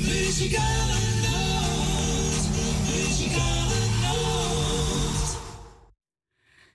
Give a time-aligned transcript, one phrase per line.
[0.05, 2.49] Muzikale nacht.
[2.89, 5.37] Muzikale nacht.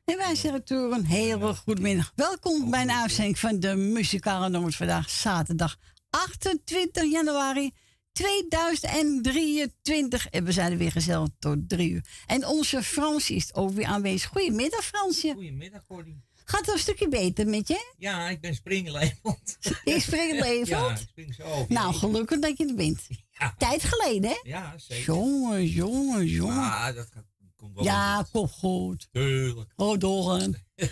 [0.04, 2.12] En wij zeggen toe een hele goede middag.
[2.14, 5.76] Welkom bij een uitzending van de Muzikale Noord vandaag, zaterdag
[6.10, 7.70] 28 januari
[8.12, 10.26] 2023.
[10.28, 12.04] En we zijn er weer gezellig tot drie uur.
[12.26, 14.30] En onze Frans is ook weer aanwezig.
[14.30, 15.32] Goedemiddag, Fransje.
[15.32, 16.14] Goedemiddag, Cordy.
[16.44, 17.92] Gaat het een stukje beter met je?
[17.98, 19.58] Ja, ik ben springelevend.
[19.84, 20.68] Ik spring levend?
[20.78, 21.66] Ja, ik spring zo.
[21.68, 23.06] Nou, gelukkig dat je er bent.
[23.40, 23.54] Ja.
[23.58, 24.36] Tijd geleden, hè?
[24.42, 25.04] Ja, zeker.
[25.04, 26.56] Jongen, jongen, jongen.
[26.56, 27.24] Ah, dat gaat,
[27.56, 28.30] komt wel Ja, goed.
[28.30, 29.08] kom goed.
[29.12, 29.72] Tuurlijk.
[29.76, 30.66] Oh, Doren.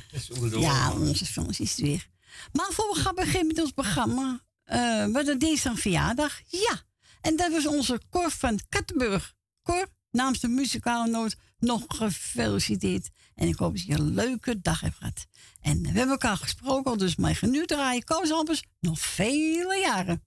[0.58, 2.08] Ja, onze Frans is er weer.
[2.52, 4.44] Maar voor we gaan beginnen met ons programma.
[4.66, 6.41] Eh we hadden dinsdag verjaardag.
[6.47, 6.83] Ja.
[7.20, 9.34] En dat was onze Cor van Kattenburg.
[9.62, 13.08] Cor, namens de muzikale noot, nog gefeliciteerd.
[13.34, 15.27] En ik hoop dat je een leuke dag hebt gehad.
[15.61, 20.25] En we hebben elkaar gesproken, dus mij nu draaien Koos Albers nog vele jaren.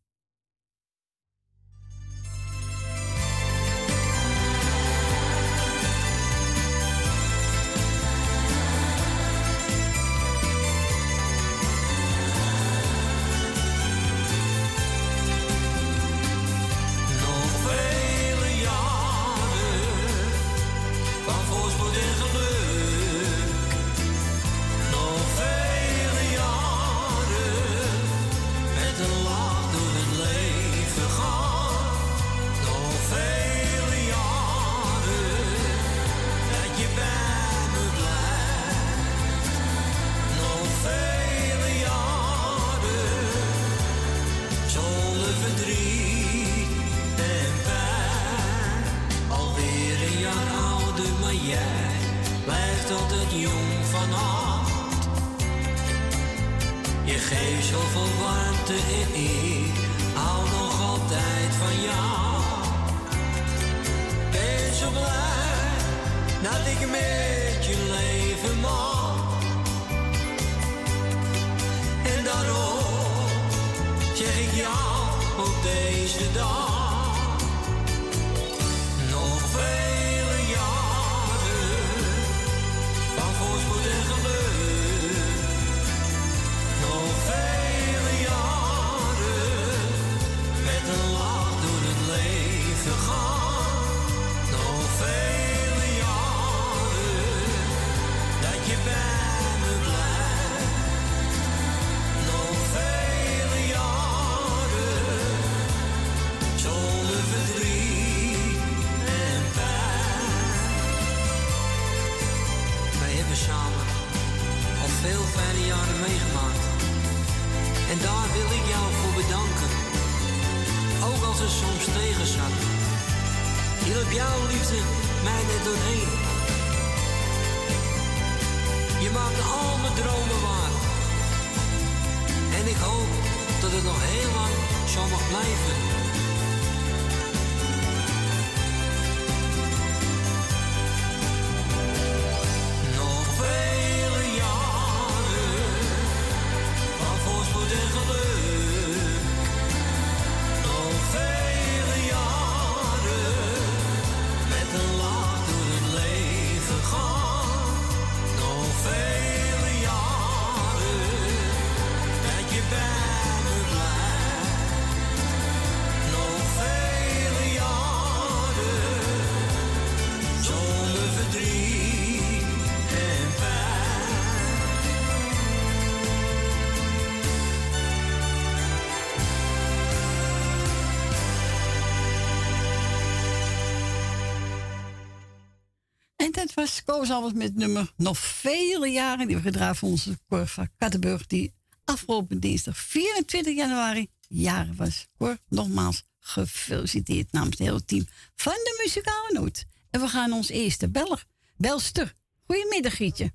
[187.08, 189.28] Albers met het nummer nog vele jaren.
[189.28, 191.28] Die we gedraaid voor onze Cor van Kattenburg.
[191.28, 191.54] Die
[191.86, 195.08] afgelopen dinsdag 24 januari jaren was.
[195.18, 198.06] Cor, nogmaals gefeliciteerd namens het hele team
[198.36, 199.66] van de Muzikale Noot.
[199.92, 201.24] En we gaan ons eerste beller,
[201.58, 202.14] belster.
[202.48, 203.32] Goedemiddag Gietje.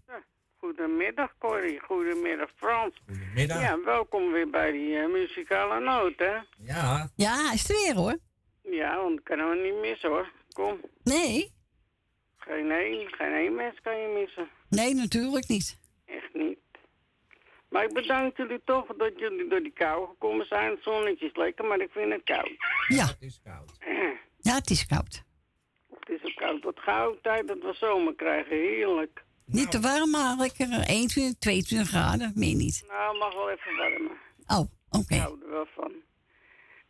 [0.56, 2.94] Goedemiddag Corrie, goedemiddag Frans.
[3.06, 3.60] Goedemiddag.
[3.60, 6.34] Ja, welkom weer bij die eh, muzikale noot, hè?
[6.72, 8.19] Ja, Ja, is er weer hoor.
[8.62, 10.32] Ja, want dat kunnen we niet missen hoor.
[10.52, 11.52] Kom, Nee,
[12.46, 14.49] geen één, geen één mens kan je missen.
[14.69, 15.79] nee natuurlijk niet.
[16.06, 16.58] Echt niet.
[17.69, 20.70] Maar ik bedank jullie toch dat jullie door die kou gekomen zijn.
[20.70, 22.52] Het zonnetje is lekker, maar ik vind het koud.
[22.88, 23.06] Ja.
[23.06, 23.73] Het is koud.
[24.41, 25.23] Ja, het is koud.
[26.00, 26.62] Het is ook koud.
[26.62, 28.56] Wat gauw tijd dat we zomer krijgen.
[28.56, 29.25] Heerlijk.
[29.46, 32.32] Niet te warm, maar lekker 21, 22 graden.
[32.35, 32.85] Meer niet.
[32.88, 34.17] Nou, mag wel even warmer.
[34.46, 35.14] Oh, oké.
[35.14, 35.93] Ik hou er wel van.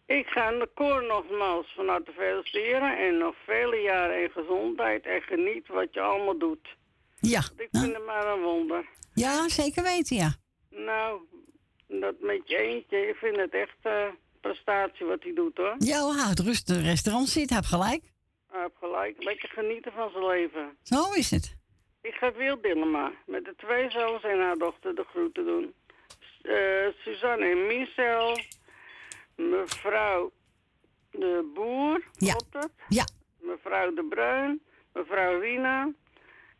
[0.07, 2.99] Ik ga de koor nogmaals van harte feliciteren.
[2.99, 5.07] En nog vele jaren in gezondheid.
[5.07, 6.77] En geniet wat je allemaal doet.
[7.21, 7.43] Ja.
[7.57, 8.87] Ik vind het maar een wonder.
[9.15, 10.35] Ja, zeker weten, ja.
[10.71, 11.21] Nou,
[11.87, 13.09] dat met je eentje.
[13.09, 14.07] Ik vind het echt eh
[14.41, 15.75] prestatie wat hij doet hoor.
[15.79, 18.03] Ja, het rustig restaurant zit, heb gelijk.
[18.51, 19.23] Hij heeft gelijk.
[19.23, 20.77] Lekker genieten van zijn leven.
[20.83, 21.57] Zo is het.
[22.03, 25.75] Ik ga Wil Dillema met de twee zoons en haar dochter de groeten doen.
[26.43, 28.39] Eh, Suzanne en Michel.
[29.37, 30.33] Mevrouw
[31.11, 32.03] de Boer.
[32.13, 32.35] Ja.
[32.35, 32.73] Klopt het?
[32.89, 33.05] Ja.
[33.41, 34.63] Mevrouw de Bruin.
[34.93, 35.93] Mevrouw Rina.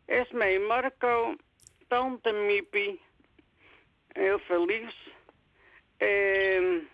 [0.05, 1.35] Esme Marco.
[1.87, 3.01] Tante Miepie.
[4.07, 5.09] Heel veel liefs.
[5.97, 6.87] En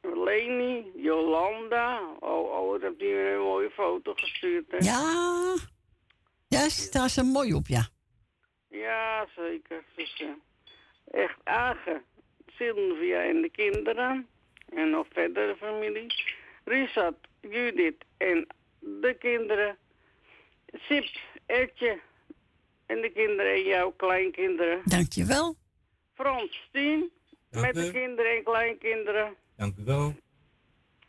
[0.00, 2.00] Leni, Jolanda.
[2.20, 4.70] Oh, oh, dat heb die een mooie foto gestuurd.
[4.70, 4.76] Hè?
[4.76, 5.56] Ja.
[6.48, 7.88] Ja, daar is een mooi op, ja.
[8.68, 9.84] Ja, zeker.
[9.96, 10.24] Dus,
[11.10, 12.02] echt Agen,
[12.46, 14.28] Sylvia en de kinderen.
[14.74, 16.06] En nog verder de familie.
[16.64, 18.46] Richard, Judith en
[18.78, 19.76] de kinderen.
[20.72, 21.04] Sip,
[21.46, 22.00] Ertje
[22.86, 24.80] en de kinderen en jouw kleinkinderen.
[24.84, 25.56] Dankjewel.
[26.14, 27.10] Frans, Tien,
[27.50, 29.34] met de kinderen en kleinkinderen.
[29.56, 30.14] Dank u wel.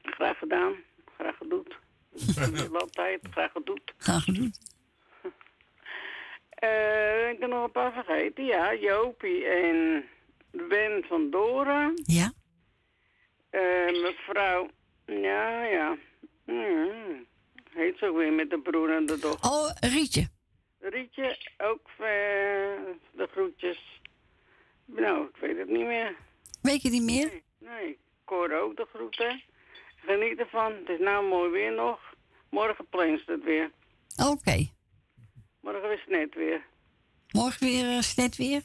[0.02, 0.74] Graag gedaan,
[1.16, 1.76] graag gedoet.
[2.82, 3.94] Altijd, graag gedoet.
[3.98, 4.52] Graag gedaan.
[6.50, 8.46] Eh, ik heb nog een paar vergeten.
[8.46, 10.06] Ja, Jopie en
[10.52, 12.02] Ben van Doren.
[12.06, 12.32] Ja.
[13.58, 14.70] Eh, mevrouw,
[15.06, 15.98] ja, ja.
[16.46, 17.26] Hmm.
[17.70, 19.52] Heet ze ook weer met de broer en de dochter.
[19.52, 20.28] Oh, Rietje.
[20.80, 22.08] Rietje, ook eh,
[23.12, 24.02] de groetjes.
[24.86, 26.16] Nou, ik weet het niet meer.
[26.62, 27.28] Weet je niet meer?
[27.28, 27.90] Nee, nee.
[27.90, 29.42] Ik hoor ook de groeten.
[29.96, 30.74] Geniet ervan.
[30.74, 32.00] Het is nou mooi weer nog.
[32.50, 33.72] Morgen planst het weer.
[34.32, 34.70] Oké.
[35.62, 36.66] Morgen is het net weer.
[37.32, 38.62] Morgen weer uh, net weer?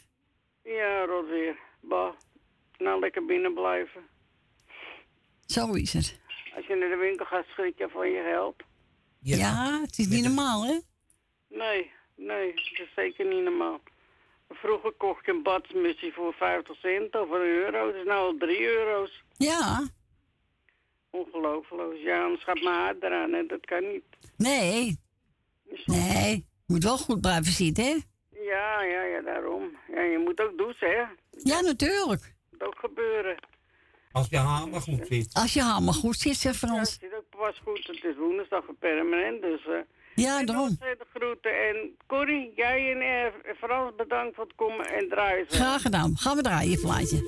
[0.62, 1.56] Ja, rot weer.
[1.80, 2.12] Bah.
[2.78, 4.11] Nou, lekker binnen blijven.
[5.52, 6.18] Zo is het.
[6.56, 8.56] Als je naar de winkel gaat, schrik je van je geld.
[9.20, 10.78] Ja, het is niet normaal, hè?
[11.48, 13.80] Nee, nee, dat is zeker niet normaal.
[14.48, 17.86] Vroeger kocht je een badsmutsje voor 50 cent of een euro.
[17.86, 19.22] Het is nu al 3 euro's.
[19.36, 19.88] Ja.
[21.10, 21.98] Ongelooflijk.
[21.98, 24.04] Ja, anders gaat mijn haar eraan en dat kan niet.
[24.36, 24.98] Nee.
[25.84, 26.46] Nee.
[26.66, 27.96] Moet wel goed blijven zitten, hè?
[28.42, 29.76] Ja, ja, ja, daarom.
[29.88, 31.04] Ja, je moet ook douchen, hè.
[31.30, 32.34] Ja, natuurlijk.
[32.50, 33.36] moet ook gebeuren.
[34.12, 35.34] Als je haar maar goed zit.
[35.34, 36.90] Als je haar maar goed zit, zegt Ja, Frans.
[36.90, 37.86] het zit ook pas goed.
[37.86, 39.66] Het is woensdag permanent, dus...
[39.66, 39.72] eh
[40.14, 40.68] Ja, daarom.
[40.78, 41.50] de groeten.
[41.68, 45.46] En Corrie, jij en eh, Frans bedankt voor het komen en draaien.
[45.48, 46.16] Graag gedaan.
[46.16, 47.18] Gaan we draaien, plaatje.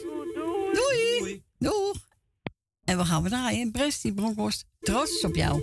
[0.72, 1.19] Doei.
[1.19, 1.42] Doei.
[1.58, 1.94] Doeg.
[2.84, 3.72] En we gaan we draaien.
[3.72, 4.64] Brest, die bronkhorst.
[4.80, 5.62] Trots op jou.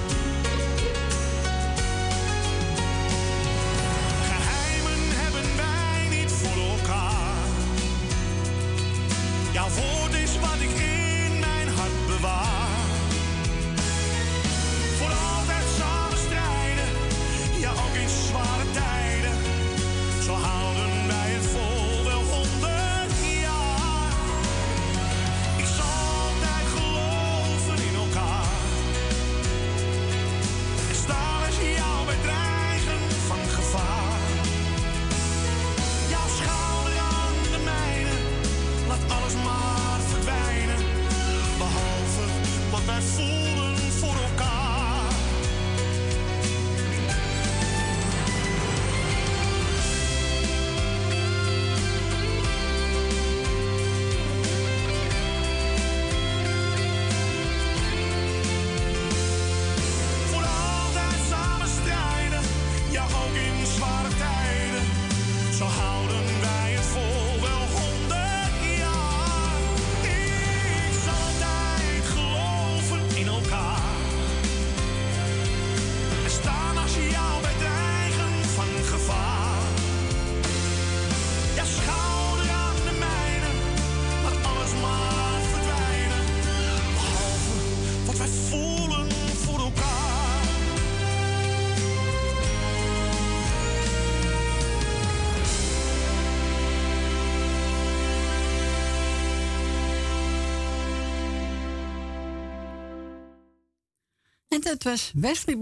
[104.61, 105.55] En dat was Wesley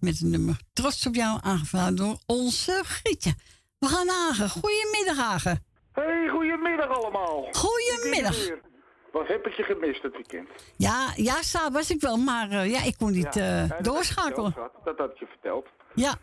[0.00, 3.34] met het nummer Trots op jou, aangevraagd door onze Grietje.
[3.78, 4.48] We gaan naar Hagen.
[4.48, 5.64] Goedemiddag, Hagen.
[5.92, 7.48] Hey, goedemiddag allemaal.
[7.52, 8.36] Goedemiddag.
[9.12, 10.48] Wat heb ik je gemist het weekend?
[10.76, 13.68] Ja, ja, Sa was ik wel, maar eh, ja, ik kon niet eh, Ja, dat
[13.68, 14.52] had je doorschakelen.
[14.52, 14.84] verteld, schat.
[14.84, 15.66] Dat had ik je verteld.
[15.94, 16.14] Ja,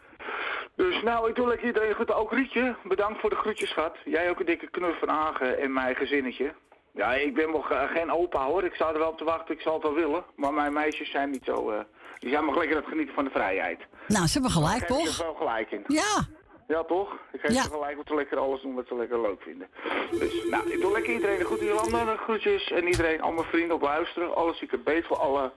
[0.76, 2.12] Dus nou, ik doe lekker iedereen goed.
[2.12, 3.96] Ook Rietje, bedankt voor de groetjes, schat.
[4.06, 6.54] Jij ook een dikke knuffel van Agen en mijn gezinnetje.
[6.94, 8.64] Ja, ik ben nog eh, geen opa hoor.
[8.64, 10.24] Ik sta er wel op te wachten, ik zal het wel willen.
[10.36, 11.86] Maar mijn meisjes zijn niet zo...
[12.24, 13.80] die zijn nog lekker aan het genieten van de vrijheid.
[14.08, 15.08] nou, ze hebben gelijk, toch?
[15.18, 15.84] er wel gelijk in.
[15.88, 16.26] Ja,
[16.68, 17.14] Ja, toch?
[17.32, 17.62] Ik geef Ja.
[17.64, 19.68] ze gelijk wat ze lekker alles doen wat ze lekker leuk vinden.
[20.12, 22.72] Dus, nou, ik doe lekker iedereen de goede Jolanda de groetjes.
[22.72, 24.36] En iedereen, al mijn vrienden op luisteren.
[24.36, 25.52] Alles ik het beet voor alle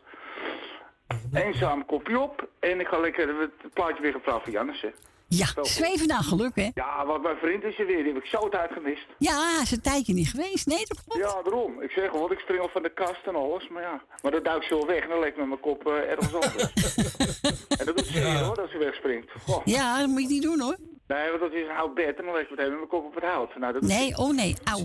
[1.35, 2.49] eenzaam kopje op.
[2.61, 4.85] En ik ga lekker het plaatje weer gevraagd van Jannes.
[5.29, 6.71] Ja, zweven naar geluk, hè?
[6.75, 8.03] Ja, want mijn vriend is er weer.
[8.05, 9.07] Die heb ik zo tijd gemist.
[9.19, 10.67] Ja, is een tijdje niet geweest.
[10.67, 11.21] Nee, dat klopt.
[11.21, 11.83] Ja, daarom.
[11.83, 13.69] Ik zeg gewoon, ik spring van de kast en alles.
[13.69, 15.03] Maar ja, maar dat duikt zo weg.
[15.03, 16.73] En dan leg ik met mijn kop eh, ergens anders.
[17.79, 19.31] en dat doet zeer hoor, als hij wegspringt.
[19.45, 19.65] Goh.
[19.65, 20.77] Ja, dat moet je niet doen, hoor.
[21.07, 22.19] Nee, want dat is een oud bed.
[22.19, 23.57] En dan leg ik meteen met mijn kop op het hout.
[23.57, 24.85] Nou, dat doet Nee, oh nee, auw.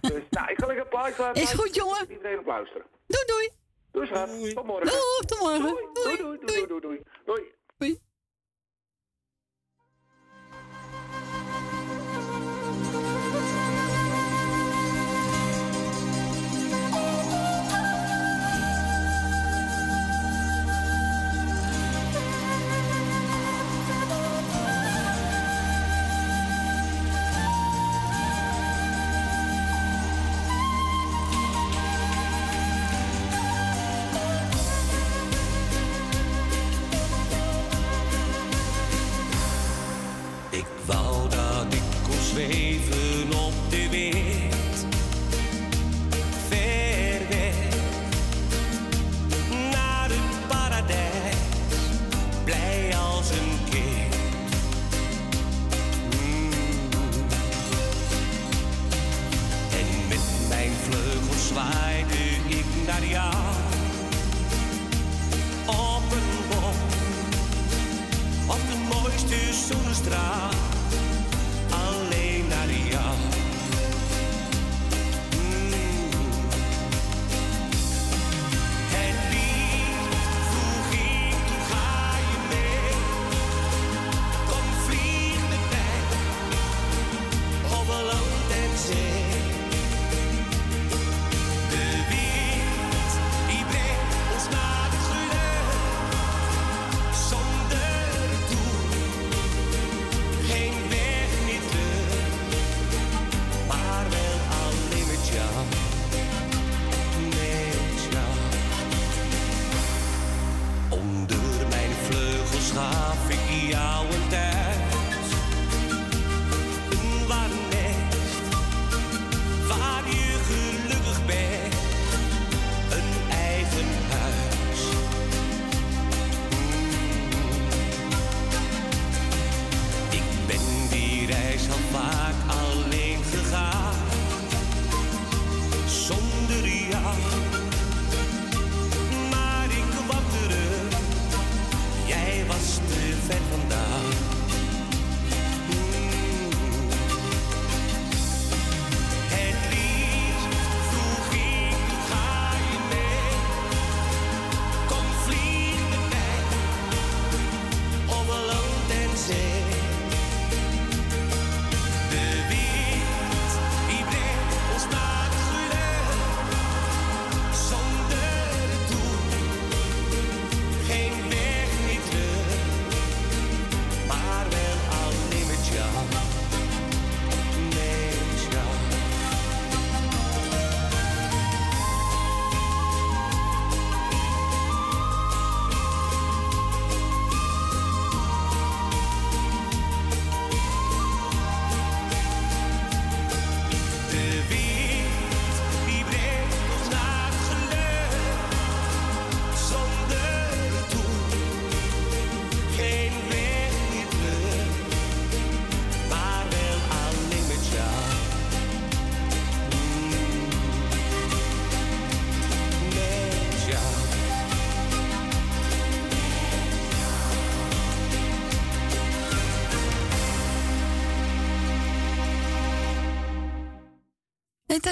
[0.00, 1.42] Dus, nou, ik ga lekker plaatje laten.
[1.42, 2.06] Is goed, jongen.
[2.10, 2.86] Iedereen op luisteren.
[3.06, 3.48] Doei, doei.
[3.90, 4.54] Doei, schat.
[4.54, 4.86] Tot morgen.
[4.86, 5.60] Doei, tot morgen.
[5.92, 7.02] Doei, doei, doei, doei, doei, doei.
[7.24, 7.42] doei.
[7.78, 8.00] Doei.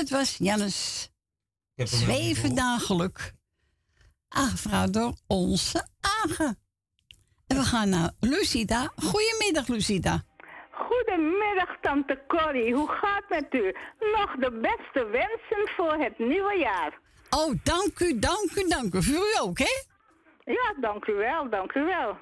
[0.03, 1.11] Dat was Jannes
[1.75, 3.33] Ik heb hem nog niet Zweven geluk.
[4.29, 5.87] Aangevraagd door onze
[6.23, 6.59] Agen.
[7.47, 8.93] En we gaan naar Lucida.
[8.97, 10.23] Goedemiddag, Lucida.
[10.71, 12.75] Goedemiddag, tante Corrie.
[12.75, 13.75] Hoe gaat het met u?
[14.17, 16.99] Nog de beste wensen voor het nieuwe jaar.
[17.31, 19.03] Oh, dank u, dank u, dank u.
[19.03, 19.83] Voor u ook, hè?
[20.45, 22.17] Ja, dank u wel, dank u wel.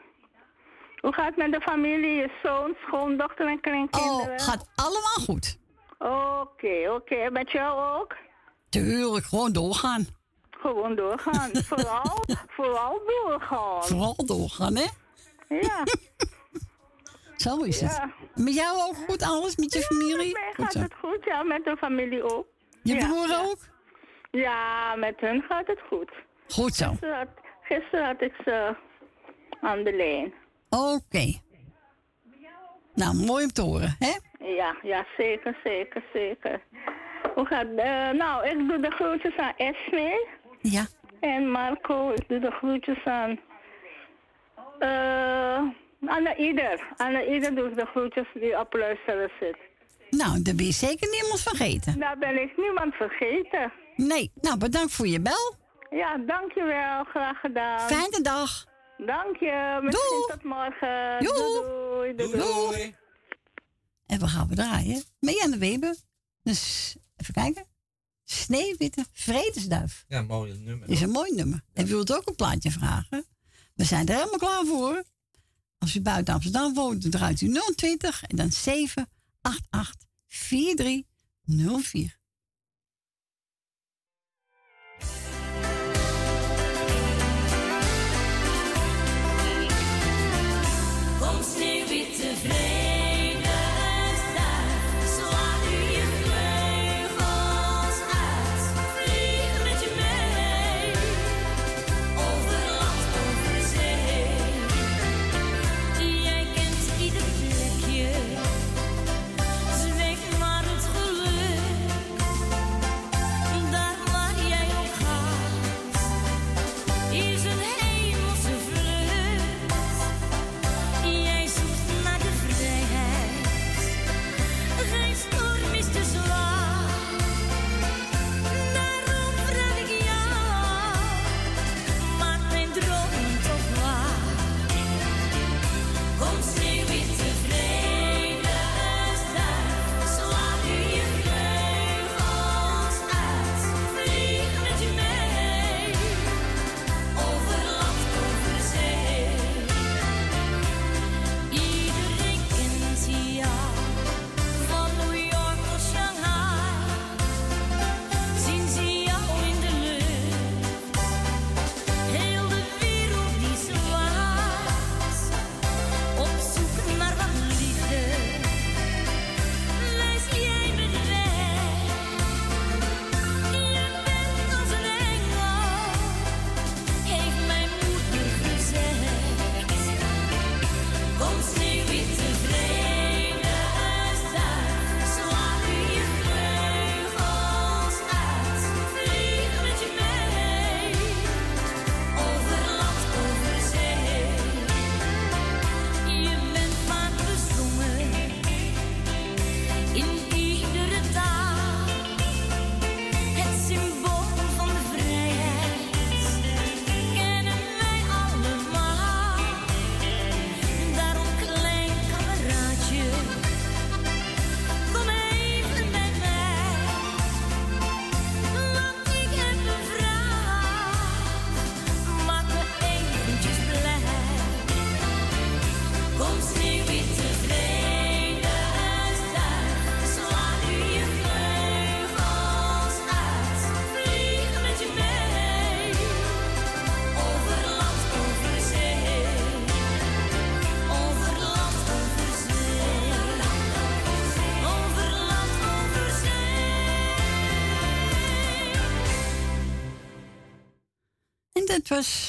[1.01, 4.39] Hoe gaat het met de familie, je zoon, schoondochter en kleinkinderen?
[4.39, 5.60] Oh, gaat allemaal goed.
[6.05, 7.31] Oké, oké.
[7.31, 8.17] Met jou ook?
[8.69, 10.07] Tuurlijk, gewoon doorgaan.
[10.51, 11.51] Gewoon doorgaan.
[11.71, 13.83] vooral, vooral doorgaan.
[13.85, 14.87] Vooral doorgaan, hè?
[15.49, 15.83] Ja,
[17.37, 17.91] Zo is het.
[17.97, 18.13] Ja.
[18.35, 20.33] Met jou ook goed alles, met je familie?
[20.33, 21.25] met mij gaat het goed.
[21.25, 22.47] Ja, met de familie ook.
[22.83, 23.43] Je Ja, broer ja.
[23.45, 23.59] ook?
[24.31, 26.11] Ja, met hun gaat het goed.
[26.49, 26.89] Goed zo.
[26.91, 27.29] Gisteren had,
[27.63, 28.77] gisteren had ik ze
[29.61, 30.33] aan de lijn.
[30.71, 31.41] Oké.
[32.95, 34.13] Nou, mooi om te horen, hè?
[34.41, 36.61] Ja, ja, zeker, zeker, zeker.
[37.35, 40.27] Hoe gaat eh, Nou, ik doe de groetjes aan Esme
[40.61, 40.87] Ja.
[41.21, 42.11] en Marco.
[42.11, 43.41] Ik doe de groetjes aan...
[44.79, 45.59] eh
[46.07, 46.81] aan ieder.
[46.97, 49.57] Aan ieder doe ik de groetjes die op luisteren zit.
[50.11, 51.99] Nou, daar ben je zeker niemand vergeten.
[51.99, 53.73] Daar ben ik niemand vergeten.
[53.97, 55.55] Nee, nou, bedankt voor je bel.
[55.91, 57.05] Ja, dankjewel.
[57.05, 57.81] Graag gedaan.
[57.81, 58.65] Fijne dag.
[58.97, 59.79] Dank je.
[59.83, 60.27] Misschien Doei.
[60.29, 61.19] tot morgen.
[61.19, 62.15] Doei.
[62.15, 62.43] Doei, doei, doei.
[62.43, 62.95] Doei.
[64.11, 65.97] En we gaan we draaien met Janne Weber.
[66.43, 67.67] Dus, even kijken.
[68.25, 70.05] Sneeuwwitte Vredesduif.
[70.09, 70.89] Ja, mooi nummer.
[70.89, 71.65] Is een mooi nummer.
[71.73, 73.25] En wilt ook een plaatje vragen?
[73.75, 75.05] We zijn er helemaal klaar voor.
[75.79, 82.20] Als u buiten Amsterdam woont, dan draait u 020 en dan 788 4304.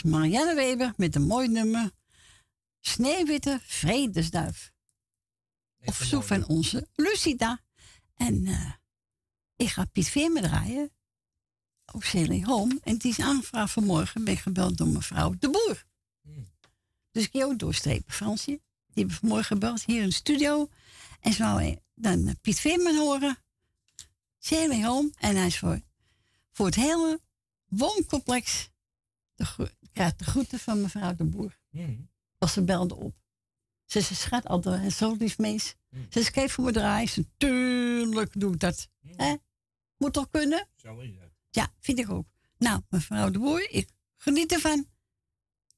[0.03, 1.91] Marianne Weber met een mooi nummer.
[2.79, 4.71] Sneeuwwitte Vredesduif.
[5.85, 7.61] Of zo van onze Lucida.
[8.15, 8.71] En eh,
[9.55, 10.91] ik ga Piet Veermen draaien.
[11.93, 12.79] Op Sailing Home.
[12.83, 14.23] En die is aanvraag vanmorgen.
[14.23, 15.85] Ben gebeld door mevrouw De Boer.
[16.21, 16.51] Hmm.
[17.11, 18.51] Dus ik ook doorstrepen, Fransje.
[18.51, 18.59] Die
[18.93, 20.69] hebben vanmorgen gebeld hier in de studio.
[21.19, 23.37] En ze wou dan eh, Piet Veermen horen.
[24.37, 25.11] Sailing Home.
[25.15, 25.81] En hij is voor,
[26.51, 27.21] voor het hele
[27.65, 28.69] wooncomplex.
[29.35, 31.59] De, ja, de groeten van mevrouw de Boer.
[31.69, 32.09] Mm.
[32.37, 33.15] Als ze belde op.
[33.85, 35.75] Ze ze schat altijd zo lief mees.
[35.89, 36.05] Mm.
[36.09, 37.09] Ze zei, voor me draaien.
[37.09, 38.89] Ze tuurlijk doe ik dat.
[38.99, 39.13] Mm.
[39.15, 39.35] Hè?
[39.97, 40.67] Moet toch kunnen?
[40.75, 41.31] Zo is het.
[41.49, 42.25] Ja, vind ik ook.
[42.57, 44.85] Nou, mevrouw de Boer, ik geniet ervan.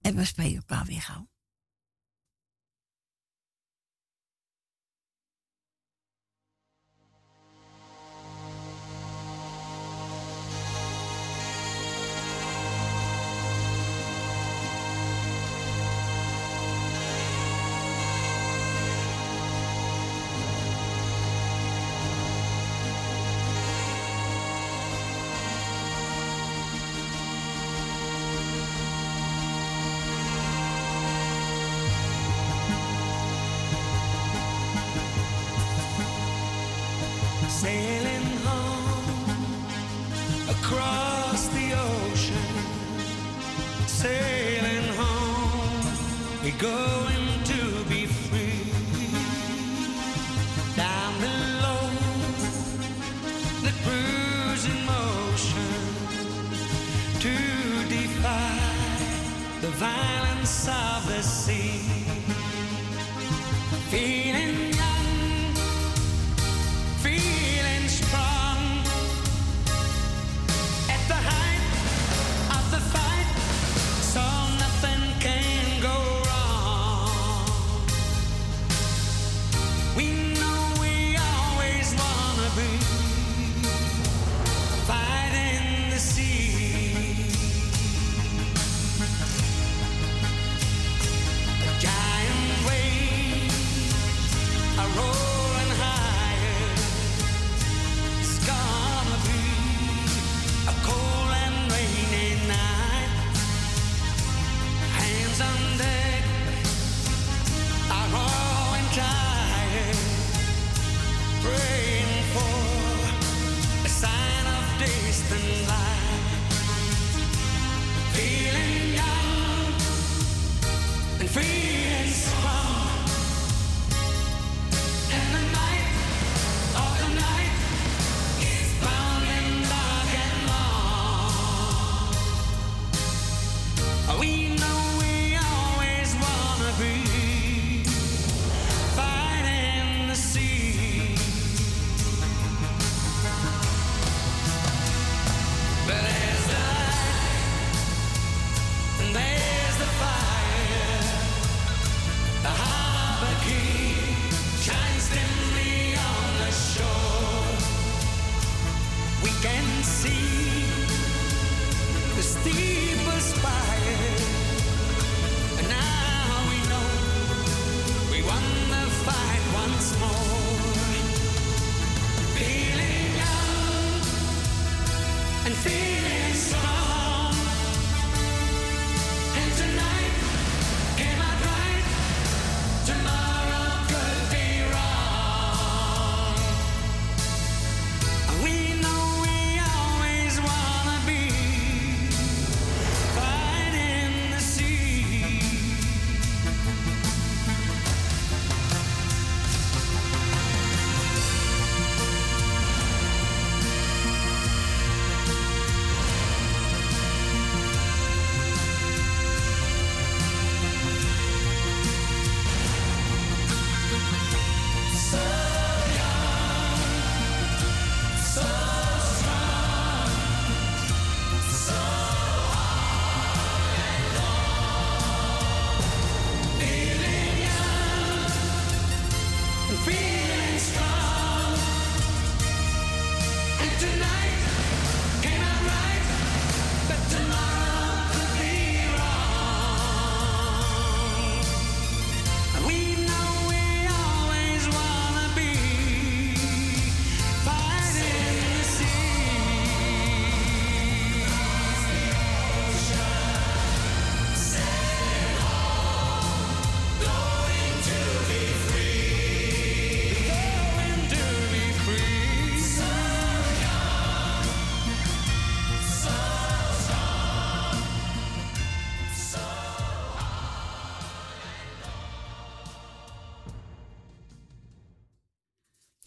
[0.01, 1.27] En we spelen elkaar weer gauw.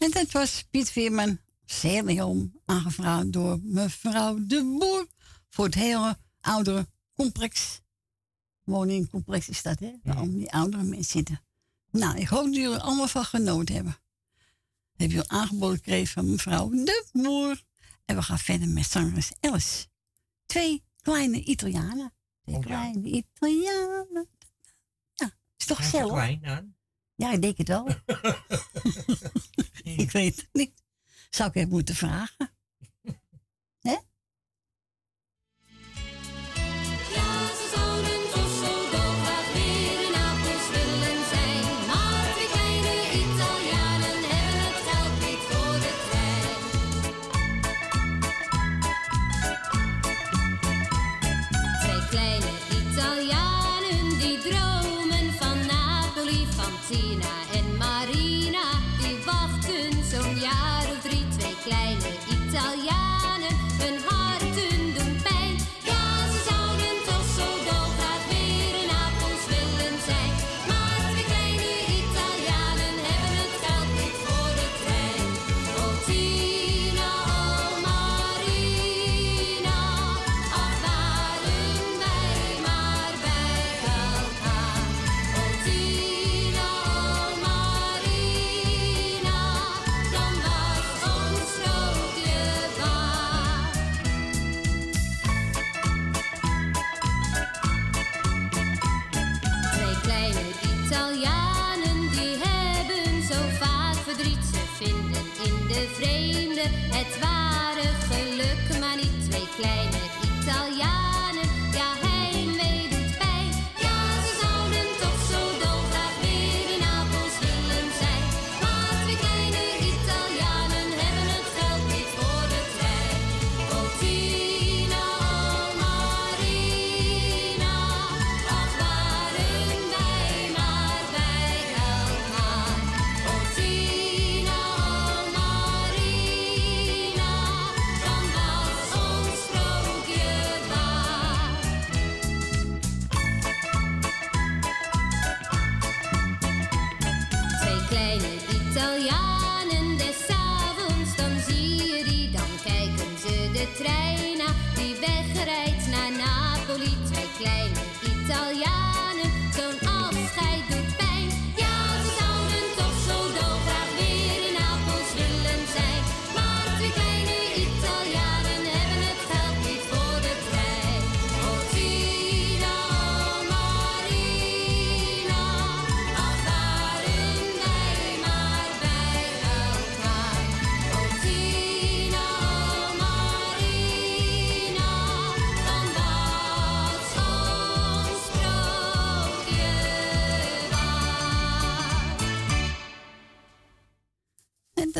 [0.07, 5.07] En dat was Piet Veerman, Serium aangevraagd door mevrouw De Boer
[5.49, 7.81] voor het hele oudere complex.
[8.63, 9.93] Woningcomplex is dat, hè?
[10.03, 11.41] Waarom die oudere mensen zitten.
[11.91, 13.97] Nou, ik hoop dat jullie er allemaal van genoten hebben.
[14.95, 17.63] Heb je aangeboden gekregen van mevrouw De Boer.
[18.05, 19.87] En we gaan verder met zangeres Ellis.
[20.45, 22.13] Twee kleine Italianen.
[22.45, 23.07] Twee kleine.
[23.07, 24.27] Italianen.
[25.13, 26.11] Ja, is toch zelf?
[26.11, 26.75] Klein dan?
[27.15, 27.87] Ja, ik denk het wel.
[30.03, 30.83] ik weet het niet.
[31.29, 32.56] Zou ik even moeten vragen.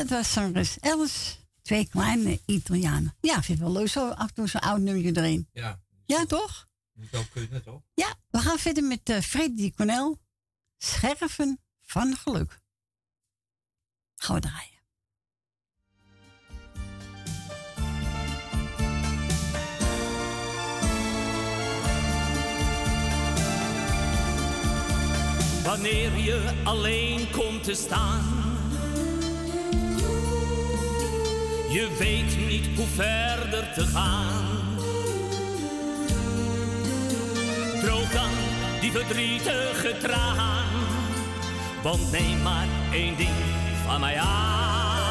[0.08, 1.36] Dat was zangeres Alice.
[1.62, 3.16] Twee kleine Italianen.
[3.22, 5.48] Ja, ik vind het wel leuk zo af en toe zo'n oud nummertje erin.
[5.52, 6.68] Ja, Ja, toch?
[6.94, 7.82] moet ook kunnen, toch?
[7.94, 10.20] Ja, we gaan verder met uh, Freddy Cornel.
[10.78, 12.62] Scherven van geluk.
[14.16, 14.76] Gaan we draaien.
[25.64, 28.47] Wanneer je alleen komt te staan.
[31.70, 34.46] Je weet niet hoe verder te gaan.
[37.82, 38.30] Droog dan
[38.82, 40.66] die verdrietige traan.
[41.84, 43.36] Want neem maar één ding
[43.86, 45.07] van mij aan.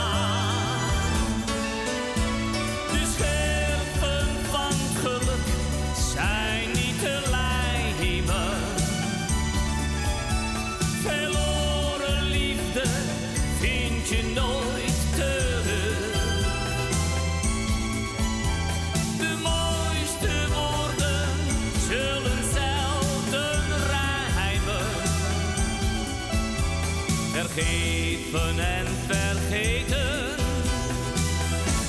[27.57, 30.29] Vergeven en vergeten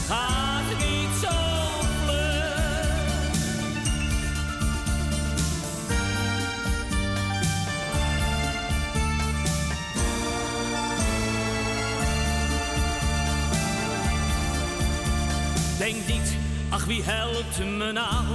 [0.07, 1.27] gaat niet zo.
[15.77, 16.35] Denk niet,
[16.69, 18.25] ach wie helpt me nou?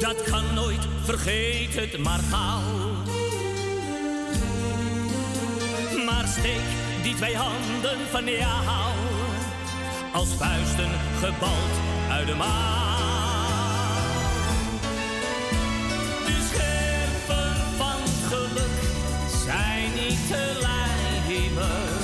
[0.00, 3.05] Dat kan nooit, vergeet het maar gauw.
[6.16, 6.68] Maar steek
[7.02, 8.94] die twee handen van jou
[10.12, 11.72] als vuisten gebald
[12.10, 14.06] uit de maan.
[16.26, 18.80] De scherpen van geluk
[19.44, 21.95] zijn niet te lijmen.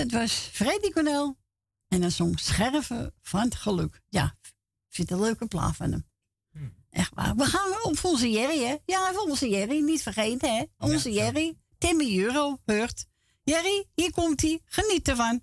[0.00, 1.38] Dat was Freddy Cornel.
[1.88, 4.00] En dan zong Scherven van het geluk.
[4.08, 4.36] Ja,
[4.88, 6.08] vind het een leuke plaat van hem.
[6.90, 7.34] Echt waar.
[7.36, 8.76] We gaan op onze Jerry, hè?
[8.84, 9.80] Ja, even onze Jerry.
[9.80, 10.64] Niet vergeten, hè?
[10.78, 11.56] Onze Jerry.
[11.78, 12.58] Timmy Euro.
[13.42, 14.60] Jerry, hier komt hij.
[14.64, 15.42] Geniet ervan.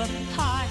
[0.00, 0.68] Ever part.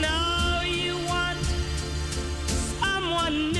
[0.00, 1.38] Now you want
[2.80, 3.59] someone new.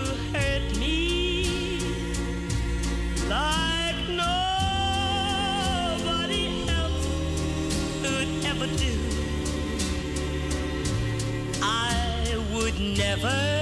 [12.81, 13.60] never.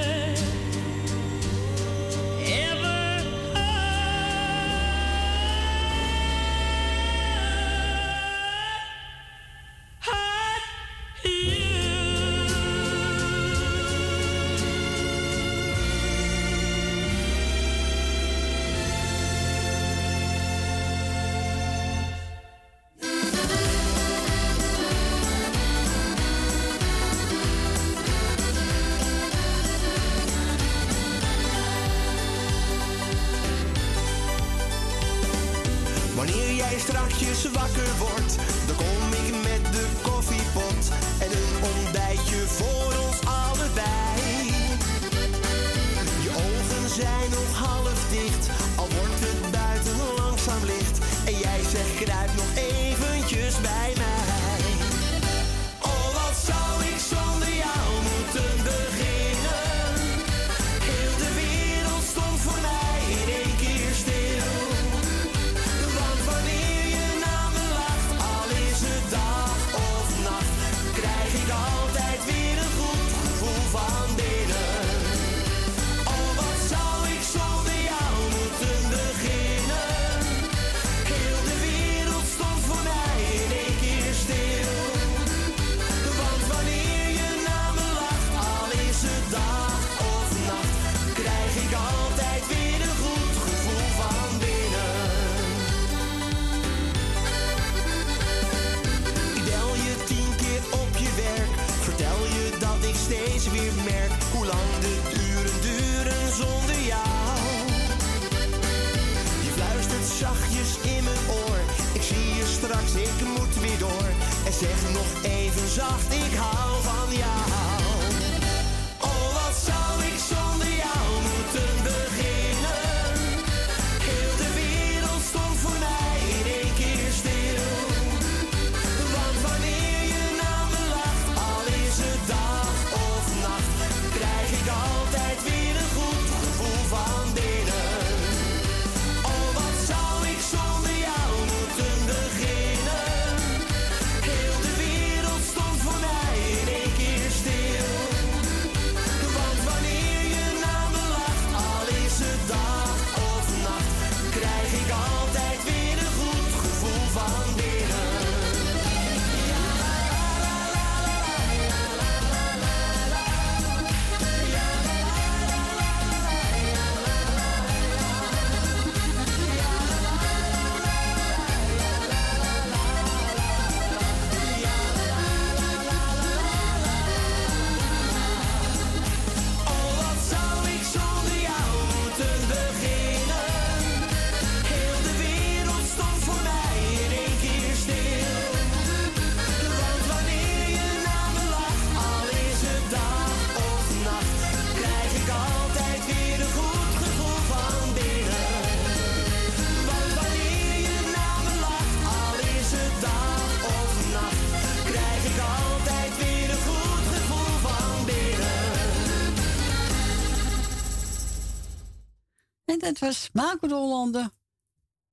[212.90, 214.30] Dat was Marco de Hollander.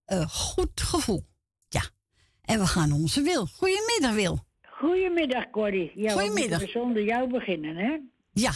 [0.07, 1.25] Een goed gevoel.
[1.69, 1.83] Ja.
[2.43, 3.47] En we gaan onze Wil.
[3.47, 4.39] Goedemiddag, Wil.
[4.63, 5.93] Goedemiddag, Corrie.
[5.95, 6.61] Ja, Goedemiddag.
[6.61, 7.97] We zonder jou beginnen, hè?
[8.33, 8.53] Ja.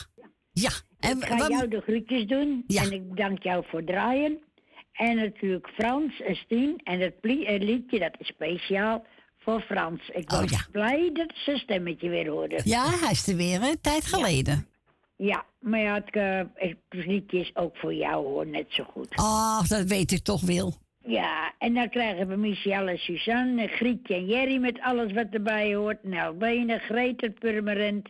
[0.52, 0.70] Ja.
[0.98, 2.64] En ik ga wat- jou de groetjes doen.
[2.66, 4.38] En ik bedank jou voor het draaien.
[4.92, 6.80] En natuurlijk Frans en Stien.
[6.84, 9.04] En het eh, liedje, dat is speciaal
[9.38, 10.08] voor Frans.
[10.08, 12.56] Ik was blij dat ze stemmetje weer hoorde.
[12.56, 14.66] Oh, Ja, hij is er weer een tijd geleden.
[15.22, 16.02] Ja, maar ja,
[16.54, 18.46] het, liedje is ook voor jou, hoor.
[18.46, 19.08] Net zo goed.
[19.14, 20.74] Ach, dat weet ik toch, Wil.
[20.98, 25.74] Ja, en dan krijgen we Michel en Suzanne, Grietje en Jerry met alles wat erbij
[25.74, 26.04] hoort.
[26.04, 28.08] Nou, Bene, Greet het Purmerend,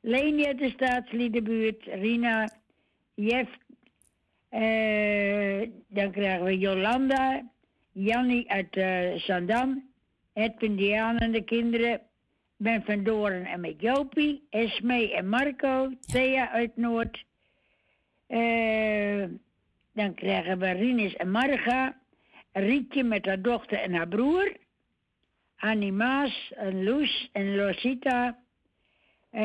[0.00, 2.48] Leni uit de Staatsliedenbuurt, Rina,
[3.14, 3.50] Jeff.
[4.48, 7.50] eh, dan krijgen we Jolanda,
[7.92, 9.88] Jannie uit eh, Zandam,
[10.32, 12.00] Edwin Diane en de kinderen,
[12.62, 17.24] Ben van Doren en met Jopie, Esme en Marco, Thea uit Noord.
[18.26, 19.24] Eh,
[19.92, 21.96] dan krijgen we Rinus en Marga.
[22.52, 24.56] Rietje met haar dochter en haar broer.
[25.56, 28.38] Annie Maas en Loes en Rosita.
[29.30, 29.42] Eh,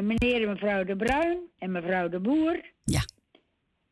[0.00, 2.60] meneer en mevrouw De Bruin en mevrouw De Boer.
[2.84, 3.02] Ja.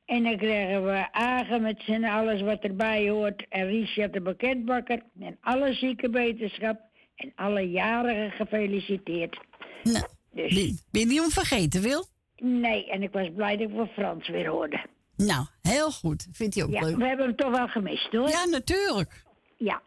[0.04, 3.46] En dan krijgen we Agen met z'n alles wat erbij hoort.
[3.48, 5.02] En Richard de Pakketbakker.
[5.20, 6.90] En alle ziekenwetenschap.
[7.22, 9.40] En alle jarigen gefeliciteerd.
[9.82, 12.06] Nou, Dus- ben, ben je niet om vergeten, Wil?
[12.36, 14.86] Nee, en ik was blij dat ik van Frans weer hoorde.
[15.16, 16.26] Nou, heel goed.
[16.32, 16.96] Vindt hij ook Ja, leuk.
[16.96, 18.28] we hebben hem toch wel gemist hoor.
[18.28, 19.24] Ja, natuurlijk.
[19.56, 19.82] Ja.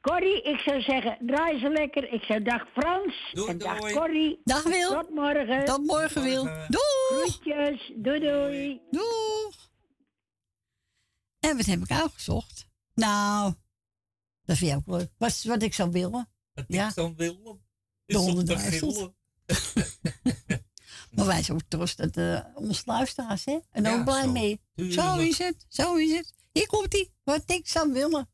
[0.00, 2.12] Corrie, ik zou zeggen, draai ze lekker.
[2.12, 3.32] Ik zou dag Frans.
[3.48, 4.40] en dag Corrie.
[4.44, 4.90] Dag Wil.
[4.90, 5.64] Tot morgen.
[5.64, 6.44] Tot morgen, Wil.
[6.44, 7.08] Doeg.
[7.08, 7.92] Groetjes.
[7.96, 8.80] Doei doei.
[8.90, 9.70] Doeg.
[11.40, 12.68] En wat heb ik uitgezocht?
[12.94, 13.52] Nou,
[14.44, 15.10] dat vind je ook leuk.
[15.18, 16.28] Wat, wat ik zou willen.
[16.58, 16.88] Wat ja.
[16.88, 17.60] ik dan wil.
[18.06, 19.14] De te gillen.
[21.10, 23.58] Maar wij zijn ook trots dat uh, onze luisteraars, hè?
[23.70, 24.30] En ook blij zo.
[24.30, 24.60] mee.
[24.74, 26.34] Zo is het, zo is het.
[26.52, 28.28] Hier komt ie, wat ik zou willen.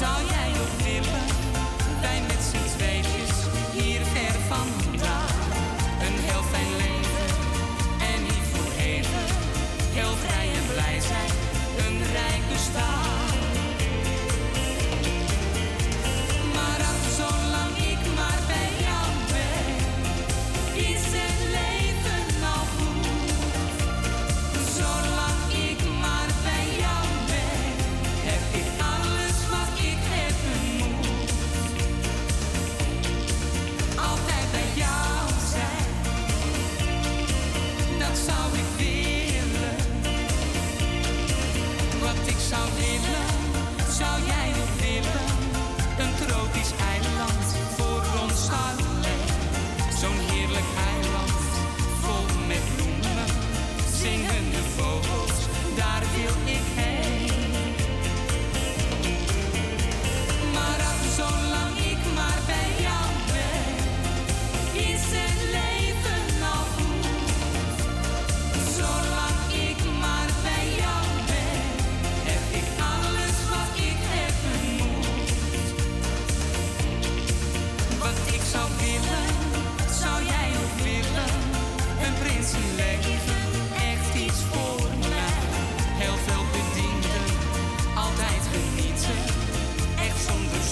[0.00, 0.29] Wat ik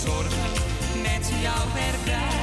[0.09, 0.51] zorgen,
[1.03, 2.38] met jou erbij.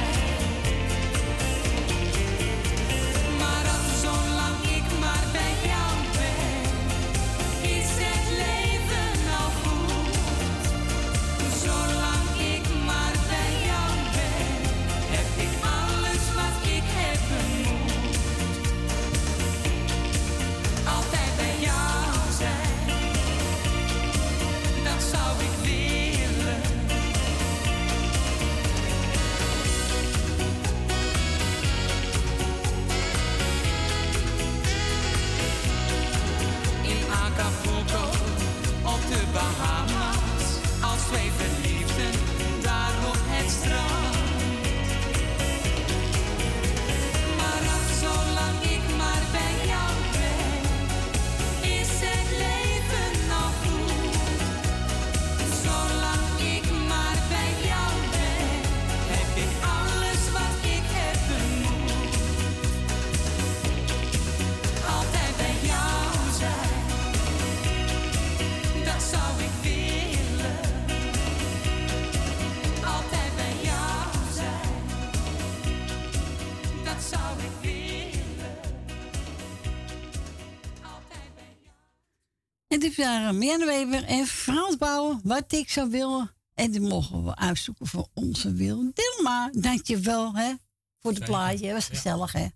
[82.98, 86.34] En dit waren Mianne Weber en Frans Bouwen, wat ik zou willen.
[86.54, 89.50] En die mogen we uitzoeken voor onze Wil Dilma.
[89.52, 90.54] Dankjewel, hè,
[90.98, 91.72] voor de plaatje.
[91.72, 92.46] Was gezellig, hè.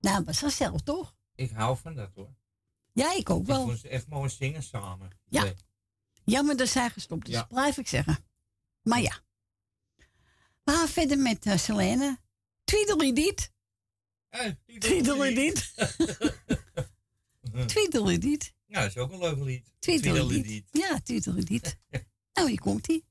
[0.00, 1.14] Nou, was gezellig, toch?
[1.34, 2.34] Ik hou van dat hoor.
[2.92, 3.76] Ja, ik ook Ik wel.
[3.76, 5.10] ze echt mooi zingen samen.
[5.28, 5.42] Ja.
[5.42, 5.54] Nee.
[6.24, 7.42] Jammer dat zij gestopt is, Ja.
[7.42, 8.18] blijf ik zeggen.
[8.82, 9.20] Maar ja.
[10.64, 12.18] We gaan verder met uh, Selene.
[12.64, 13.52] Tweedeliediet.
[14.78, 15.74] Tweedeliediet.
[17.66, 18.54] Tweedeliediet.
[18.68, 19.72] Ja, dat is ook een leuk lied.
[19.78, 20.68] Tweedeliediet.
[20.72, 21.78] Ja, tweedeliediet.
[22.34, 23.04] nou, hier komt ie.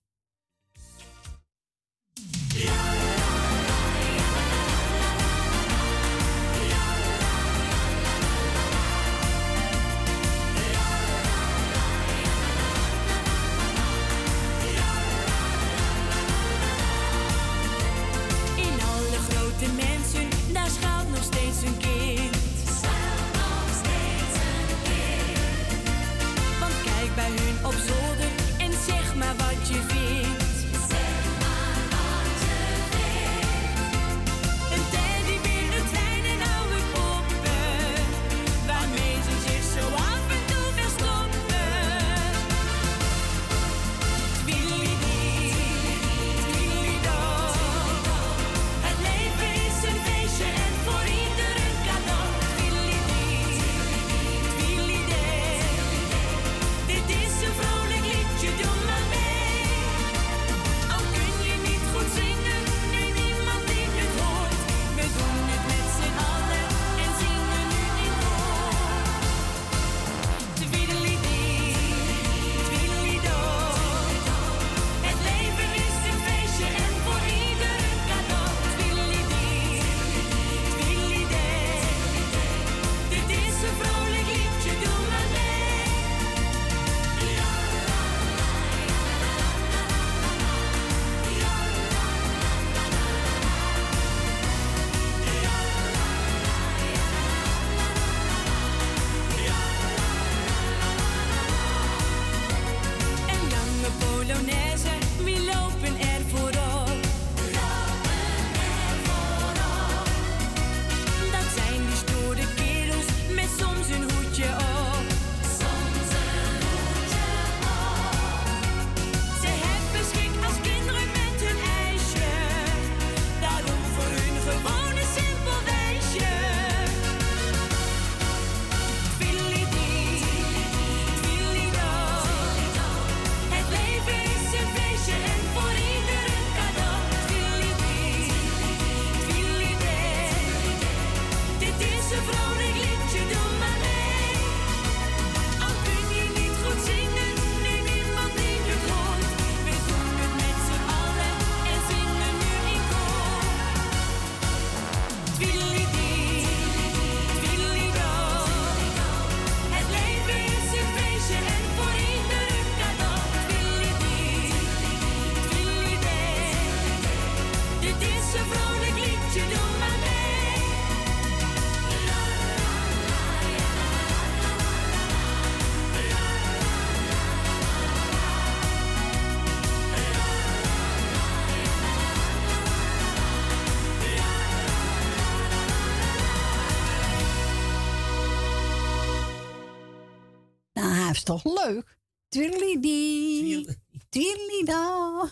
[191.27, 191.97] Toch leuk?
[192.27, 193.67] Twirlidi.
[194.09, 195.31] Twirlida.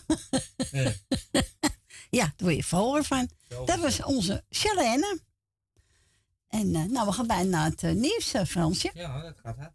[2.18, 3.30] ja, daar word je vrolijk van.
[3.48, 5.20] Dat was onze Charlene.
[6.48, 8.90] En eh, nou, we gaan bijna naar het eh, nieuws, eh, Fransje.
[8.94, 9.74] Ja, dat gaat hard.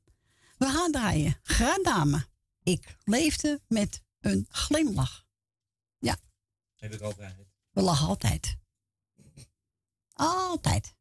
[0.58, 1.40] We gaan draaien.
[1.44, 2.26] Graag dame.
[2.64, 5.26] Ik leefde met een glimlach.
[6.00, 6.18] Ja,
[6.76, 7.36] Heb ik altijd.
[7.72, 8.58] we lachen altijd.
[10.14, 10.94] Altijd.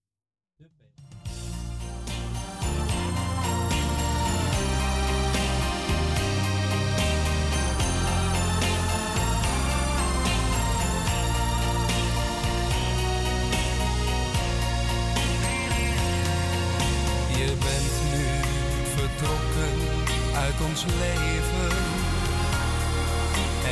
[17.41, 18.26] Je bent nu
[18.97, 19.76] vertrokken
[20.34, 21.76] uit ons leven.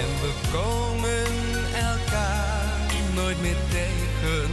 [0.01, 1.27] En we komen
[1.75, 2.69] elkaar
[3.14, 4.51] nooit meer tegen.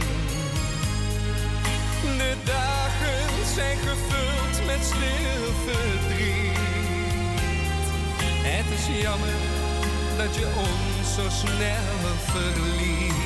[2.18, 6.58] De dagen zijn gevuld met stil verdriet.
[8.50, 9.38] Het is jammer
[10.16, 13.24] dat je ons zo snel verliet.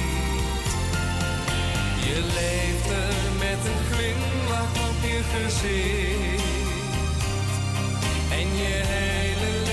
[2.07, 3.01] Je leefde
[3.39, 4.30] met een glimlach
[4.63, 6.49] op je gezicht.
[8.31, 9.70] En je hele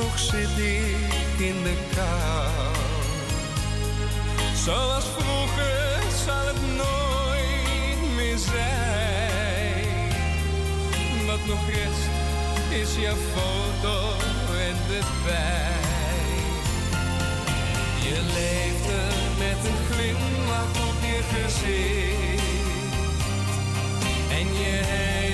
[0.00, 2.74] toch zit ik in de kou.
[4.64, 9.86] Zoals vroeger zal het nooit meer zijn.
[11.26, 12.08] Wat nog rest
[12.80, 13.96] is jouw foto
[14.68, 15.86] en de pijn.
[18.06, 19.00] Je leefde
[19.38, 22.42] met een glimlach op je gezicht.
[24.30, 25.27] En je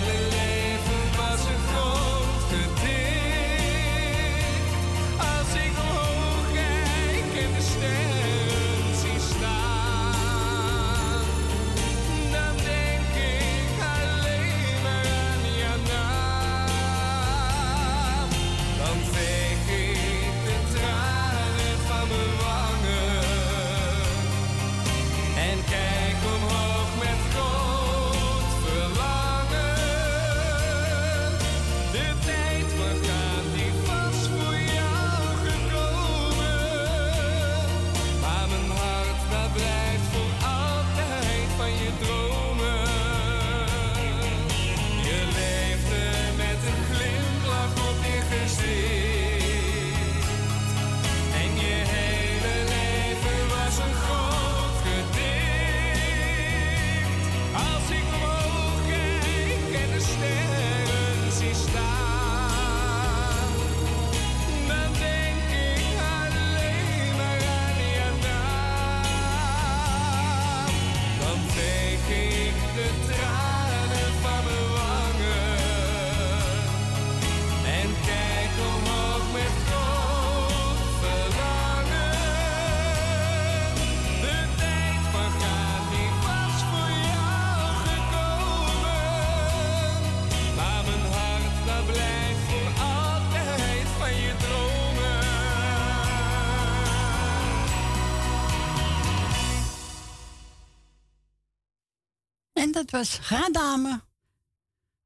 [102.95, 104.01] was Ga Dame.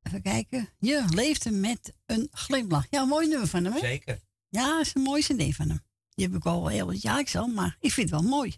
[0.02, 0.68] Even kijken.
[0.78, 2.86] Je leefde met een glimlach.
[2.90, 3.78] Ja, een mooi nummer van hem, hè?
[3.78, 4.20] Zeker.
[4.48, 5.82] Ja, dat is een mooi cd van hem.
[6.14, 8.56] Die heb ik al heel wat jaar zo, maar ik vind het wel mooi.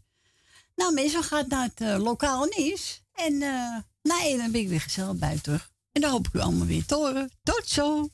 [0.75, 3.03] Nou, mensen, we gaan naar het eh, lokale nieuws.
[3.13, 5.73] En eh na één dan ben ik weer gezellig buiten terug.
[5.93, 7.31] En dan hoop ik u allemaal weer te horen.
[7.43, 8.09] Tot zo!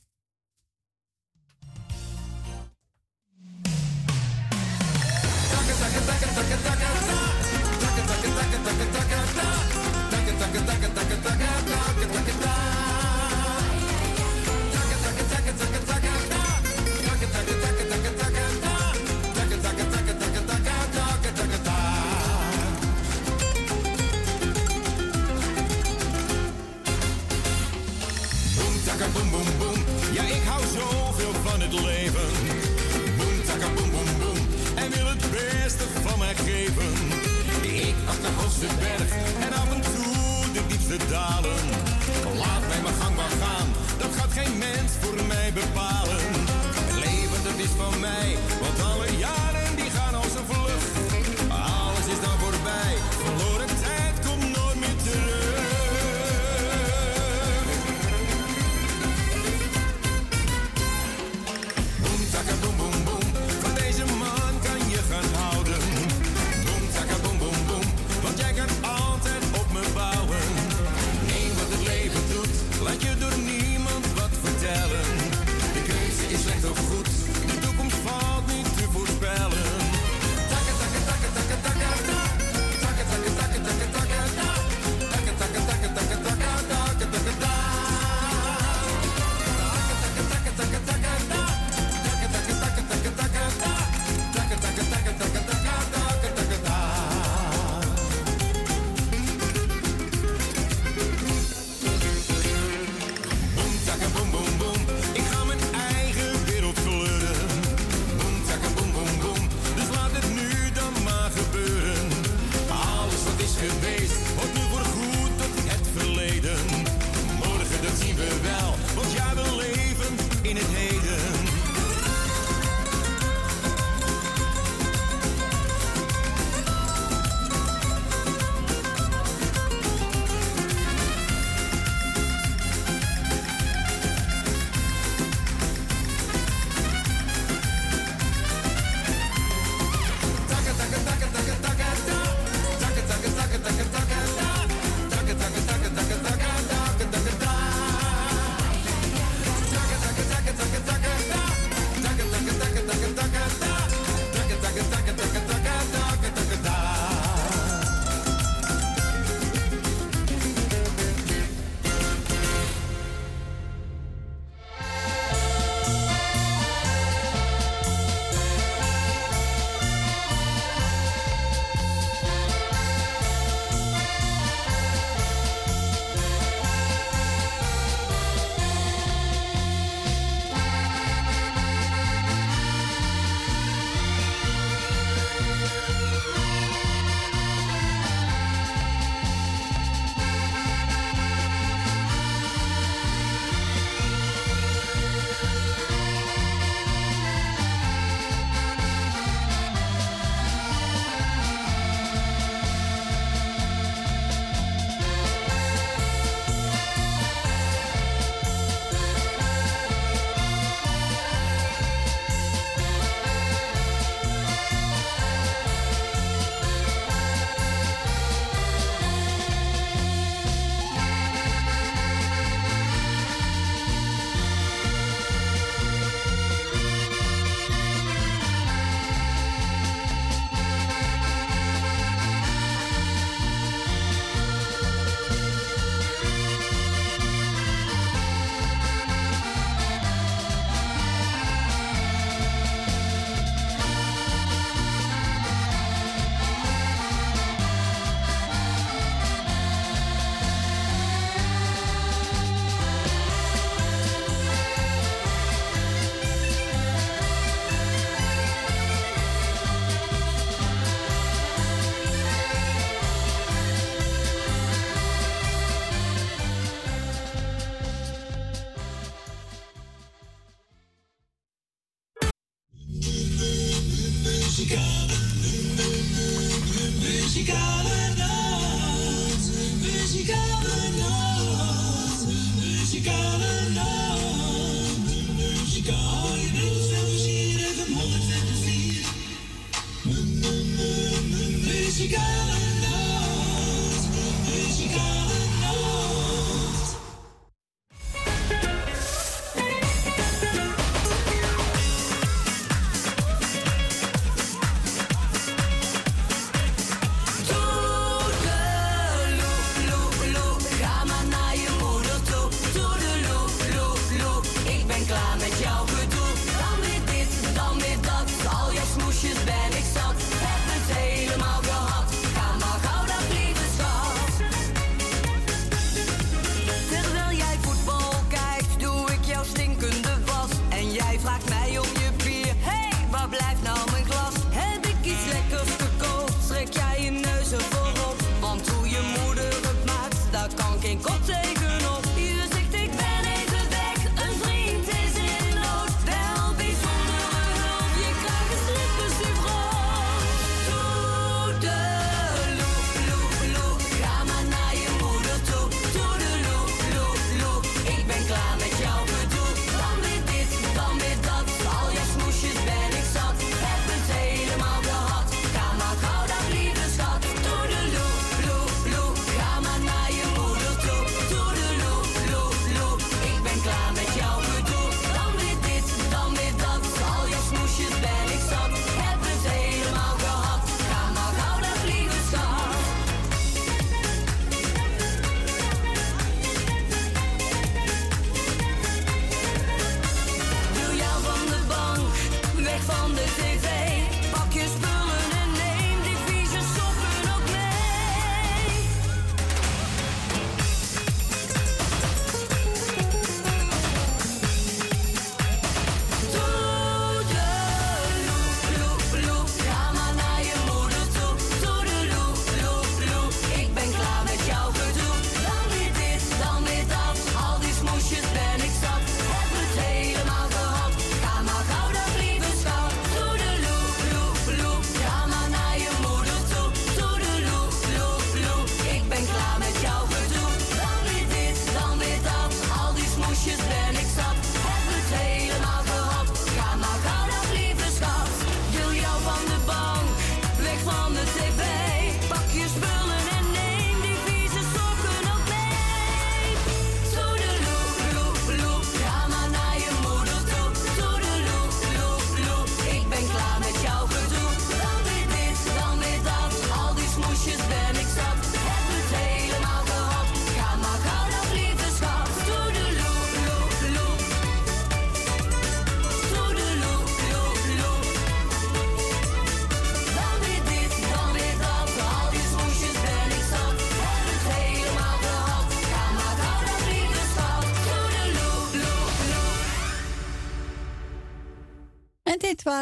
[36.77, 37.87] leven.
[37.87, 39.11] Ik dacht de hoogste berg
[39.45, 41.61] en af en toe de diepste dalen.
[42.43, 43.67] Laat mij mijn gang maar gaan,
[43.97, 46.25] dat gaat geen mens voor mij bepalen.
[47.03, 49.36] Leven dat is van mij, want alle jaren.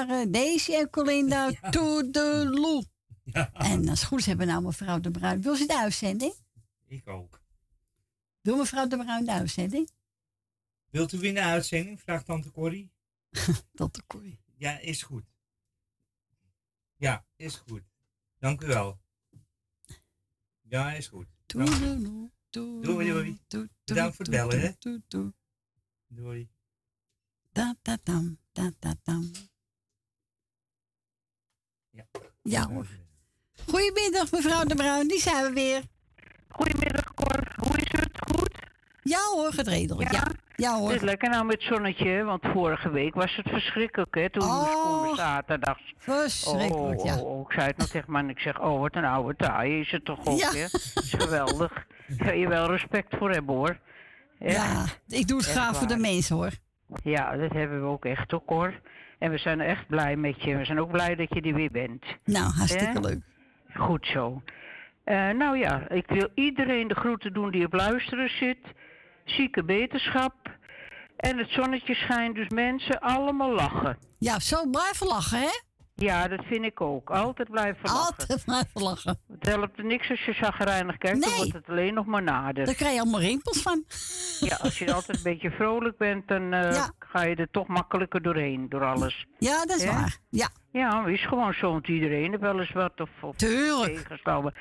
[0.08, 2.86] Waren Daisy en Colinda Toedeloe.
[3.54, 5.42] En als het goed is hebben we nou mevrouw De Bruin.
[5.42, 6.34] Wil ze de uitzending?
[6.86, 7.42] Ik ook.
[8.42, 9.90] Doe mevrouw De Bruin de uitzending?
[10.90, 12.02] Wilt u winnen uitzending?
[12.02, 12.92] Vraagt tante Corrie.
[13.74, 14.40] Tante Corrie.
[14.58, 15.24] Ja, is goed.
[16.96, 17.82] Ja, is goed.
[18.40, 19.00] Dank u wel.
[20.62, 21.28] Ja, is goed.
[21.46, 22.82] Toedeloe, Doei,
[23.12, 23.40] doei.
[23.48, 24.74] toe- Bedankt voor het bellen, hè.
[25.08, 25.34] toe.
[26.08, 26.50] Doei.
[27.52, 29.32] Da, da, dam, da, da, dam.
[32.42, 32.86] Ja hoor.
[33.70, 35.82] Goedemiddag mevrouw De Bruin, die zijn we weer.
[36.50, 38.10] Goedemiddag Cor, hoe is het?
[38.32, 38.60] Goed?
[39.02, 40.12] Ja hoor, gaat redelijk.
[40.12, 40.88] Ja, ja hoor.
[40.88, 44.30] Het is lekker nou met zonnetje, want vorige week was het verschrikkelijk, hè?
[44.30, 45.94] Toen we moesten komen zaterdags.
[45.98, 47.18] Verschrikkelijk, oh, ja.
[47.20, 49.80] oh, oh, ik zei het nog tegen man, ik zeg, oh wat een oude taai
[49.80, 50.52] is het toch ook, Ja.
[50.52, 50.60] hè?
[50.60, 51.86] Het is geweldig.
[52.08, 53.80] Daar je wel respect voor hebben, hoor.
[54.40, 54.56] Echt.
[54.56, 56.52] Ja, ik doe het Echt graag voor de mensen hoor.
[57.04, 58.74] Ja, dat hebben we ook echt ook, hoor.
[59.20, 60.58] En we zijn echt blij met je.
[60.58, 62.04] We zijn ook blij dat je er weer bent.
[62.24, 63.22] Nou, hartstikke leuk.
[63.74, 64.42] Goed zo.
[65.04, 68.58] Eh, nou ja, ik wil iedereen de groeten doen die op luisteren zit.
[69.26, 70.34] Zieke beterschap.
[71.18, 73.98] En het zonnetje schijnt, dus mensen allemaal lachen.
[74.18, 75.60] Ja, zo blijven lachen, hè?
[75.96, 77.10] Ja, dat vind ik ook.
[77.10, 78.06] Altijd blijven lachen.
[78.06, 79.20] Altijd blijven lachen.
[79.32, 81.38] Het helpt er niks als je zagrijnig kijkt, dan Nee.
[81.40, 82.66] wordt het alleen nog maar nader.
[82.66, 83.84] Daar krijg je allemaal rimpels van.
[84.40, 86.92] Ja, als je altijd een beetje vrolijk bent, dan eh, Ja.
[87.00, 89.26] ga je er toch makkelijker doorheen, door alles.
[89.40, 90.18] Ja, dat is waar.
[90.30, 90.50] Ja.
[90.72, 93.96] Ja, is gewoon zo, want iedereen heeft wel eens wat of, of Tuurlijk.
[93.96, 94.54] tegenslagen.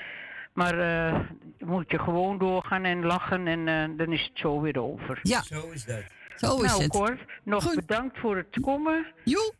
[0.52, 1.20] Maar eh,
[1.58, 5.18] moet je gewoon doorgaan en lachen en eh, dan is het zo weer over.
[5.22, 5.42] Ja.
[5.42, 6.02] Zo is dat.
[6.36, 6.90] Zo is nou, het.
[6.90, 9.06] Cor, nog bedankt voor het komen.
[9.24, 9.52] Joe.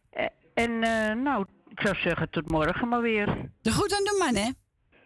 [0.55, 1.45] En eh, nou,
[1.75, 3.51] ik zou zeggen tot morgen maar weer.
[3.61, 4.51] De goed aan de man, hè?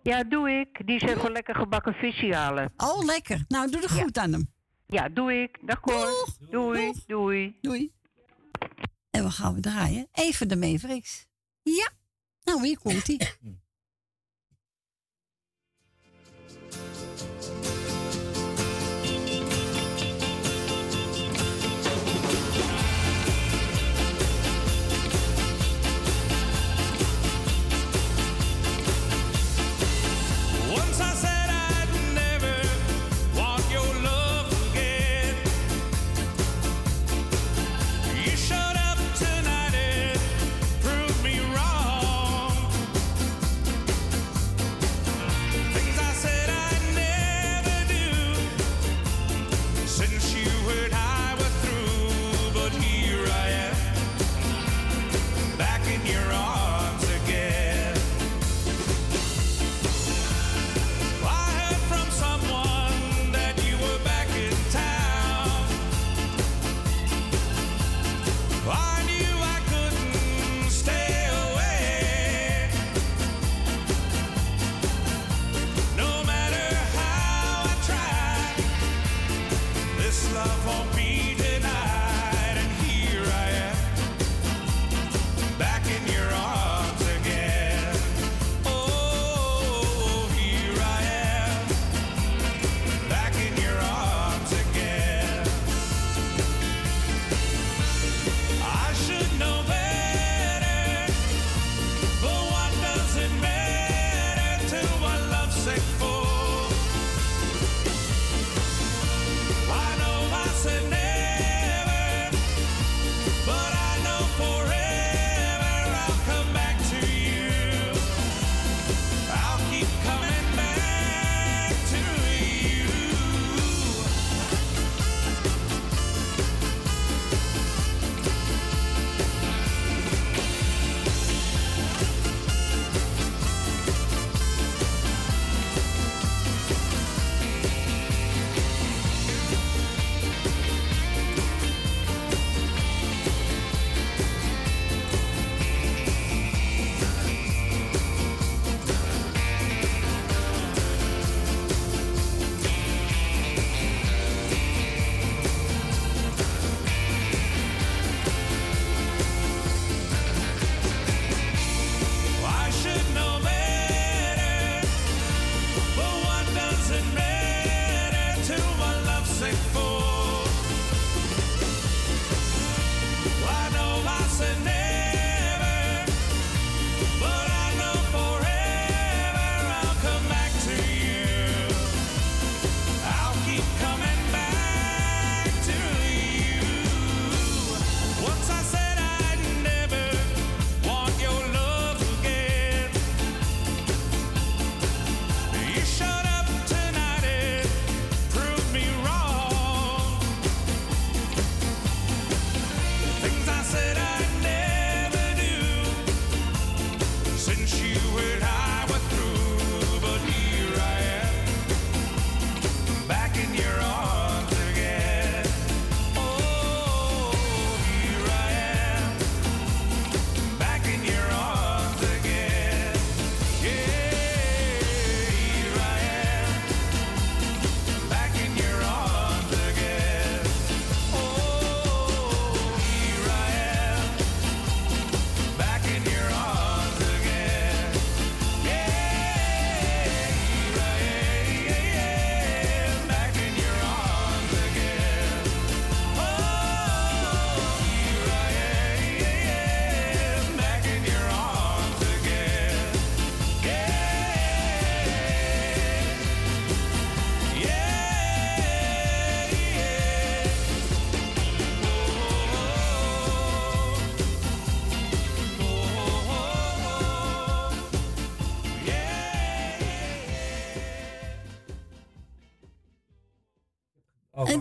[0.02, 0.86] Ja, doe ik.
[0.86, 2.72] Die is even lekker gebakken visje halen.
[2.76, 3.44] Oh, lekker.
[3.48, 4.52] Nou, doe de goed aan hem.
[4.86, 5.58] Ja, doe ik.
[5.62, 6.28] Dag Cor.
[6.50, 6.92] Doei.
[7.06, 7.58] Doei.
[7.60, 7.92] Doei.
[9.10, 10.08] En we gaan we draaien.
[10.12, 11.26] Even de Mavericks.
[11.62, 11.90] Ja.
[12.44, 13.20] Nou, hier komt hij.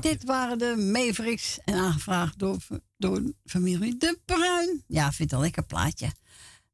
[0.10, 2.58] dit waren de Mavericks en aangevraagd door,
[2.98, 4.84] door familie De Bruin.
[4.88, 6.12] Ja, ik vind het een lekker plaatje.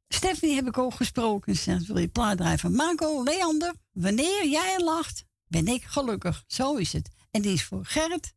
[0.08, 1.56] Stephanie heb ik ook gesproken.
[1.56, 3.74] Ze zegt, wil je plaat van Marco, Leander?
[3.92, 6.44] Wanneer jij lacht, ben ik gelukkig.
[6.48, 7.10] Zo is het.
[7.32, 8.34] En die is voor Gerrit.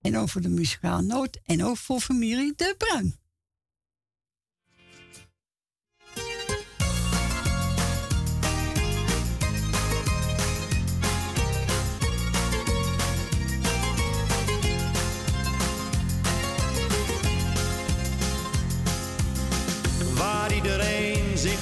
[0.00, 1.40] En ook voor de muzikale noot.
[1.44, 3.21] En ook voor familie De Bruin.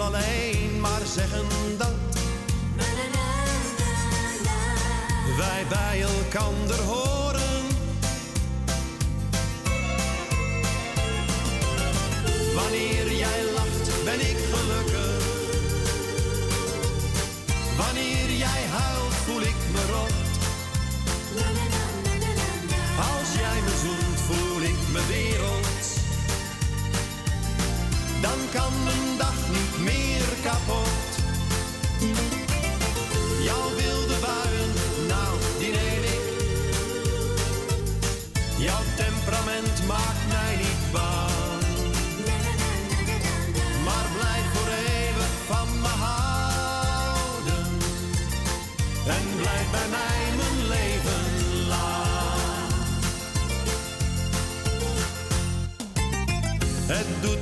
[0.00, 1.44] alleen maar zeggen
[1.78, 1.92] dat
[5.36, 7.64] wij bij elkander horen.
[12.54, 15.24] Wanneer jij lacht, ben ik gelukkig.
[17.76, 18.29] Wanneer
[28.20, 31.09] Dan kan mijn dag niet meer kapot.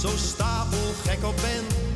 [0.00, 1.87] zo stapelgek op ben.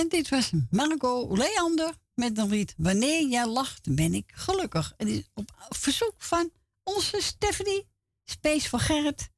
[0.00, 4.92] En dit was Marco Leander met een lied Wanneer jij lacht, ben ik gelukkig.
[4.96, 6.50] Het is op verzoek van
[6.82, 7.88] onze Stephanie,
[8.24, 9.30] Space voor Gerrit,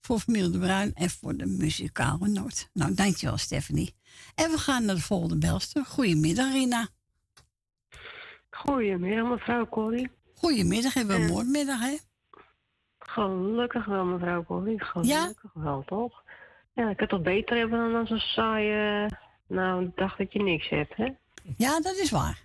[0.00, 2.70] voor familie De Bruin en voor de muzikale noot.
[2.72, 3.94] Nou, dankjewel Stephanie.
[4.34, 5.84] En we gaan naar de volgende belster.
[5.84, 6.88] Goedemiddag Rina.
[8.50, 10.10] Goedemiddag, mevrouw Corrie.
[10.34, 11.96] Goedemiddag, hebben we Eh, een moordmiddag hè?
[12.98, 14.84] Gelukkig wel, mevrouw Corrie.
[14.84, 16.22] Gelukkig wel, toch?
[16.74, 19.08] Ja, ik kan toch beter hebben dan zo'n saaie
[19.52, 21.08] Nou, ik dacht dat je niks hebt, hè?
[21.56, 22.44] Ja, dat is waar.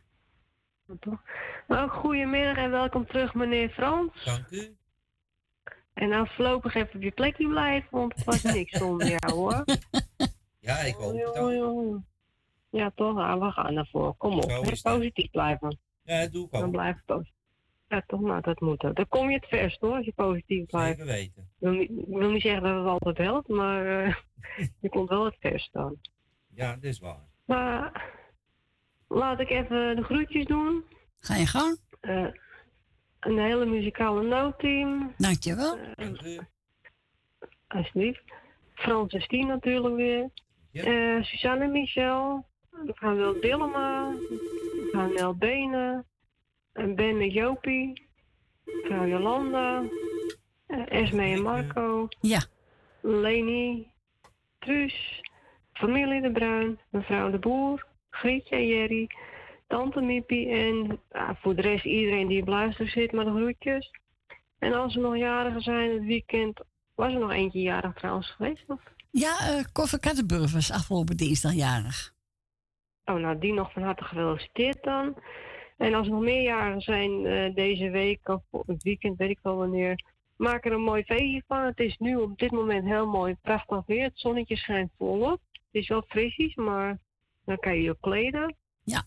[1.67, 4.23] Ook goedemiddag en welkom terug, meneer Frans.
[4.25, 4.75] Dank u.
[5.93, 9.65] En nou voorlopig even op je plekje blijven, want het was niks zonder jou, hoor.
[10.59, 11.99] Ja, ik hoop het Oei, ook.
[12.69, 13.15] Ja, toch?
[13.15, 14.15] Nou, we gaan ervoor.
[14.17, 15.77] Kom op, hè, positief blijven.
[16.03, 16.71] Ja, dat doe ik Dan ook.
[16.71, 17.33] blijf positief.
[17.87, 18.21] Ja, toch?
[18.21, 18.95] Nou, dat moet ook.
[18.95, 20.97] Dan kom je het verst, hoor, als je positief blijft.
[20.97, 21.41] Zeker weten.
[21.41, 24.15] Ik wil niet, ik wil niet zeggen dat het altijd helpt, maar eh,
[24.81, 25.97] je komt wel het verst dan.
[26.57, 27.21] Ja, dat is waar.
[27.45, 28.11] Maar
[29.07, 30.83] laat ik even de groetjes doen.
[31.19, 31.79] Ga je gang.
[31.99, 32.27] Eh,
[33.19, 35.13] een hele muzikale noodteam.
[35.17, 35.77] Dankjewel.
[35.95, 36.39] Dank u.
[37.67, 38.23] Alsjeblieft.
[38.73, 40.29] Frans en Stien natuurlijk weer.
[40.71, 42.45] Eh, Suzanne en Michel.
[42.71, 44.09] Mevrouw Wil Dillema.
[44.83, 46.05] Mevrouw Nel Benen.
[46.73, 48.07] En Ben en Jopie.
[48.65, 49.83] Mevrouw Jolanda.
[50.67, 52.07] Esme en Marco.
[52.19, 52.41] Ja.
[53.01, 53.87] Leni.
[54.59, 55.21] Truus.
[55.77, 56.79] Familie de Bruin.
[56.89, 57.85] Mevrouw de Boer.
[58.09, 59.09] Grietje en Jerry.
[59.67, 63.91] Tante Miepie en ja, voor de rest iedereen die op luister zit met de groetjes.
[64.59, 66.59] En als er nog jarigen zijn het weekend,
[66.95, 68.63] was er nog eentje jarig trouwens geweest?
[68.67, 68.79] Of?
[69.11, 72.13] Ja, eh Koffer Kattenburg was afgelopen dinsdag jarig.
[73.05, 75.15] Oh, nou die nog van harte gefeliciteerd dan.
[75.77, 79.39] En als er nog meer jarigen zijn eh, deze week of het weekend, weet ik
[79.41, 80.03] wel wanneer,
[80.37, 81.61] maak er een mooi feestje van.
[81.61, 84.03] Het is nu op dit moment heel mooi, prachtig weer.
[84.03, 85.41] Het zonnetje schijnt volop.
[85.77, 86.99] Is wel frisjes, maar
[87.45, 88.55] dan kan je je kleden.
[88.83, 89.03] Ja.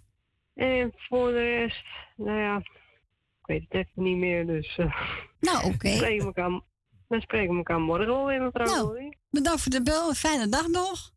[0.54, 1.84] En voor de rest,
[2.16, 4.76] nou ja, ik weet het even niet meer, dus...
[4.78, 5.00] eh,
[5.40, 5.88] Nou, oké.
[5.90, 6.60] we spreken elkaar-
[7.08, 9.16] Dan spreken we elkaar morgen wel weer, mevrouw Nou.
[9.30, 10.14] Bedankt voor de bel.
[10.14, 11.10] Fijne dag nog.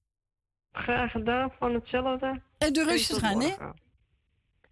[0.71, 2.25] Graag gedaan, van hetzelfde.
[2.57, 3.53] En En rustig tot aan, hè?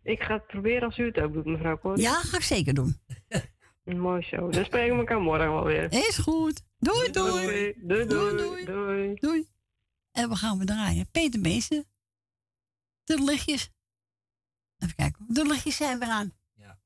[0.03, 2.01] Ik ga het proberen als u het ook doet, mevrouw Corrie.
[2.03, 2.95] Ja, ga ik zeker doen.
[3.83, 4.49] Mooi zo.
[4.49, 5.91] Dan spreken we elkaar morgen wel weer.
[5.91, 6.63] Is goed.
[6.79, 7.73] Doei, doei.
[7.77, 8.35] Doei, doei.
[8.37, 9.15] Doei, doei.
[9.15, 9.47] Doei.
[10.11, 11.11] En we gaan we draaien.
[11.11, 11.85] Peter Meesen.
[13.03, 13.69] De lichtjes.
[14.77, 15.25] Even kijken.
[15.27, 16.33] De lichtjes zijn weer aan.
[16.53, 16.79] Ja.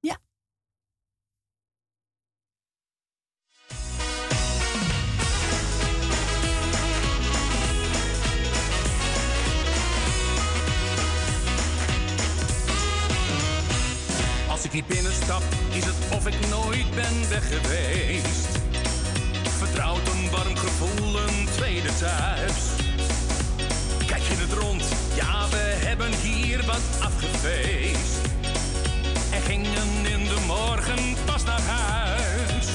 [0.00, 0.18] Ja.
[14.48, 15.42] Als ik hier binnenstap,
[15.72, 18.58] is het of ik nooit ben weg geweest.
[19.58, 21.47] Vertrouwd een warm gevoel, een
[24.06, 24.84] Kijk je het rond,
[25.14, 28.16] ja, we hebben hier wat afgefeest.
[29.32, 32.66] En gingen in de morgen pas naar huis.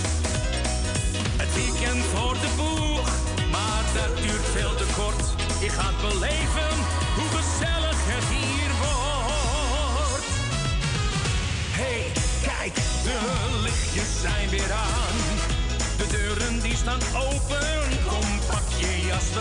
[1.38, 3.10] Het weekend voor de boeg,
[3.52, 5.26] maar dat duurt veel te kort.
[5.60, 6.74] Je gaat beleven
[7.16, 10.28] hoe gezellig het hier wordt.
[11.80, 12.04] Hey,
[12.42, 13.20] kijk, de
[13.62, 15.18] lichtjes zijn weer aan.
[15.98, 17.83] De deuren die staan open,
[19.14, 19.32] jas.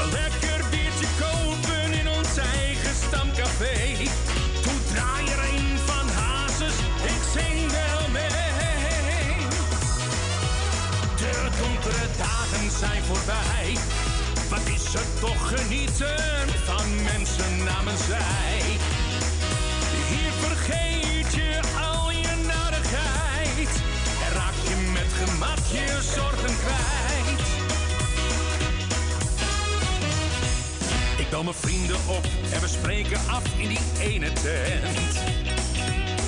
[0.00, 3.96] Een lekker biertje kopen in ons eigen stamcafé.
[4.62, 9.36] Toe draai er een van Hazes, ik zing wel mee.
[11.16, 13.76] De donkere dagen zijn voorbij.
[14.48, 18.60] Wat is er toch genieten van mensen namens zij.
[20.08, 21.60] Hier vergeet je
[21.92, 23.72] al je narigheid.
[24.24, 26.89] En raak je met gemak je zorgen kwijt.
[31.44, 35.12] Bel mijn vrienden op en we spreken af in die ene tent.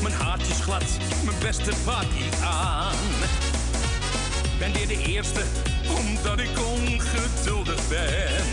[0.02, 0.84] Mijn haartje is glad,
[1.24, 2.96] mijn beste party aan.
[4.58, 5.42] Ben weer de eerste,
[5.98, 8.44] omdat ik ongeduldig ben.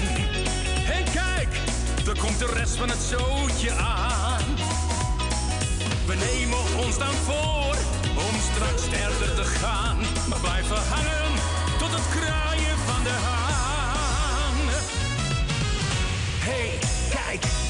[0.96, 1.50] En kijk,
[2.08, 4.46] er komt de rest van het zootje aan.
[6.06, 7.76] We nemen ons dan voor
[8.16, 9.98] om straks verder te gaan.
[10.30, 11.32] Maar blijven hangen
[11.78, 12.79] tot het kraaien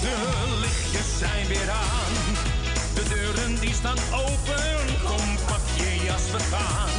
[0.02, 2.14] de lichtjes zijn weer aan.
[2.94, 6.90] De deuren die staan open, kom pak je jas, we gaan.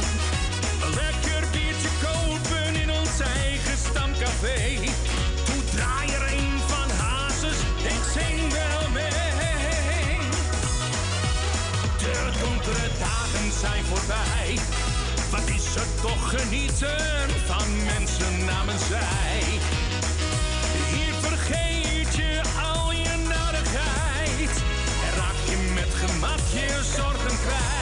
[0.95, 4.59] Lekker biertje kopen in ons eigen stamcafé.
[5.45, 7.59] Toe draai er een van Hazes,
[7.93, 10.19] ik zing wel mee.
[11.97, 14.59] De donkere dagen zijn voorbij.
[15.31, 19.80] Wat is er toch genieten van mensen namens zij.
[27.43, 27.80] Zorgen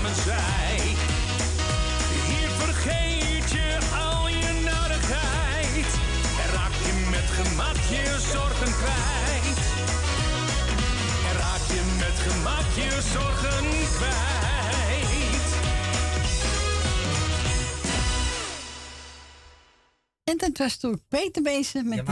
[0.00, 0.78] samen zij.
[2.28, 5.86] Hier vergeet je al je narigheid.
[6.42, 9.58] En raak je met gemak je zorgen kwijt.
[11.28, 13.66] En raak je met gemak je zorgen
[13.96, 14.18] kwijt.
[20.24, 22.02] En dat was toen Peter bezig met,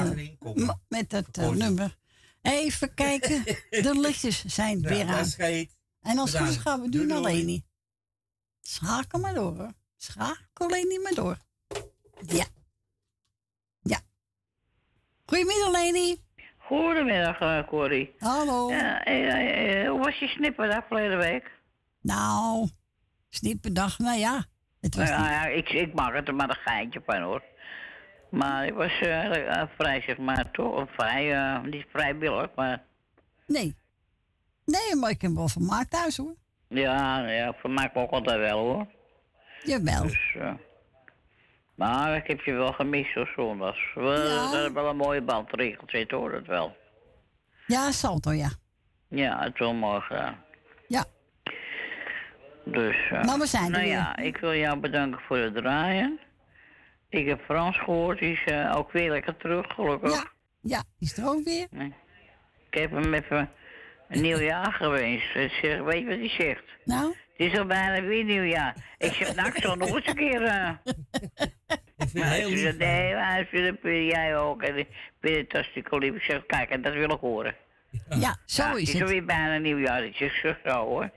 [0.55, 1.97] Ja, met dat eh, nummer.
[2.43, 3.45] Even kijken,
[3.87, 5.67] de lichtjes zijn Ja, weer dat aan.
[6.09, 7.65] En als het goed is gaan we doen alleen niet.
[8.61, 9.73] Schakel maar door hoor.
[9.97, 10.37] Schakel
[10.67, 11.37] alleen niet maar door.
[12.27, 12.45] Ja.
[13.81, 13.99] Ja.
[15.27, 16.17] Goedemiddag Leni.
[16.59, 18.15] Goedemiddag, eh, Corrie.
[18.19, 18.71] Hallo.
[18.71, 21.51] Ja, eh, eh, hoe was je snipperdag verleden week?
[22.01, 22.69] Nou,
[23.29, 24.45] snipperdag, nou ja.
[24.81, 27.43] Het was Nou niet- ja, ik, ik mag het er maar een geintje van hoor.
[28.31, 28.93] Maar ik was
[29.77, 30.91] vrij, zeg maar, toch?
[30.93, 32.85] Vrij, eh, niet vrijwillig, maar
[33.47, 33.77] Nee.
[34.69, 36.35] Nee, maar ik heb wel vermaakt thuis hoor.
[36.69, 38.87] ja, ja, vermaak ook altijd wel hoor.
[39.63, 40.03] Jawel.
[40.03, 40.53] Dus, eh,
[41.75, 43.95] maar ik heb je wel gemist hoor, zondags.
[43.95, 44.51] We Ja.
[44.51, 46.77] hebben wel een mooie bandregel zitten hoor, dat wel.
[47.67, 48.51] Ja, Salto, ja.
[49.09, 50.37] Ja, het mooi gedaan.
[50.89, 51.05] Ja.
[52.65, 53.93] Dus, eh, Maar we zijn er nou weer.
[53.93, 56.19] ja, ik wil jou bedanken voor het draaien.
[57.09, 60.13] Ik heb Frans gehoord, die is eh, ook weer lekker terug, gelukkig.
[60.13, 60.25] Ja,
[60.61, 61.67] ja, die is er ook weer.
[62.71, 63.51] Ik heb hem even
[64.09, 65.35] een nieuw jaar gewenst.
[65.35, 66.65] Ik zeg, weet je wat hij zegt?
[66.85, 67.15] Nou?
[67.37, 68.95] Het is al bijna weer nieuwjaar.
[68.99, 70.43] Ik zeg, nou, ik zal nog eens een keer...
[70.43, 70.71] eh
[72.15, 74.63] maar hij zegt, nee, maar dat vind jij ook.
[74.63, 74.89] En ik
[75.21, 76.15] vind het hartstikke lief.
[76.15, 77.55] Ik zeg, kijk, en dat wil ik horen.
[78.09, 79.03] Ja, zo Ja, is Het is het.
[79.03, 80.05] alweer bijna nieuwjaar.
[80.05, 81.11] Ik zeg, zo, zo hoor.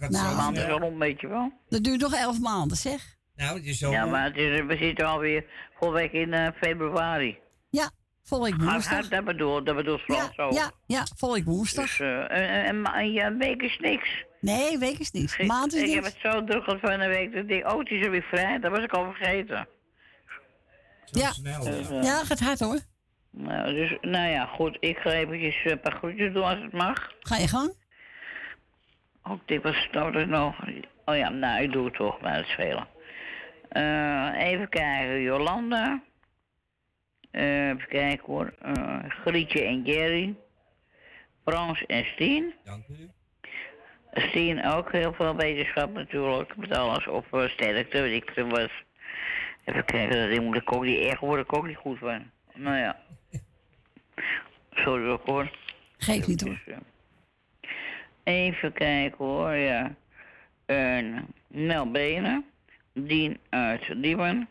[0.00, 1.52] Nou, Maar anders wel een beetje wel.
[1.68, 3.16] Dat duurt nog elf maanden, zeg.
[3.36, 3.90] Nou, het is zo.
[3.90, 5.44] Ja, maar het is, we zitten alweer
[5.78, 7.38] volgende week in eh, februari.
[8.30, 9.04] Ja, volgende Ah, woensdag.
[9.04, 10.52] ah, dat bedoel, dat bedoelt Frans ook.
[10.52, 11.84] Ja, ja, volgende woensdag.
[11.86, 14.24] Dus, eh, en, en, ja, een week is niks.
[14.40, 15.36] Nee, week is niks.
[15.36, 16.14] Ik, Maand is ik heb niks.
[16.22, 18.58] het zo druk gehad van de week dat ik oh, het is alweer vrij.
[18.58, 19.68] Dat was ik al vergeten.
[21.04, 21.28] Ja.
[21.28, 22.78] Dus, eh, ja, gaat hard hoor.
[23.30, 24.76] Nou, dus, nou ja, goed.
[24.80, 27.12] Ik ga eventjes eh, een paar groetjes doen als het mag.
[27.20, 27.74] Ga je gang?
[29.22, 30.54] Ook dit was nodig nog.
[31.04, 32.84] Oh ja, nou, ik doe het toch, maar dat is veel.
[33.68, 36.02] Eh, even kijken, Jolanda.
[37.30, 38.54] Eh, even kijken hoor.
[38.62, 40.34] Eh, Grietje en Jerry.
[41.44, 42.54] Frans en Stien.
[42.64, 43.10] Dank u.
[44.12, 46.56] Stien ook heel veel wetenschap natuurlijk.
[46.56, 48.70] Met alles op uh, sterkte, weet ik veel wat.
[49.64, 52.30] Even kijken, dat ding moet ik ook niet erg worden, ik ook niet goed van.
[52.54, 52.96] Nou ja.
[54.84, 55.50] Sorry ook hoor.
[55.98, 56.60] Geef niet hoor.
[56.64, 56.78] Dus, eh,
[58.22, 59.94] Even kijken hoor, ja.
[60.66, 62.44] Een Nel Benen.
[62.92, 64.48] Dien uit Diemen.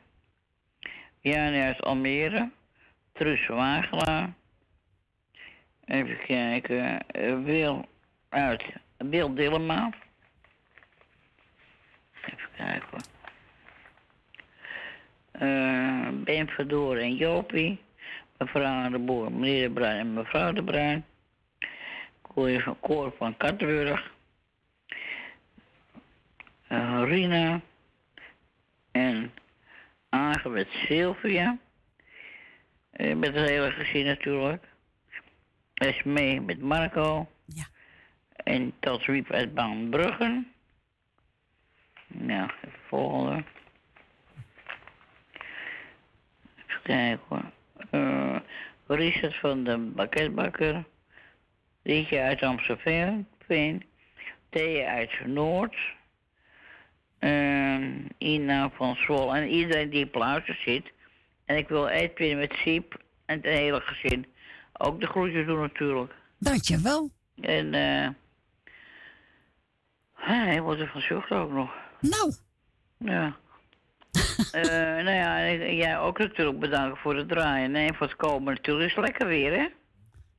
[1.19, 2.49] Jan uit Almere.
[3.17, 4.33] Truus Wagelaar.
[5.85, 7.07] Even kijken.
[7.07, 7.85] eh, Wil
[8.29, 8.63] uit
[8.97, 9.89] Wil Dillema.
[12.25, 13.01] Even kijken.
[15.31, 17.79] Eh, ben Verdoor en Jopie.
[18.37, 21.05] Mevrouw de Boer, meneer de Bruin en mevrouw de Bruin.
[22.21, 24.11] Koor van, koor van Kattenburg.
[26.67, 27.61] Eh, Rina.
[28.91, 29.31] En
[30.09, 31.57] Agen met Sylvia.
[32.97, 34.63] Eh, met het hele gezin natuurlijk.
[35.73, 37.27] Esmee met Marco.
[37.45, 37.65] Ja.
[38.35, 40.51] En tot Riep uit Baanbruggen.
[42.07, 43.43] Nou, even volgende.
[46.67, 47.51] Even kijken hoor.
[47.89, 48.39] Eh,
[48.87, 50.83] Richard van de Bakketbakker.
[51.83, 53.27] Rietje uit Amstelveen.
[54.49, 55.75] Thea uit Noord.
[57.19, 59.35] Ehm, Ina van Zwol.
[59.35, 60.95] En iedereen die op zit.
[61.47, 64.25] En ik wil Edwin met Siep en het hele gezin.
[64.73, 66.13] Ook de groetjes doen natuurlijk.
[66.39, 67.09] Dankjewel.
[67.41, 68.09] En eh.
[70.13, 71.71] hij wordt er van zucht ook nog.
[71.99, 72.33] Nou.
[72.97, 73.35] Ja.
[74.51, 74.63] Eh,
[75.03, 77.71] nou ja, jij ook natuurlijk bedanken voor het draaien.
[77.71, 78.89] Nee, voor het komen natuurlijk.
[78.89, 79.67] Is lekker weer, hè?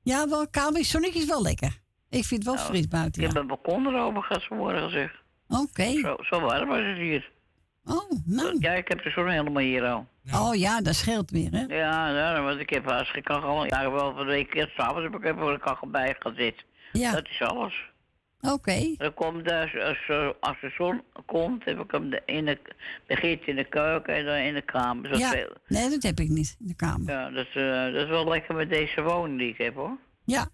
[0.03, 0.85] Ja, wel kamer.
[0.85, 1.79] Zonnetje is wel lekker.
[2.11, 3.23] Ik vind het wel fris buiten.
[3.23, 5.23] Ik heb een balkon erover gehad vanmorgen, zeg.
[5.49, 5.91] Oké.
[5.91, 7.31] Zo, zo warm was het hier.
[7.85, 8.57] Oh, nou.
[8.59, 10.07] Ja, ik heb de zon helemaal hier al.
[10.35, 11.65] Oh ja, dat scheelt weer, hè?
[11.77, 15.15] Ja, want ik heb als ik kachel, ja, wel van de week keer s'avonds heb
[15.15, 16.65] ik even voor de kachel bij gezet.
[16.93, 17.13] Ja.
[17.13, 17.75] Dat is alles.
[18.41, 18.95] Oké.
[18.97, 20.09] Dan komt als, als,
[20.41, 22.59] als de zon komt, heb ik hem in de,
[23.07, 25.15] begint in de keuken en dan in de kamer.
[25.15, 25.47] Zo Ja.
[25.67, 27.11] Nee, dat heb ik niet in de kamer.
[27.13, 29.97] ja dat, is, eh, dat is wel lekker met deze woning die ik heb, hoor.
[30.25, 30.49] Ja.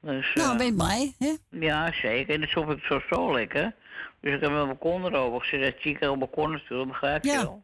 [0.00, 1.34] Dus, Nou, eh, ben je blij, hè?
[1.66, 2.34] Ja, zeker.
[2.34, 3.74] En dat vond ik zo, zo lekker.
[4.20, 5.60] Dus ik heb mijn balkon erover gezet.
[5.62, 7.42] Dat chique op balkon natuurlijk, begrijp je Ja.
[7.42, 7.62] wel.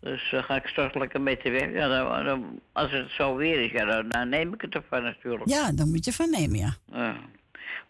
[0.00, 1.72] Dus dan ga ik straks lekker mee te werk.
[1.74, 5.02] Ja, dan, dan- als het zo weer is, ja, dan, dan neem ik het ervan
[5.02, 5.48] natuurlijk.
[5.50, 6.74] Ja, dan moet je van nemen, ja.
[6.92, 7.16] Ja.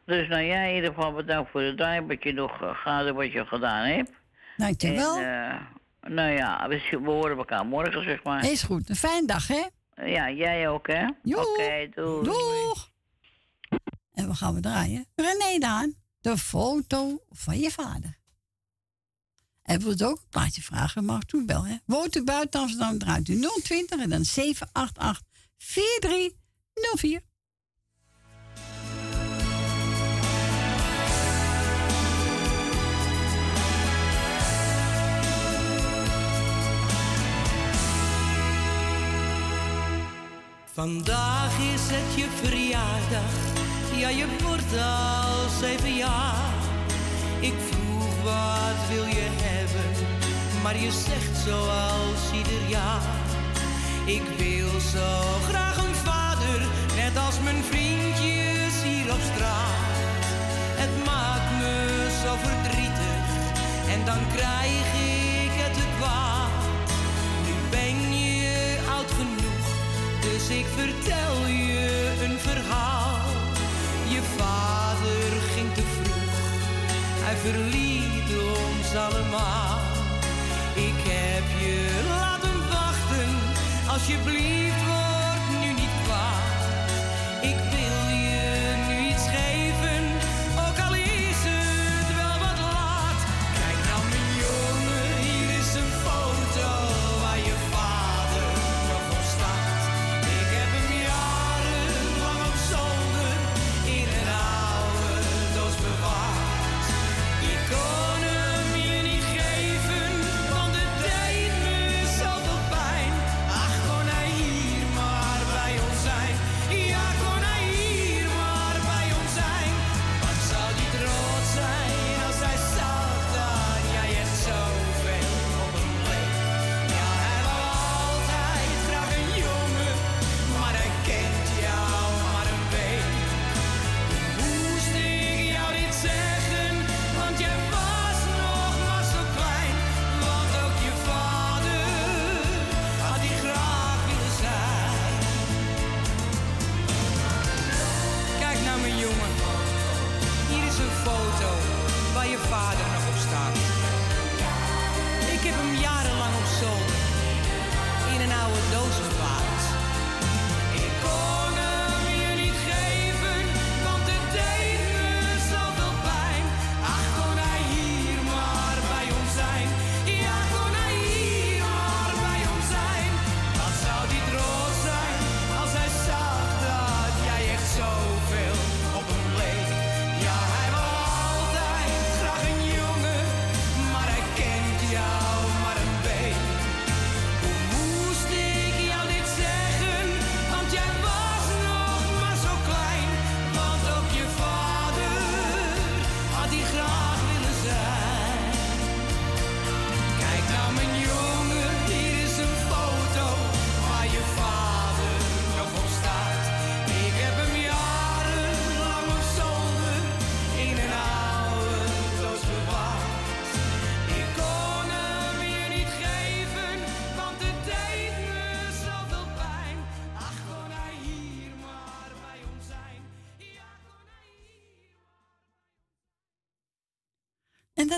[0.06, 3.14] Dus nou jij in ieder geval bedankt voor de draai, wat je nog gaat en
[3.14, 4.10] wat je gedaan hebt.
[4.56, 5.18] Dankjewel.
[5.18, 8.44] En, eh, nou ja, we, we horen elkaar morgen, zeg maar.
[8.50, 8.88] Is goed.
[8.88, 9.62] Een fijne dag, hè?
[10.04, 11.04] Ja, jij ook, hè?
[11.24, 12.24] Oké, doei.
[12.24, 12.88] Doeg.
[14.14, 15.06] En we gaan we draaien.
[15.14, 18.18] René Daan, de foto van je vader.
[19.78, 21.76] Wilt u ook een plaatje vragen, mag toen bel, hè?
[21.84, 25.22] Woont u buiten Amsterdam, draait u 020 en dan 788
[25.58, 27.20] 4304.
[40.72, 43.32] Vandaag is het je verjaardag,
[44.00, 46.54] ja je wordt al zeven jaar.
[47.40, 49.59] Ik vroeg wat wil je hebben,
[50.62, 53.02] maar je zegt zoals ieder jaar.
[54.04, 55.08] Ik wil zo
[55.48, 56.60] graag een vader,
[56.96, 59.94] net als mijn vriendjes hier op straat.
[60.82, 61.74] Het maakt me
[62.24, 63.24] zo verdrietig
[63.94, 64.86] en dan krijg
[65.44, 66.62] ik het te kwaad.
[67.46, 69.66] Nu ben je oud genoeg,
[70.20, 73.18] dus ik vertel je een verhaal.
[74.08, 76.34] Je vader ging te vroeg,
[77.24, 79.69] hij verliet ons allemaal.
[84.00, 84.59] Alsjeblieft word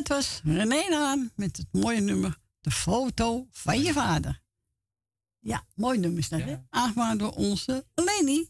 [0.02, 4.42] Dat was René Daan met het mooie nummer De foto van je vader.
[5.38, 6.56] Ja, mooi nummer is dat, hè?
[6.70, 8.48] Aangemaakt door onze Leni.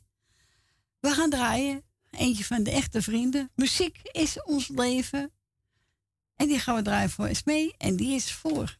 [1.01, 1.83] We gaan draaien.
[2.11, 3.51] Eentje van de echte vrienden.
[3.55, 5.33] Muziek is ons leven.
[6.37, 7.75] En die gaan we draaien voor Esmee.
[7.79, 8.79] En die is voor,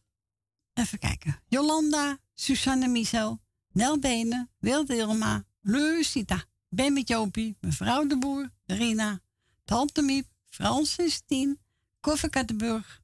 [0.73, 3.41] even kijken, Jolanda, Susanne Michel,
[3.71, 9.21] Nel Benen, Wilde Ilma, Lucita, Ben met Jopie, mevrouw de Boer, Rina,
[9.65, 11.59] Tante Miep, Francis Tien,
[12.03, 13.01] Koffer Kattenburg,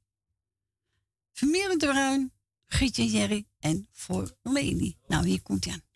[1.32, 2.32] Familie de Bruin,
[2.66, 4.96] Gietje Jerry en voor Leni.
[5.06, 5.89] Nou, hier komt hij aan.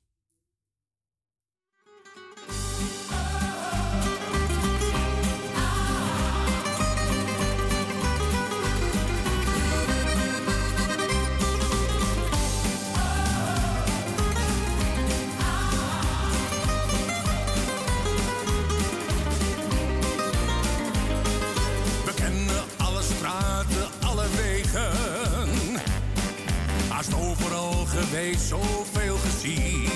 [27.94, 29.93] Geweest, zoveel gezien.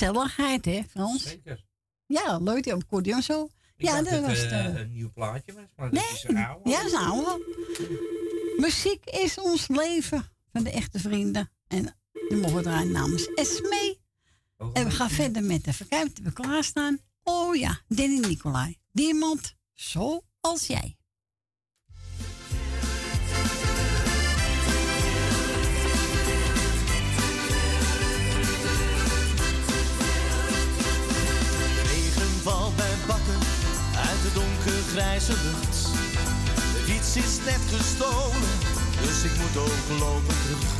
[0.00, 1.22] Gezelligheid, hè, Frans?
[1.22, 1.64] Zeker.
[2.06, 3.48] Ja, leuk, die accordeon zo.
[3.76, 4.56] Ik ja, dat was het de...
[4.56, 6.70] eh, een nieuw plaatje was, maar dat is een oude.
[6.70, 7.44] Ja, dat is een oude.
[8.58, 11.50] Muziek is ons leven van de echte vrienden.
[11.68, 11.96] En
[12.28, 14.00] die mogen draaien namens Esmee.
[14.72, 16.98] En we gaan verder met de verkuip die we klaarstaan.
[17.22, 18.78] Oh ja, Danny Nicolai.
[18.92, 20.96] Diamant zoals jij.
[34.90, 35.76] Donkergrijze lucht.
[36.72, 38.50] De fiets is net gestolen,
[39.00, 40.70] dus ik moet ook lopen terug.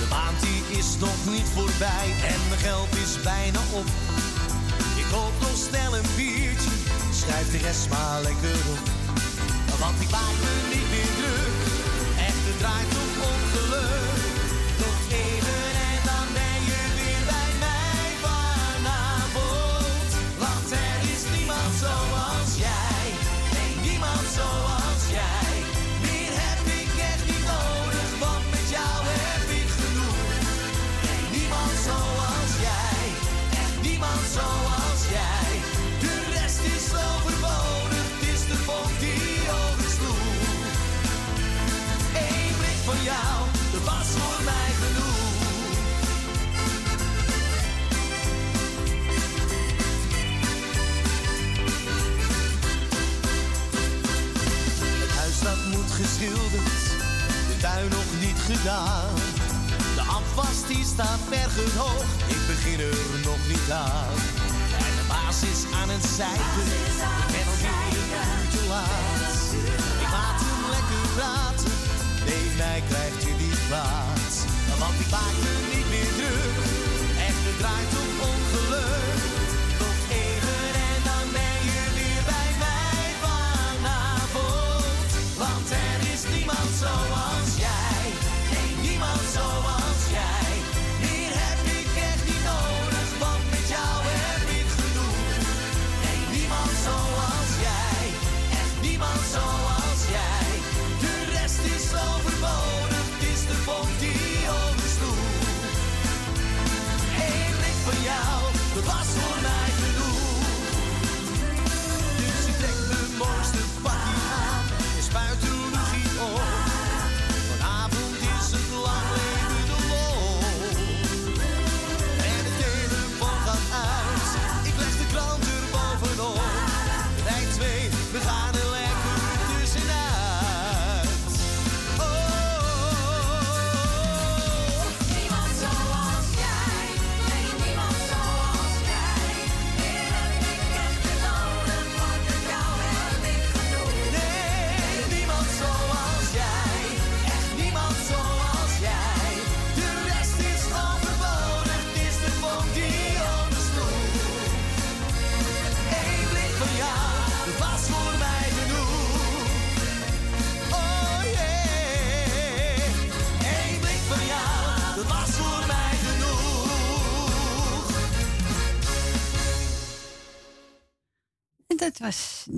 [0.00, 3.88] De maand die is nog niet voorbij en mijn geld is bijna op.
[5.00, 6.74] Ik koop nog snel een biertje,
[7.20, 8.84] schrijf de rest maar lekker op.
[9.80, 11.58] Want ik maak me niet meer druk,
[12.28, 13.03] echt het draait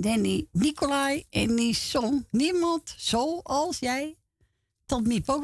[0.07, 4.17] Danny Nicolai en die zong Niemand zoals jij.
[4.85, 5.43] Tot Miep ook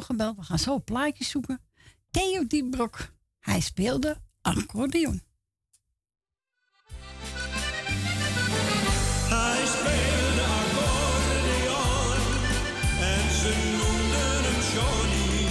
[0.00, 0.36] gebeld.
[0.36, 1.60] We gaan zo plaatjes zoeken.
[2.10, 5.22] Theo Diebrok, hij speelde accordeon.
[9.34, 12.26] Hij speelde accordeon
[13.00, 15.46] en ze noemden hem Johnny.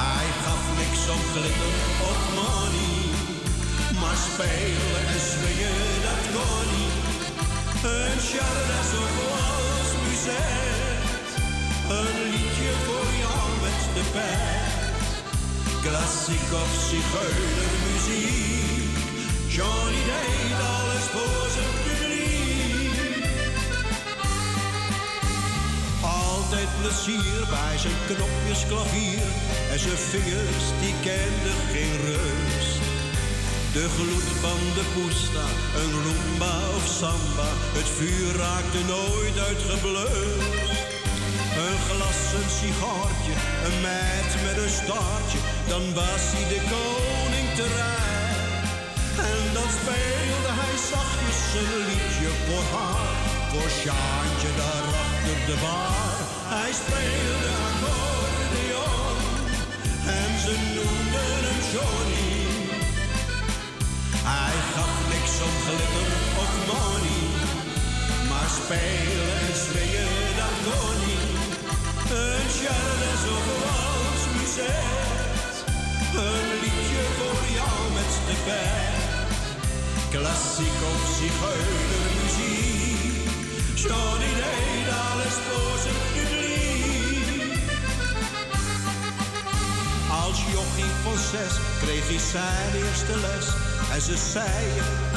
[0.00, 1.74] Hij gaf niks om glitter
[2.10, 3.00] of money,
[4.00, 5.13] maar spelen
[15.84, 18.98] Klassiek of zigeunermuziek,
[19.48, 23.24] Johnny deed alles voor zijn publiek.
[26.02, 29.22] Altijd plezier bij zijn knopjes klavier
[29.70, 32.53] en zijn vingers die kenden geen rust.
[33.74, 35.46] De gloed van de poesta,
[35.80, 40.70] een rumba of samba, het vuur raakte nooit uitgeblust.
[41.64, 43.34] Een glas, een sigaartje,
[43.66, 45.40] een meid met een staartje,
[45.72, 48.64] dan was hij de koning te rijk.
[49.30, 53.16] En dan speelde hij zachtjes een liedje voor haar,
[53.50, 56.16] voor Sjaantje daar achter de bar.
[56.54, 59.18] Hij speelde accordeon
[60.20, 62.33] en ze noemden hem Johnny.
[64.26, 66.10] Hij gaf niks om glitter
[66.42, 67.22] of money.
[68.30, 71.32] Maar spelen en swingen, dat kon niet.
[72.20, 74.92] Een charles of walsmuziek.
[76.26, 78.34] Een liedje voor jou met de.
[80.10, 83.14] Klassiek of zigeunermuziek.
[83.74, 87.58] Johnny deed alles voor zijn publiek.
[90.24, 93.73] Als jochie van zes kreeg hij zijn eerste les.
[93.94, 94.64] En ze zei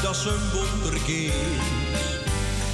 [0.01, 2.03] dat ze een wonderkind.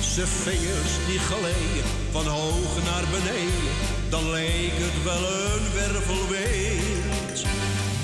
[0.01, 3.73] Zijn vingers die gleden van hoog naar beneden.
[4.09, 7.37] Dan leek het wel een wervelwind.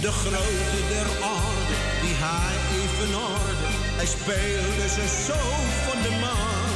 [0.01, 3.67] De grootte der aarde die hij evenaarde.
[3.99, 5.39] Hij speelde ze zo
[5.85, 6.73] van de maan.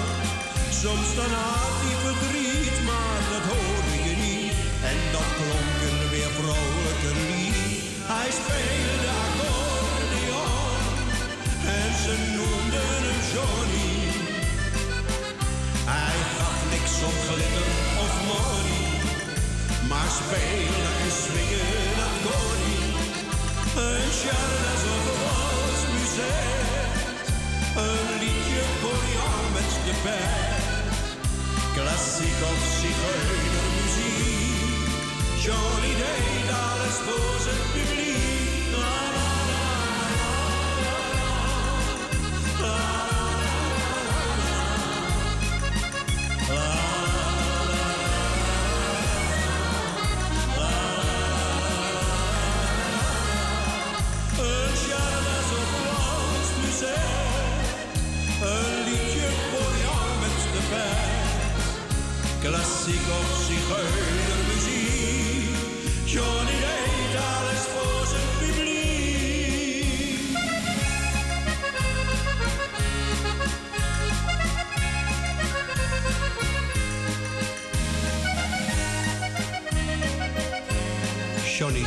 [0.81, 4.55] Soms dan had hij verdriet, maar dat hoorde je niet.
[4.91, 7.57] En dat klonk een weer vrolijker lied.
[8.11, 9.12] Hij speelde
[12.03, 13.95] ze noemden hem Johnny.
[15.91, 17.71] Hij gaf niks om glitter
[18.05, 18.85] of money,
[19.89, 23.15] maar spelen en swingen dat kon niet.
[23.85, 27.25] Een charles of walsmuziek,
[27.85, 28.61] een liedje
[29.15, 31.01] jou met de pet.
[31.75, 34.88] Klassiek of zigeunermuziek,
[35.43, 38.43] Johnny deed alles voor zijn publiek.
[62.44, 65.56] Klassiek of zigeunermuziek,
[66.06, 68.68] Johnny deed alles voor zijn publiek.
[81.57, 81.86] Johnny,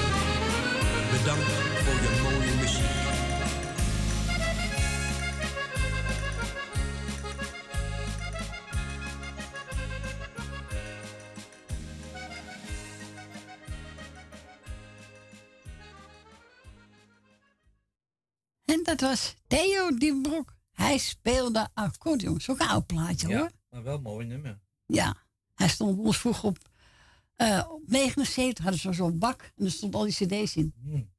[18.97, 20.55] dat was Theo Diebroek.
[20.73, 22.41] Hij speelde accordeon.
[22.41, 23.37] Zo'n oud plaatje hoor.
[23.37, 24.61] Ja, maar wel een mooi nummer.
[24.87, 25.17] Ja,
[25.55, 26.59] hij stond ons vroeg op,
[27.37, 30.75] eh, op 79, hadden ze zo'n bak en er stond al die cd's in.
[30.83, 31.15] Hmm.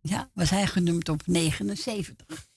[0.00, 2.48] Ja, was hij genoemd op 79.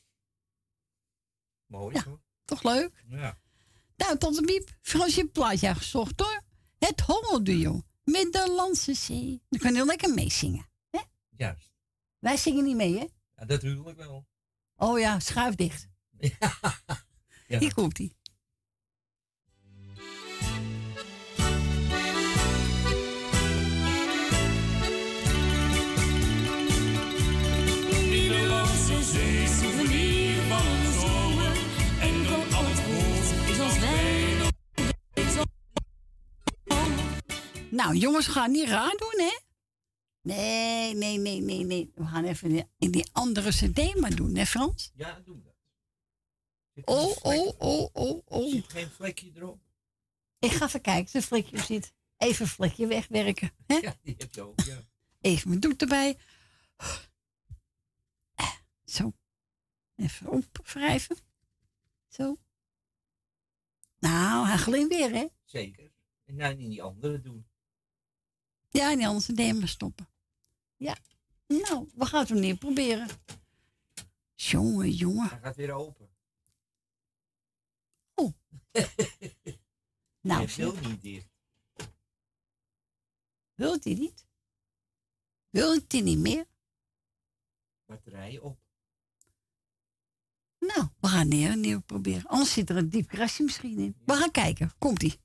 [1.65, 2.03] Mooi Ja.
[2.03, 2.21] hoor.
[2.45, 3.03] Toch leuk?
[3.07, 3.37] Ja.
[3.95, 4.77] Nou, tot de biep.
[4.81, 6.41] Frans, je plaatje gezocht hoor.
[6.77, 7.81] Het hongerduo.
[8.03, 9.41] Middellandse Zee.
[9.49, 10.69] Dan kan je lekker meezingen.
[11.37, 11.71] Juist.
[12.19, 13.05] Wij zingen niet mee, hè?
[13.35, 14.27] Ja, dat huwelijk wel.
[14.83, 15.87] Oh ja, schuif dicht.
[17.47, 17.59] Ja.
[17.59, 18.15] Hier komt ie.
[28.09, 31.51] Nederlandse zee, souvenir van een zomer.
[31.99, 34.37] En dan al het rood is als wijn.
[37.69, 39.50] Nou, jongens, we gaan niet raar doen, hè?
[40.21, 41.91] Nee, nee, nee, nee, nee.
[41.95, 44.91] We gaan even in die- in andere cd maar doen, hè Frans?
[44.95, 45.49] Ja, doe dat.
[46.85, 48.49] Oh, oh, oh, oh, oh.
[48.51, 49.61] Zit geen vlekje erop?
[50.39, 51.93] Ik ga even kijken het vlekje zit.
[52.17, 53.51] Even een vlekje wegwerken.
[53.67, 53.75] Hè?
[53.75, 54.83] Ja, die heb je ook, ja.
[55.21, 56.17] Even mijn doek erbij.
[58.85, 59.13] Zo.
[59.95, 61.17] Even opwrijven.
[62.07, 62.37] Zo.
[63.99, 65.27] Nou, hij gleed weer, hè?
[65.43, 65.91] Zeker.
[66.25, 67.47] En nou niet die andere doen.
[68.71, 70.09] Ja, en anders de maar stoppen.
[70.77, 70.97] Ja.
[71.47, 73.07] Nou, we gaan het opnieuw proberen.
[74.35, 75.29] Jongen, jongen.
[75.29, 76.09] Hij gaat weer open.
[78.13, 78.33] Oh.
[80.23, 81.27] Nou, Hij wil niet dicht.
[83.53, 84.25] Wilt hij niet?
[85.49, 86.45] Wilt hij niet meer?
[87.85, 88.59] Batterij op.
[90.59, 92.25] Nou, we gaan neer opnieuw proberen.
[92.25, 93.95] Anders zit er een diep krasje misschien in.
[94.05, 94.71] We gaan kijken.
[94.77, 95.19] Komt-ie.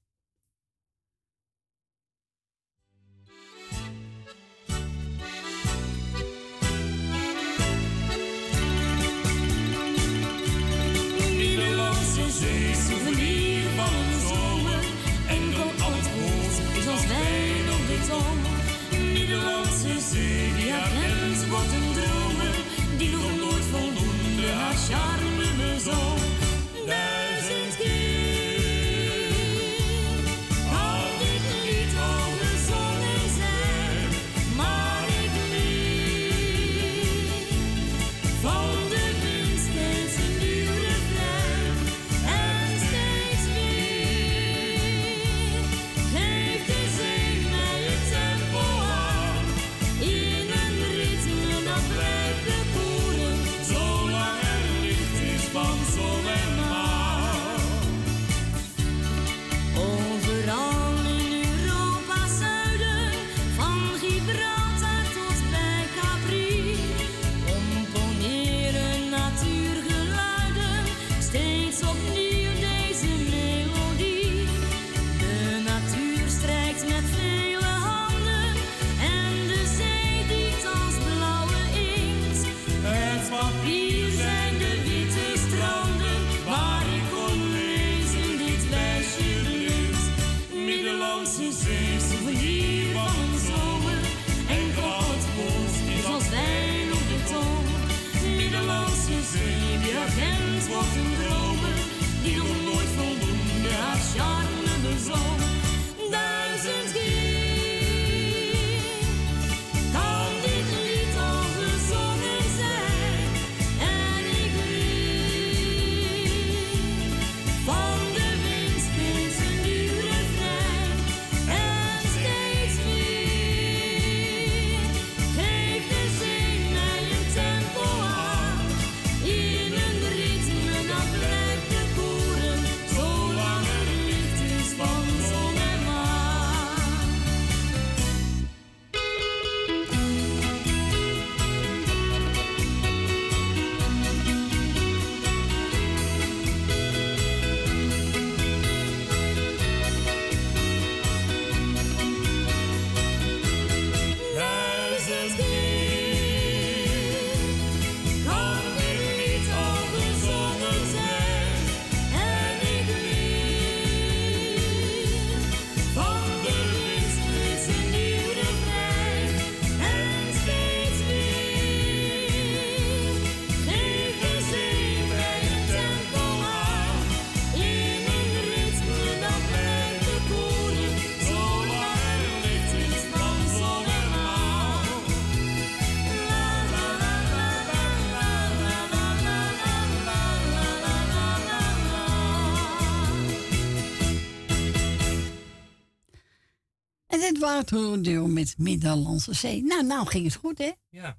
[197.46, 199.62] wateroordeel met Middellandse Zee.
[199.62, 200.72] Nou, nou ging het goed, hè?
[200.88, 201.18] Ja.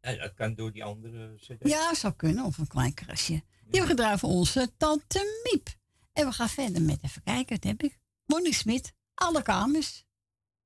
[0.00, 1.68] ja dat kan door die andere CD.
[1.68, 2.44] Ja, zou kunnen.
[2.44, 3.42] Of een klein krasje.
[3.66, 5.68] Die hebben voor onze tante Miep.
[6.12, 7.98] En we gaan verder met, even kijken, dat heb ik.
[8.26, 10.04] Bonnie Smit, alle kamers.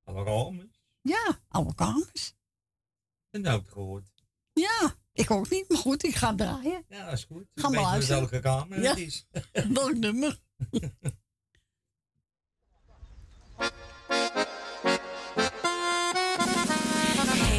[0.04, 0.80] Alle kamers?
[1.00, 2.34] Ja, alle kamers.
[3.30, 4.04] En dat heb ik gehoord.
[4.52, 6.84] Ja, ik ook niet, maar goed, ik ga draaien.
[6.88, 7.46] Ja, is goed.
[7.54, 8.06] Ga maar dus uit.
[8.06, 8.96] welke kamer ja.
[8.96, 9.26] is.
[9.68, 10.40] Welk nummer.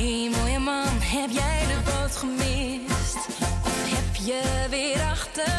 [0.08, 3.28] Hey mooie man, heb jij de boot gemist?
[3.66, 5.57] Of heb je weer achter?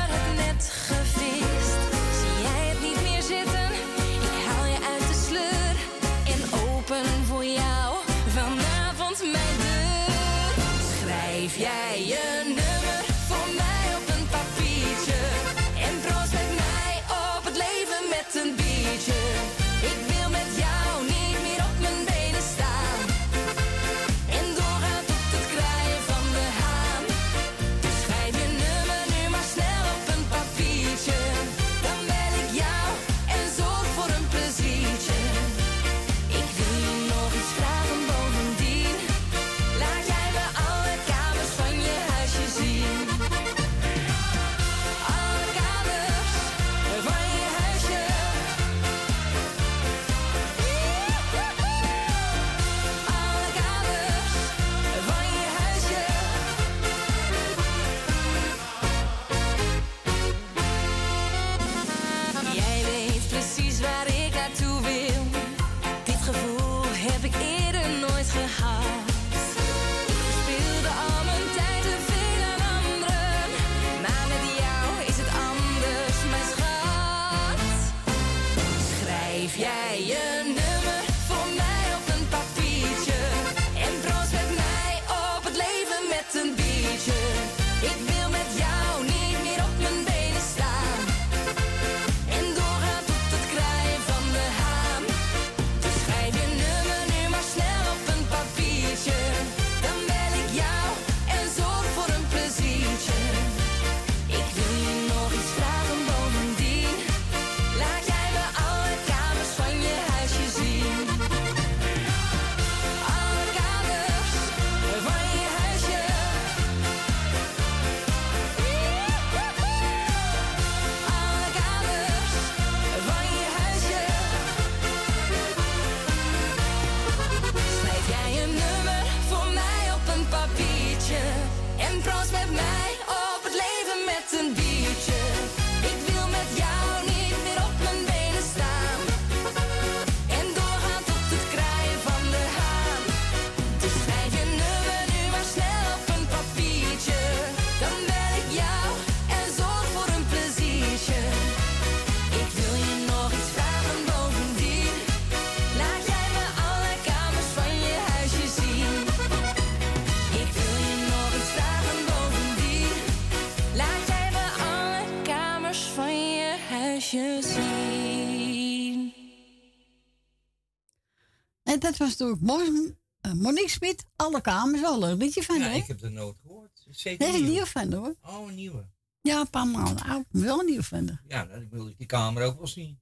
[172.09, 174.05] Was door Mon- eh, Monique Smit.
[174.17, 174.81] Alle kamers.
[174.81, 176.87] Wel een liedje van Ja, ik heb er nooit gehoord.
[176.91, 177.65] Zeker Nee, een nieuw.
[177.65, 178.15] van hoor.
[178.23, 178.87] Oh, een nieuwe.
[179.21, 180.25] Ja, een paar maanden oud.
[180.31, 181.19] Wel een nieuw van.
[181.29, 183.01] Ja, dan wil ik die kamer ook wel zien.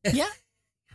[0.00, 0.32] Ja?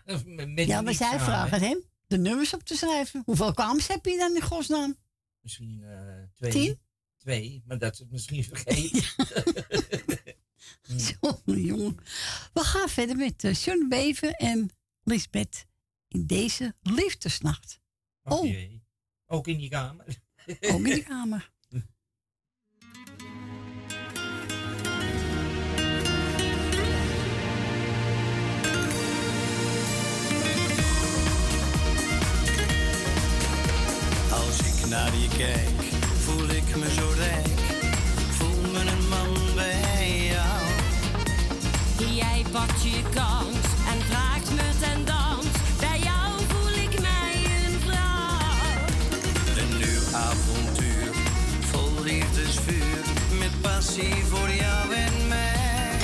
[0.26, 1.68] met, Ja, maar zij vragen hè.
[1.68, 3.22] hem de nummers op te schrijven.
[3.26, 4.98] Hoeveel kamers heb je dan in godsnaam?
[5.42, 6.52] Misschien eh, twee.
[6.52, 6.80] Tien?
[7.18, 9.04] Twee, maar dat is misschien vergeten.
[10.84, 11.98] Jongen, jongen.
[12.54, 14.70] We gaan verder met uh, John Beven en
[15.04, 15.66] Lisbeth
[16.12, 17.82] in deze liefdesnacht.
[18.24, 18.46] Oh.
[18.46, 18.84] jee.
[19.26, 20.06] Ook in die kamer.
[20.48, 21.52] Ook in de kamer.
[34.32, 35.84] Als ik naar je kijk,
[36.20, 37.60] voel ik me zo rijk.
[38.32, 40.60] Voel me een man bij jou.
[42.16, 43.56] Jij pakt je kans
[43.88, 44.31] en vraagt
[54.02, 55.98] Voor jou en mij.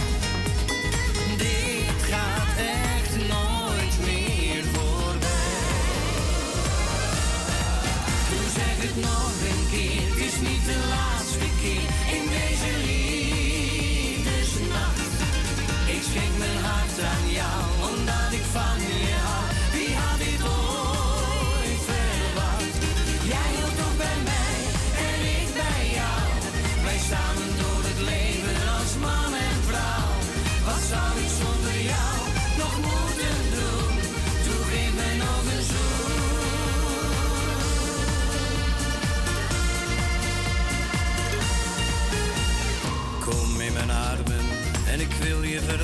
[1.38, 5.30] Dit gaat echt nooit meer voorbij.
[8.30, 11.90] Toen zeg het nog een keer, het is niet de laatste keer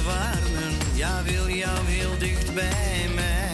[0.03, 0.73] verwarmen.
[0.93, 3.51] Ja, wil jou heel dicht bij mij.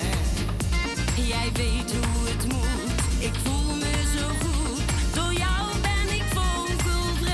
[1.28, 4.82] Jij weet hoe het moet, ik voel me zo goed.
[5.14, 7.30] Door jou ben ik vogelvrij.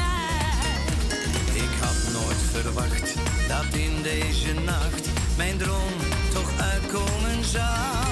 [1.53, 3.13] Ik had nooit verwacht
[3.47, 5.93] dat in deze nacht mijn droom
[6.33, 8.05] toch uitkomen zou.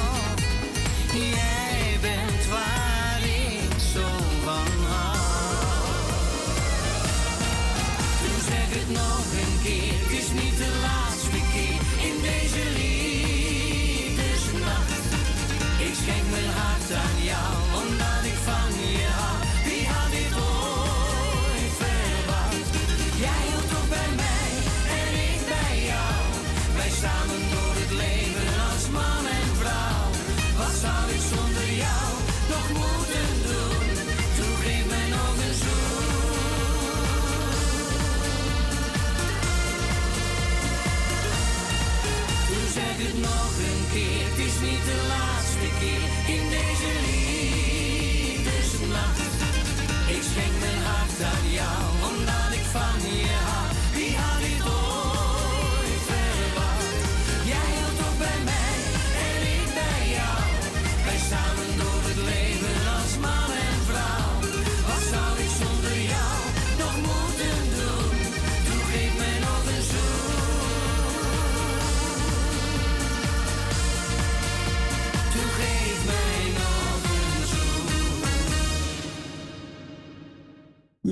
[44.85, 45.23] Het is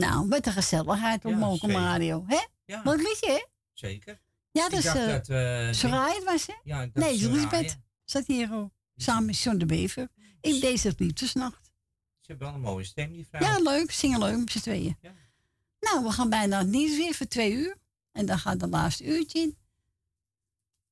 [0.02, 1.72] Nou, wat een gezelligheid op Ja, Mokum.
[1.72, 2.24] Radio.
[2.28, 2.40] Hè?
[2.66, 2.84] Ja.
[2.84, 3.46] Wat liedje, hè?
[3.74, 4.20] Zeker.
[4.52, 4.86] Ja, Ik dat is...
[4.86, 6.54] dacht eh dat, eh, Soraya het was, hè?
[6.64, 7.30] Ja, ik dacht Nee.
[7.30, 7.78] Lisbeth.
[8.06, 8.72] Zat hier ook.
[8.96, 10.08] Samen met John de Bever.
[10.42, 11.60] In deze liefdesnacht.
[12.20, 13.42] Ze hebben wel een mooie stem, die vrouw.
[13.42, 13.92] Ja, leuk.
[13.92, 14.98] Zingen leuk met z'n tweeën.
[15.80, 17.78] Nou, we gaan bijna het nieuws weer voor twee uur.
[18.12, 19.58] En dan gaat het laatste uurtje in.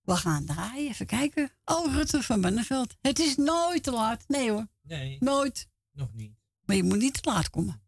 [0.01, 0.89] We gaan draaien.
[0.89, 1.51] Even kijken.
[1.65, 2.95] Oh, Rutte van Benneveld.
[3.01, 4.23] Het is nooit te laat.
[4.27, 4.67] Nee hoor.
[4.81, 5.17] Nee.
[5.19, 5.67] Nooit.
[5.91, 6.33] Nog niet.
[6.65, 7.81] Maar je moet niet te laat komen.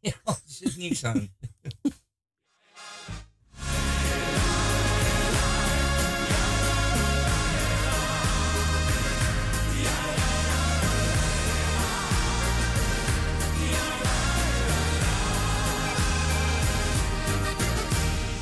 [0.00, 1.28] Ja, er zit niks aan.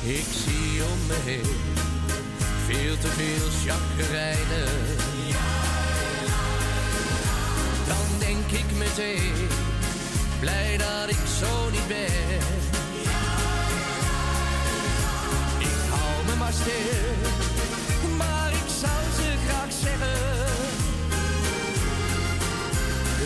[0.03, 1.85] Ik zie om me heen
[2.65, 4.67] veel te veel chagrijnen.
[7.87, 9.47] Dan denk ik meteen,
[10.47, 12.41] blij dat ik zo niet ben.
[15.69, 17.15] Ik hou me maar stil,
[18.21, 20.19] maar ik zou ze graag zeggen.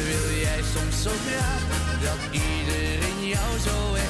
[0.09, 1.63] Wil jij soms zo graag
[2.05, 4.00] dat iedereen jou zo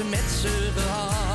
[0.00, 1.29] het met ze gehad.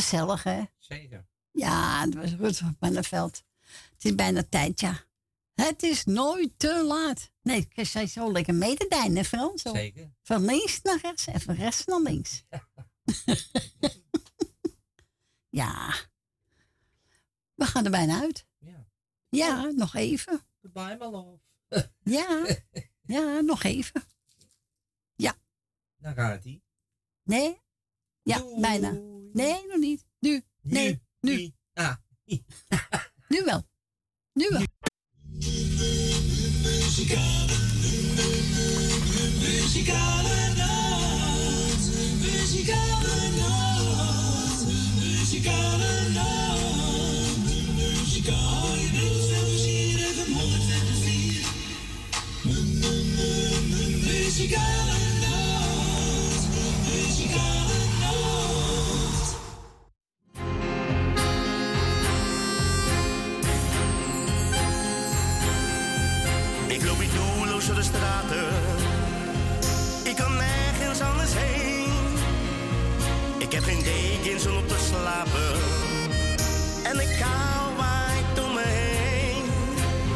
[0.00, 0.62] Gezellig, hè?
[0.78, 1.26] Zeker.
[1.50, 3.44] Ja, het was Rut van Pannenveld.
[3.92, 5.04] Het is bijna tijd, ja.
[5.54, 7.30] Het is nooit te laat.
[7.42, 9.62] Nee, ik zei zo lekker mee te dijnen, hè, Frans?
[9.62, 10.12] Zeker.
[10.22, 12.44] Van links naar rechts en van rechts naar links.
[15.48, 15.94] ja.
[17.60, 18.46] We gaan er bijna uit.
[18.58, 18.86] Ja.
[19.28, 20.40] Ja, nog even.
[20.60, 21.40] Goodbye, my love.
[22.02, 22.46] Ja,
[23.02, 24.02] ja, nog even.
[25.14, 25.36] Ja.
[25.96, 26.62] Dan gaat hij.
[27.22, 27.60] Nee?
[28.22, 29.09] Ja, bijna.
[29.32, 30.04] Nee, nog niet.
[30.18, 30.42] Nu.
[30.62, 31.50] Nee, nu.
[31.74, 31.94] Ah.
[33.28, 33.62] Nu wel.
[34.32, 34.62] Nu wel.
[36.82, 37.46] Muzikale
[37.76, 41.86] nacht, muzikale nacht,
[42.20, 44.66] muzikale nacht,
[44.98, 46.40] muzikale nacht.
[49.64, 51.44] hier even 104.
[54.04, 54.89] Muzikale
[76.82, 79.44] En ik hou waait om me heen.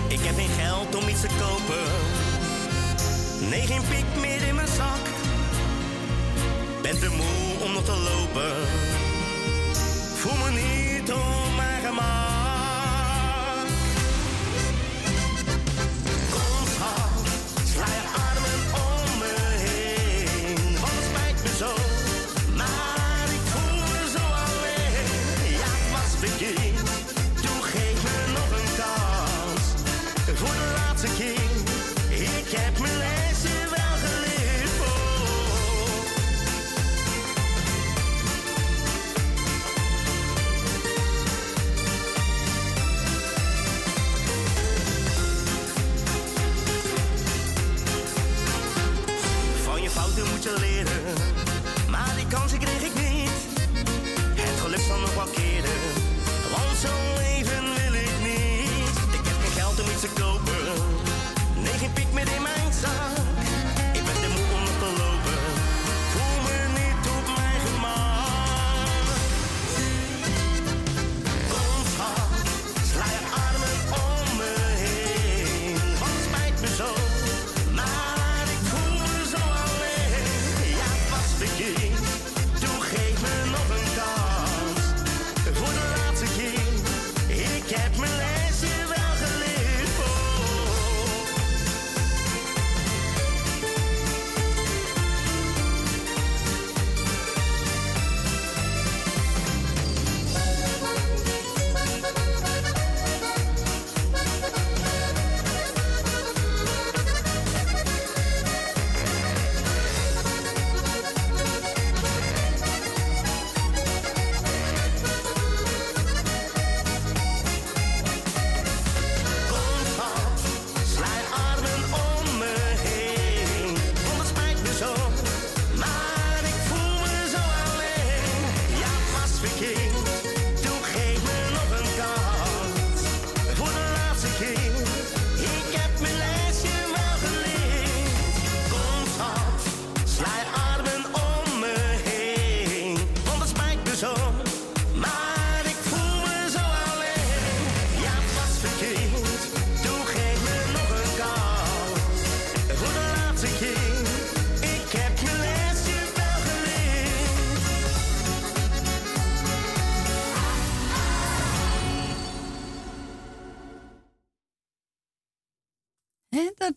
[0.08, 1.84] Ik heb geen geld om iets te kopen.
[3.50, 5.04] Nee, geen pik meer in mijn zak.
[6.82, 8.52] Ben te moe om nog te lopen.
[10.14, 12.33] Voel me niet op mijn gemak.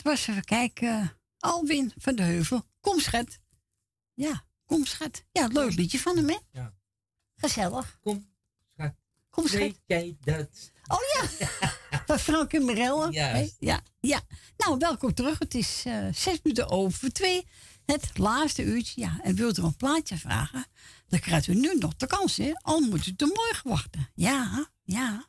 [0.08, 2.64] Was, even kijken, Alwin van de Heuvel.
[2.80, 3.40] Kom, schat.
[4.14, 5.24] Ja, kom, schat.
[5.32, 6.38] Ja, leuk liedje van hem, hè?
[6.52, 6.74] Ja.
[7.36, 7.98] Gezellig.
[8.02, 8.30] Kom,
[8.74, 8.96] schat.
[9.30, 9.60] Kom, schat.
[9.60, 10.72] Weet jij dat?
[10.88, 11.48] Oh ja,
[12.08, 13.12] van Frank en Mirelle.
[13.12, 13.56] Juist.
[13.60, 14.22] Ja, ja.
[14.58, 15.40] Nou, welkom terug.
[15.40, 17.48] Het is eh, zes minuten over twee.
[17.86, 19.02] Het laatste uurtje.
[19.02, 20.66] Ja, en wilt u een plaatje vragen?
[21.08, 22.52] Dan krijgt u nu nog de kans, hè?
[22.54, 24.10] Al moet u tot morgen wachten.
[24.16, 25.28] Ja, ja.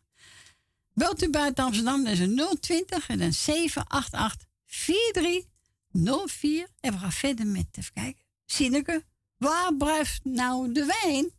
[0.95, 6.69] Belt u buiten Amsterdam, dat is een 020 en een 788 4304.
[6.81, 8.23] En we gaan verder met, even kijken.
[8.45, 9.05] Sineke,
[9.37, 11.31] waar blijft nou de wijn?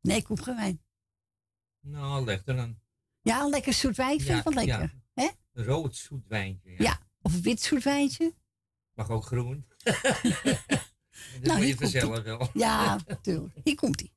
[0.00, 0.82] Nee, ik hoef geen wijn.
[1.80, 2.80] Nou, leg er een
[3.20, 4.94] Ja, een lekker zoet wijn vind ik wel lekker.
[5.14, 5.28] hè?
[5.52, 6.70] rood zoet wijntje.
[6.70, 6.76] Ja.
[6.78, 8.34] Ja, of een wit zoet wijntje.
[8.94, 9.66] Mag ook groen.
[9.84, 10.02] dat
[11.42, 12.50] Nou, moet je vanzelf wel.
[12.54, 13.54] Ja, natuurlijk.
[13.64, 14.10] Hier komt hij.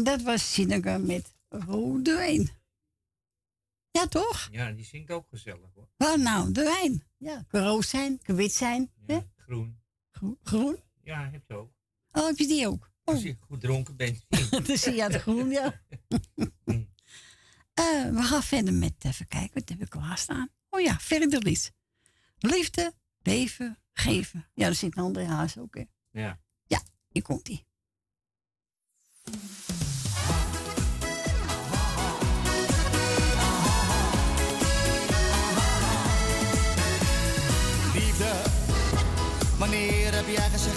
[0.00, 2.50] En dat was Sineke met rode wijn.
[3.90, 4.48] Ja, toch?
[4.50, 5.88] Ja, die zingt ook gezellig hoor.
[5.96, 6.52] Waar nou?
[6.52, 7.04] De wijn.
[7.16, 8.90] Ja, kan rood zijn, kan wit zijn.
[9.06, 9.18] hè?
[9.36, 9.80] Groen.
[10.10, 10.76] Gro- Groen?
[11.02, 11.72] Ja, heb je ook.
[12.12, 12.90] Oh, heb je die ook?
[13.04, 14.24] Als je goed dronken bent.
[14.66, 15.72] Dan zie je het groen, ja.
[17.74, 20.48] Eh, we gaan verder met, even kijken, wat heb ik klaarstaan?
[20.70, 21.72] Oh ja, verder lied.
[22.38, 24.48] Liefde, leven, geven.
[24.54, 25.90] Ja, daar zit André Haas ook in.
[26.10, 26.40] Ja.
[26.66, 27.64] Ja, hier komt hij.
[40.30, 40.69] viajes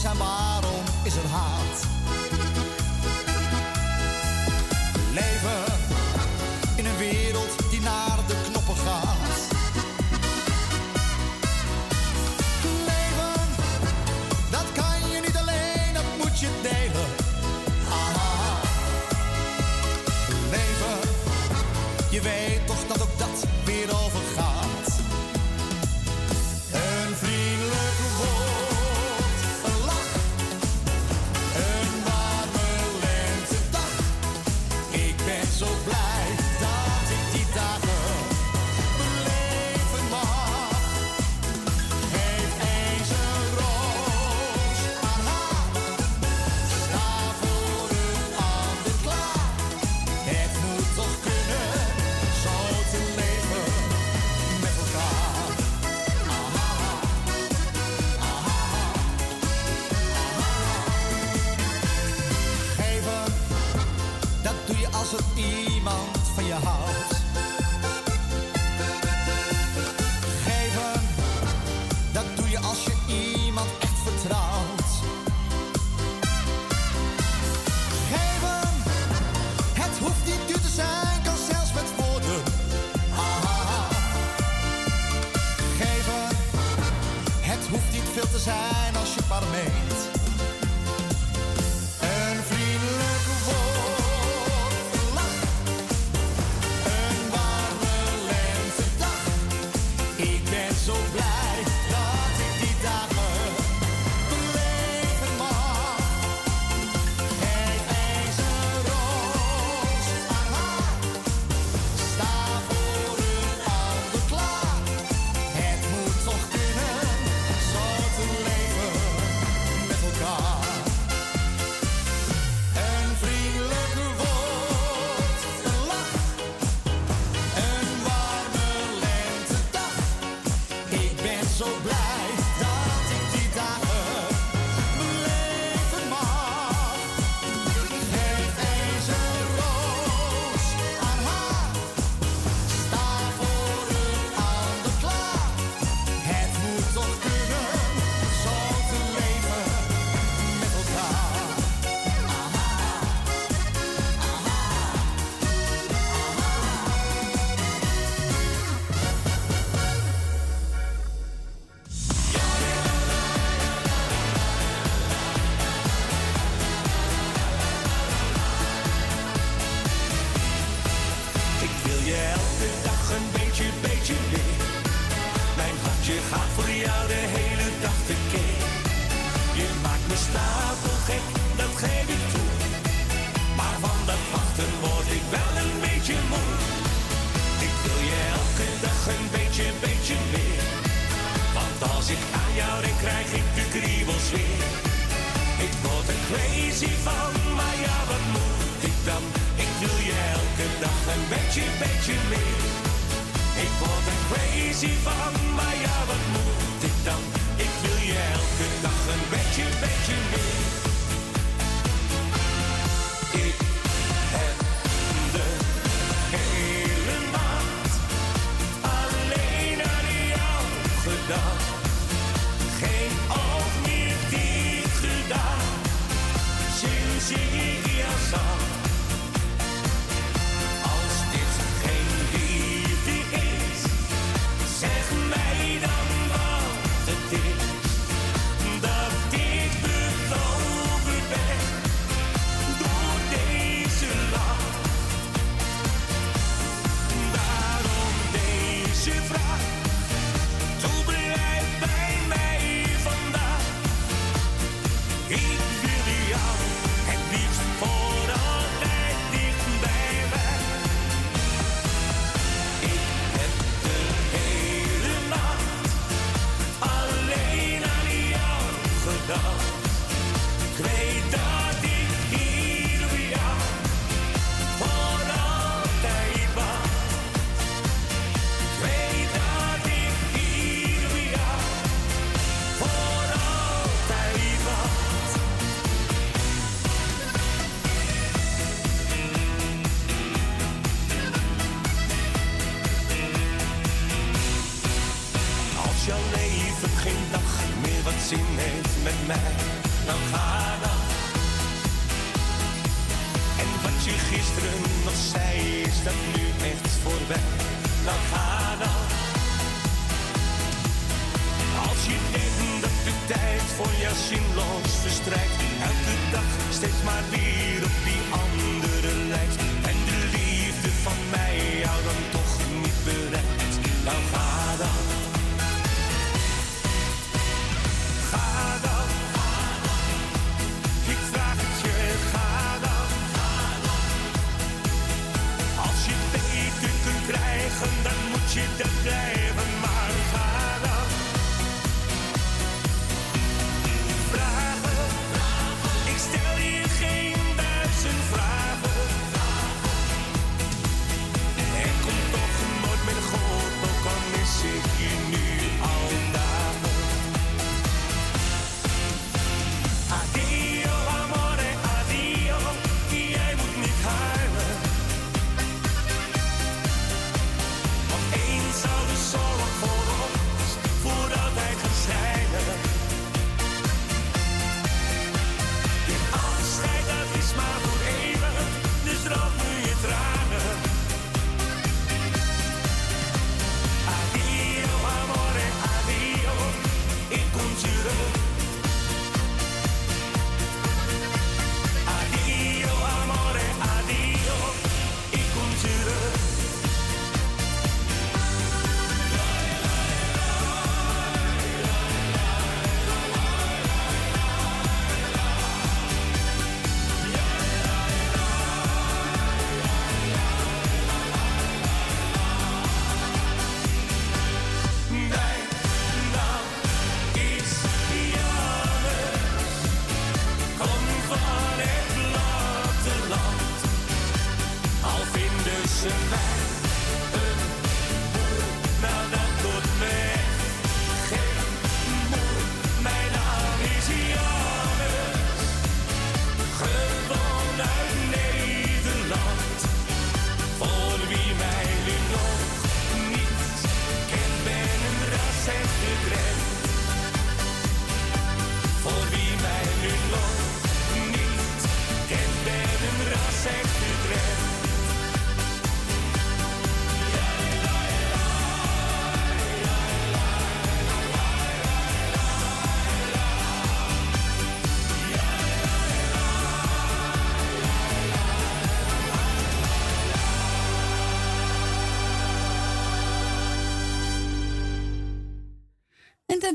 [0.00, 0.47] zo mooi zijn,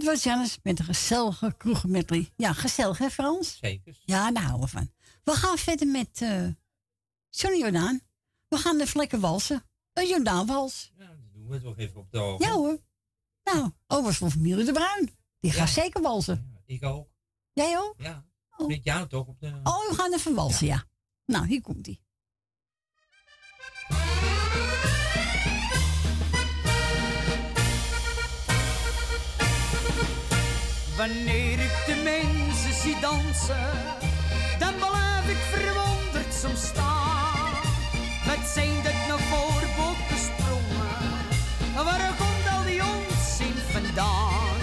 [0.03, 1.55] dat was Janis met een gezellige
[2.05, 2.31] drie.
[2.35, 3.57] Ja, gezellig hè Frans?
[3.57, 3.97] Zeker.
[4.05, 4.91] Ja, daar houden we van.
[5.23, 6.53] We gaan verder met eh, uh,
[7.29, 8.01] Johnny Jordaan.
[8.47, 9.63] We gaan de vlekken walsen.
[9.93, 10.91] Een Jordaanwals.
[10.97, 12.45] Ja, dat doen we toch even op de ogen.
[12.45, 12.79] Ja hoor.
[13.43, 15.17] Nou, overigens van familie de Bruin.
[15.39, 16.51] Die gaat zeker walsen.
[16.53, 17.09] Ja, ik ook.
[17.53, 17.95] Jij ook?
[17.97, 18.25] Ja.
[18.57, 18.67] Oh.
[18.67, 19.27] Met toch?
[19.27, 19.59] Op de...
[19.63, 20.73] Oh, we gaan even walsen, ja.
[20.73, 20.85] ja.
[21.25, 21.99] Nou, hier komt hij.
[30.97, 33.71] Wanneer ik de mensen zie dansen,
[34.59, 37.51] dan blijf ik verwonderd soms staan.
[38.25, 41.03] Wat zijn dat nou voor bokkensprongen?
[41.75, 44.59] Waar komt al die onzin vandaan?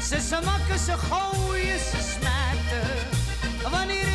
[0.00, 0.38] Ze, ze
[0.84, 2.90] ze gooien, ze smijten.
[3.70, 4.05] Wanneer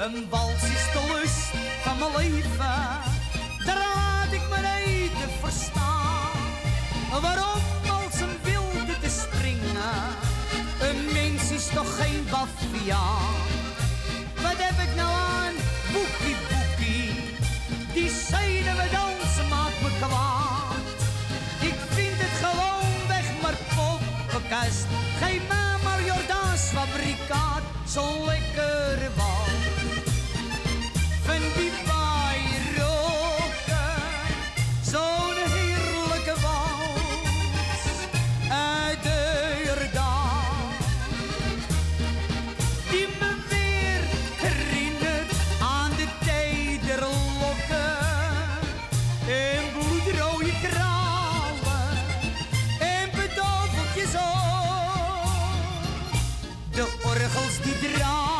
[0.00, 1.50] Een wals is de lust
[1.82, 3.00] van mijn leven,
[3.64, 4.56] daar raad ik me
[4.86, 7.20] niet te verstaan.
[7.22, 10.16] Waarom als een wilde te springen,
[10.80, 13.39] een mens is toch geen baviaan.
[56.80, 58.39] De orgels die draaien.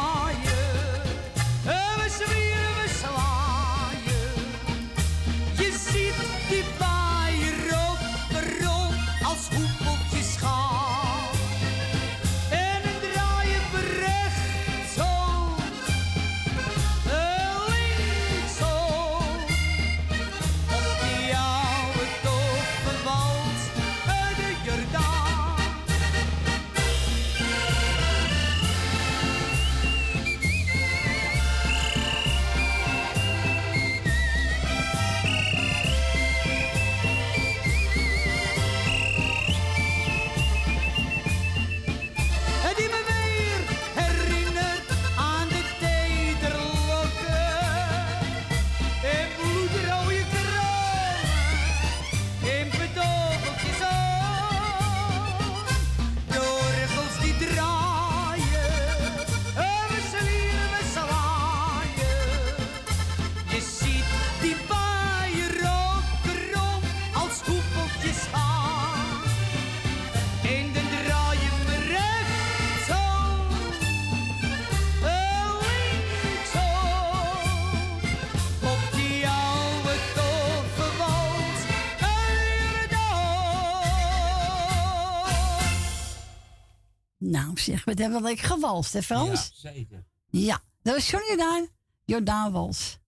[87.90, 89.52] Wat hebben we lekker gewalst, hè Frans?
[89.54, 90.04] Ja, zeker.
[90.30, 91.68] Ja, dat was Johnny Jordaan.
[92.04, 92.98] Jordaan Wals.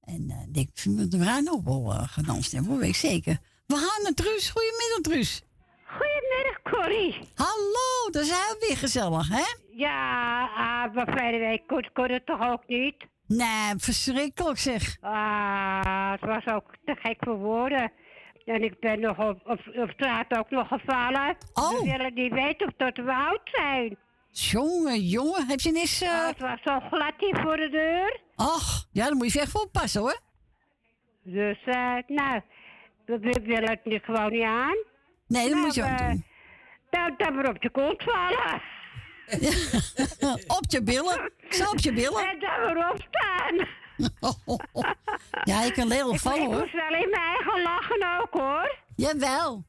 [0.00, 0.70] En eh, ik denk,
[1.10, 3.38] we gaan ook wel eh, gedanst hebben, hoor, weet ik zeker.
[3.66, 4.50] We gaan naar Truus.
[4.50, 5.42] Goedemiddag, Truus.
[5.84, 7.18] Goedemiddag, Corrie.
[7.34, 9.44] Hallo, dat is heel weer gezellig, hè?
[9.70, 13.06] Ja, ah, maar verleden week kon, kon het toch ook niet?
[13.26, 14.96] Nee, verschrikkelijk zeg.
[15.00, 17.92] Ah, het was ook te gek voor woorden.
[18.44, 21.36] En ik ben nog op, op, op straat ook nog gevallen.
[21.54, 21.70] Oh.
[21.70, 23.98] We willen niet weten of dat we oud zijn.
[24.30, 26.00] Jongen, jongen, heb je eens...
[26.02, 28.20] eh, Ah, het was zo glad hier voor de deur.
[28.34, 30.20] Ach, ja, dan moet je echt oppassen, hoor.
[31.22, 32.40] Dus, eh, nou,
[33.06, 34.76] we willen het nu gewoon niet aan.
[35.26, 36.24] Nee, dat nou, moet je ook eh, doen.
[36.90, 38.62] Dan, dan maar op je kont vallen.
[40.58, 41.30] op je billen.
[41.50, 42.28] Zo op je billen.
[42.28, 43.66] En dan maar opstaan.
[45.44, 46.58] Ja, je kan heel Ik, vallen, ik hoor.
[46.58, 48.76] moest wel in mijn eigen lachen ook, hoor.
[48.96, 49.64] Jawel.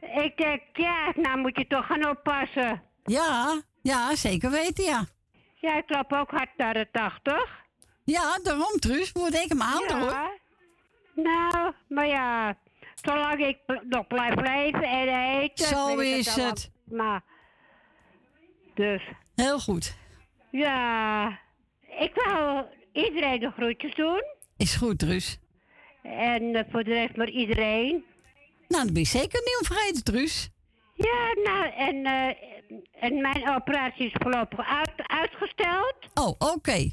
[0.00, 2.82] Ik denk, ja, nou moet je toch gaan oppassen.
[3.04, 5.06] Ja, ja, zeker weten, ja.
[5.60, 7.60] Ja, ik loop ook hard naar de 80.
[8.04, 9.12] Ja, daarom, Truus.
[9.12, 10.40] Worden ik maar ouder, hoor.
[11.14, 12.58] Nou, maar ja,
[12.94, 13.58] zolang ik
[13.88, 15.66] nog blijf leven en eten...
[15.66, 16.70] Zo is het.
[16.84, 17.22] Maar,
[18.74, 19.02] dus,
[19.34, 19.96] Heel goed.
[20.50, 21.28] ja,
[21.98, 24.22] ik wil iedereen de groetjes doen.
[24.56, 25.38] Is goed, Truus.
[26.02, 28.04] En eh, voor de rest maar iedereen.
[28.68, 30.50] Nou, dat ben je zeker niet vergeten, Truus.
[30.94, 32.51] Ja, nou, en, eh,
[32.92, 35.94] en mijn operatie is voorlopig uit, uitgesteld.
[36.14, 36.90] Oh, oké.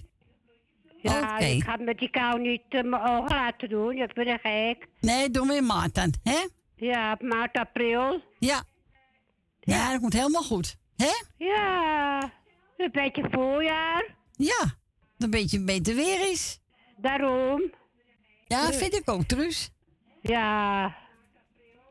[1.01, 3.95] Ja, ik ga met die kou niet eh, mijn ogen laten doen.
[3.98, 4.88] Dat ben ik gek.
[4.99, 6.48] Nee, doen we in maart dan, hè?
[6.75, 8.22] Ja, maart, april.
[8.40, 8.64] Ja.
[9.59, 10.77] Ja, dat komt helemaal goed.
[10.95, 11.11] Hè?
[11.38, 12.19] Ja,
[12.77, 14.16] een beetje voorjaar.
[14.35, 14.74] Ja, dat
[15.17, 16.59] een beetje beter weer is.
[16.98, 17.72] Daarom.
[18.48, 19.72] Ja, vind ik ook, Truus.
[20.22, 20.95] Ja.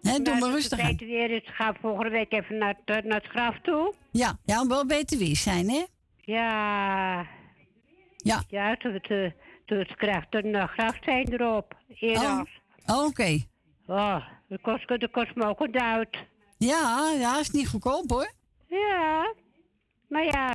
[0.02, 0.96] Hè, doe maar rustig aan.
[0.96, 3.94] weer ga volgende week even naar het, naar het graf toe.
[4.10, 5.84] Ja, ja, wel beter weer zijn, hè?
[6.20, 7.26] Ja.
[8.16, 8.42] Ja.
[8.48, 9.30] Ja, toen het, eh,
[9.66, 11.76] toen het krijgt een uh, grafsteen erop.
[11.88, 12.60] Eerder.
[12.86, 13.38] Oh, oké.
[13.86, 16.16] Oh, dat kost, dat kost me ook een duit.
[16.58, 18.32] Ja, ja, is niet goedkoop, hoor.
[18.66, 19.34] Ja.
[20.08, 20.54] Maar ja.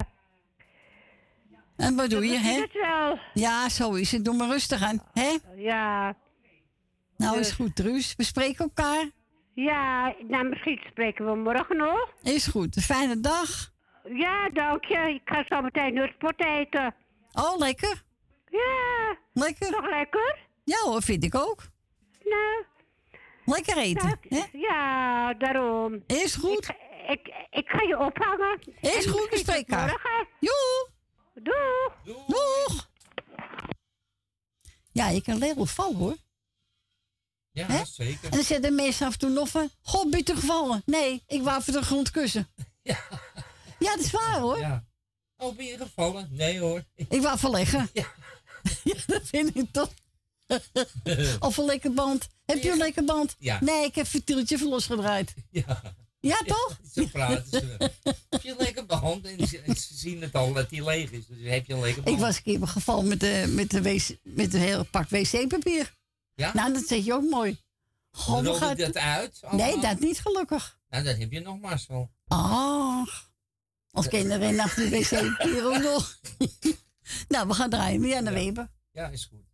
[1.75, 2.61] En wat doe je, hè?
[2.61, 3.19] het wel.
[3.33, 4.25] Ja, zo is het.
[4.25, 5.37] Doe maar rustig aan, hè?
[5.55, 6.15] Ja.
[7.17, 8.15] Nou, is Dus- goed, Truus.
[8.15, 9.09] We spreken elkaar.
[9.55, 12.09] Ja, nou misschien spreken we morgen nog.
[12.23, 12.75] Is goed.
[12.75, 13.71] Een fijne dag.
[14.03, 14.97] Ja, dank je.
[15.13, 16.95] Ik ga zo meteen nutsport eten.
[17.33, 18.03] Oh, lekker.
[18.49, 19.15] Ja.
[19.33, 19.71] Lekker.
[19.71, 20.39] Toch lekker?
[20.63, 21.61] Ja hoor, vind ik ook.
[22.23, 22.65] Nou,
[23.45, 24.41] Lekker eten, hè?
[24.51, 26.03] Ja, daarom.
[26.07, 26.67] Is goed.
[26.67, 26.75] Ik,
[27.09, 28.59] ik, ik ga je ophangen.
[28.81, 29.87] Is En goed, we spreken elkaar.
[29.89, 30.27] morgen.
[30.39, 30.89] Joe.
[31.33, 32.25] Doeg.
[32.27, 32.89] Doeg.
[34.91, 36.15] Ja, je kan goed vallen hoor.
[37.53, 38.23] Ja, zeker.
[38.23, 39.69] En dan zetten mensen af en toe nog van...
[39.81, 40.81] God, ben je gevallen?
[40.85, 42.47] Nee, ik wou voor de grond kussen.
[42.81, 42.99] Ja.
[43.79, 44.59] Ja, dat is waar hoor.
[44.59, 44.85] Ja.
[45.37, 46.27] Oh, ben je gevallen?
[46.31, 46.83] Nee hoor.
[46.95, 47.89] Ik wou verleggen.
[48.83, 48.93] Ja.
[49.07, 49.93] dat vind ik toch.
[51.39, 52.27] of een lekker band.
[52.45, 53.35] Heb je een lekker band?
[53.39, 53.57] Ja.
[53.61, 55.33] Nee, ik heb het tieltje even losgedraaid.
[55.49, 55.81] Ja.
[56.19, 56.79] Ja, toch?
[56.93, 57.91] Zo praten ze.
[58.29, 61.11] heb je een lekker band en ze, en ze zien het al dat die leeg
[61.11, 61.27] is.
[61.27, 62.15] Dus heb je een lekker band.
[62.15, 65.93] Ik was een keer gevallen met, de, met, de wc, met een heel pak wc-papier.
[66.35, 66.53] Ja?
[66.53, 67.61] Nou, dat zeg je ook mooi.
[68.11, 69.39] We gaan- dat uit?
[69.51, 69.81] Nee, allemaal?
[69.81, 70.79] dat niet gelukkig.
[70.89, 72.11] Nou, dan heb je nog mazzel.
[72.27, 73.31] Ach.
[73.91, 76.19] Als kinderen nacht de wc-papier ook nog.
[77.33, 78.01] nou, we gaan draaien.
[78.01, 78.71] Weer de Weber.
[78.91, 79.45] Ja, is goed.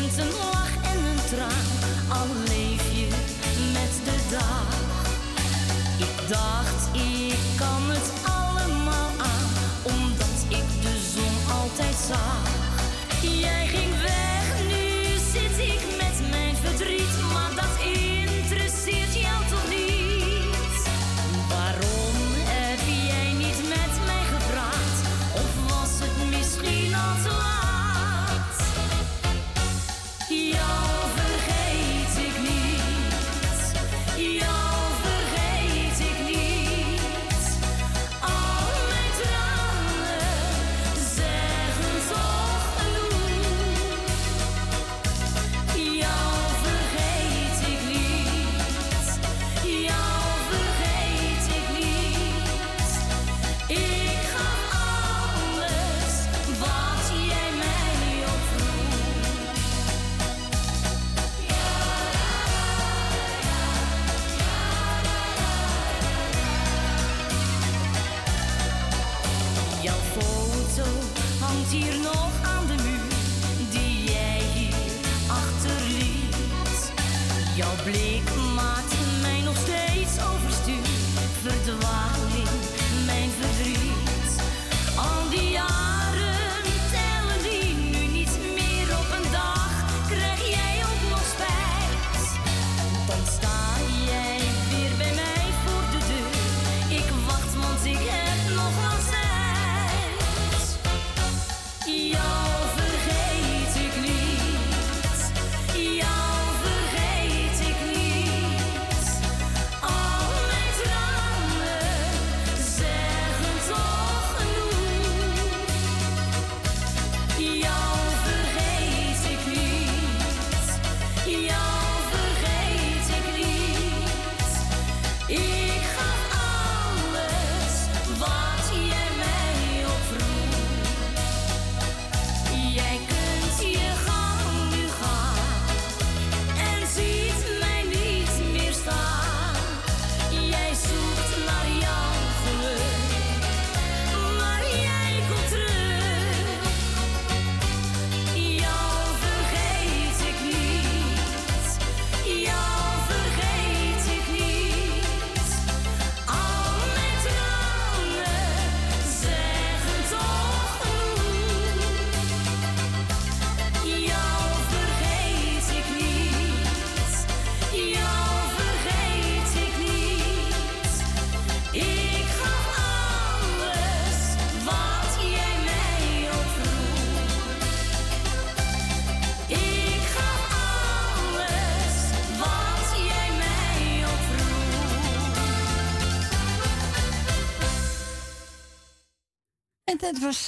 [0.00, 1.66] Kent een lach en een traan,
[2.08, 3.08] al leef je
[3.72, 4.68] met de dag.
[5.98, 6.79] Ik dacht,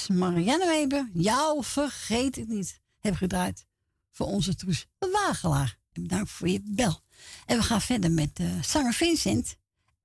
[0.09, 1.11] Marianne Weber.
[1.13, 2.81] Jou vergeet ik niet.
[2.99, 3.67] Heb gedraaid
[4.11, 5.79] voor onze Truus Wagelaar.
[5.93, 7.01] Bedankt voor je bel.
[7.47, 9.57] En we gaan verder met eh, zanger Vincent.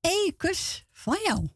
[0.01, 1.50] Eén kus van jou.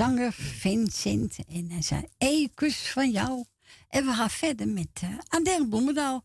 [0.00, 1.38] zanger Vincent.
[1.48, 3.44] En hij zei, hey, van jou.
[3.88, 6.24] En we gaan verder met eh, uh, Adele Bloemendaal.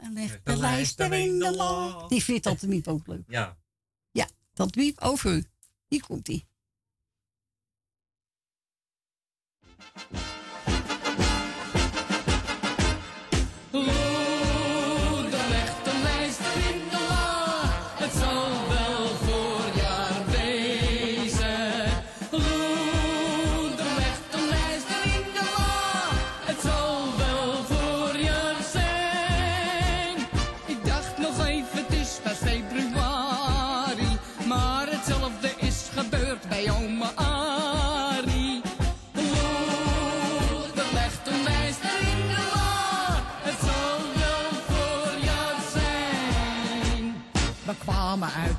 [0.00, 2.04] En leg de, de lijst in de.
[2.08, 3.24] Die vindt Tante niet ook leuk.
[3.28, 3.58] Ja.
[4.10, 5.44] Ja, Tante Miep, over u.
[5.88, 6.46] Hier komt-ie.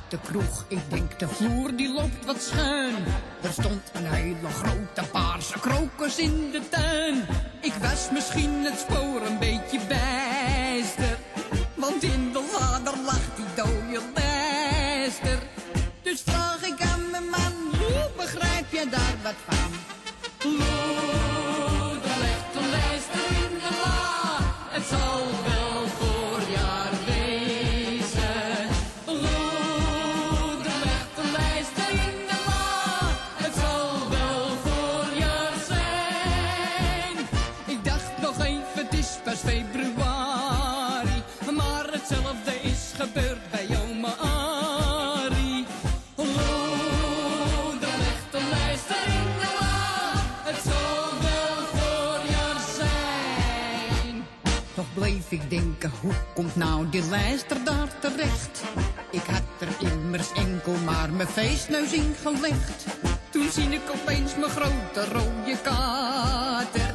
[0.08, 2.94] de kroeg, ik denk de vloer die loopt wat schuin.
[3.42, 7.26] Er stond een hele grote paarse krokus in de tuin.
[7.60, 11.18] Ik was misschien het spoor een beetje bijster.
[11.74, 15.38] Want in de lader lag die dode bijster.
[16.02, 19.57] Dus vraag ik aan mijn man, hoe begrijp je daar wat van?
[56.00, 58.62] Hoe komt nou die lijster daar terecht?
[59.10, 62.84] Ik had er immers enkel maar mijn feestneus in gelegd.
[63.30, 66.94] Toen zie ik opeens mijn grote rode kater.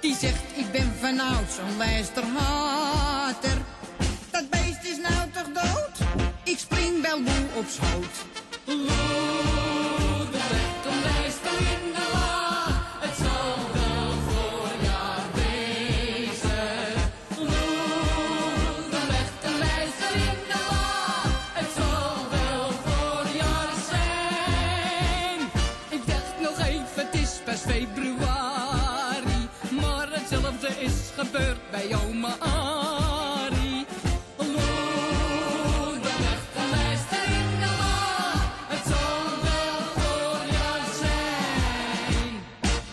[0.00, 3.58] Die zegt, ik ben vanouds een lijsterhater.
[4.30, 6.08] Dat beest is nou toch dood?
[6.44, 8.24] Ik spring wel moe op schoot.
[31.80, 33.86] يوم آري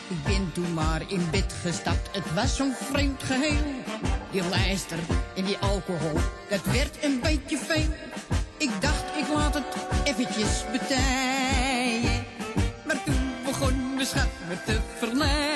[0.10, 3.64] Ik ben toen maar in bed gestapt, het was zo'n vreemd geheel.
[4.32, 4.98] Die lijster
[5.36, 7.94] en die alcohol, dat werd een beetje fijn.
[8.58, 12.26] Ik dacht, ik laat het eventjes betijen.
[12.86, 15.47] Maar toen begon mijn schat me te verleiden.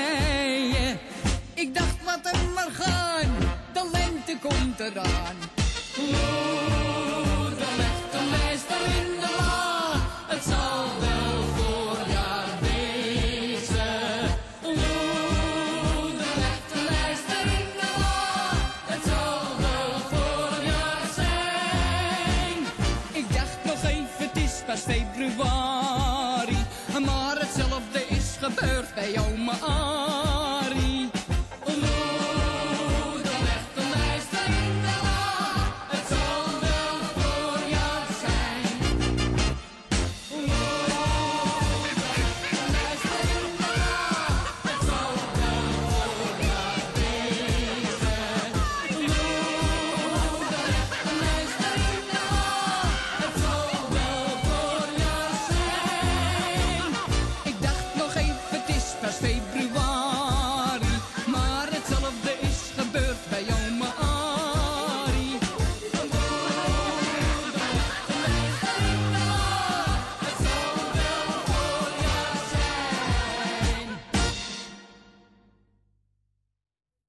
[4.98, 5.21] and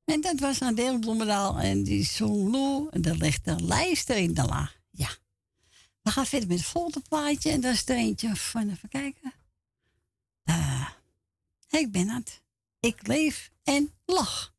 [0.04, 1.58] En dat was Adele Bloemendaal.
[1.58, 2.88] En die zong Lou.
[2.90, 4.70] En daar ligt de lijster in de la.
[4.90, 5.08] Ja.
[6.02, 7.50] We gaan verder met het volgende plaatje.
[7.50, 9.32] En dat is er eentje van, even kijken.
[10.42, 10.88] Eh,
[11.70, 12.42] ik ben het.
[12.80, 14.54] Ik leef en lach.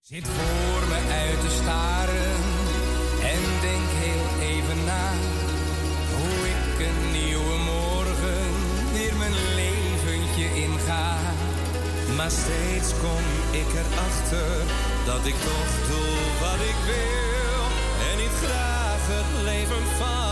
[0.00, 2.34] Zit voor me uit te staren
[3.22, 3.87] en denk
[12.18, 14.56] Maar steeds kom ik erachter
[15.06, 17.62] dat ik toch doe wat ik wil
[18.10, 20.27] en ik graag het leven van.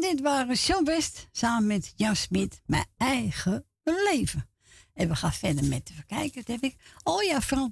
[0.00, 4.48] Dit waren Show West samen met Jan Smit, mijn eigen leven.
[4.94, 6.76] En we gaan verder met, even kijken, dat heb ik.
[7.02, 7.70] Oh ja, Frans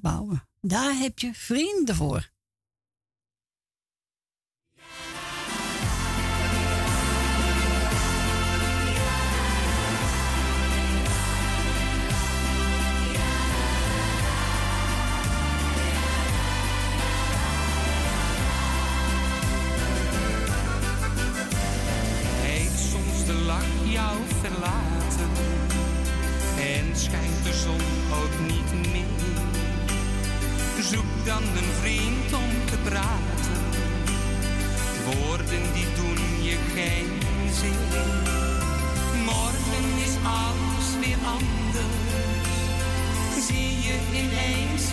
[0.60, 2.30] daar heb je vrienden voor.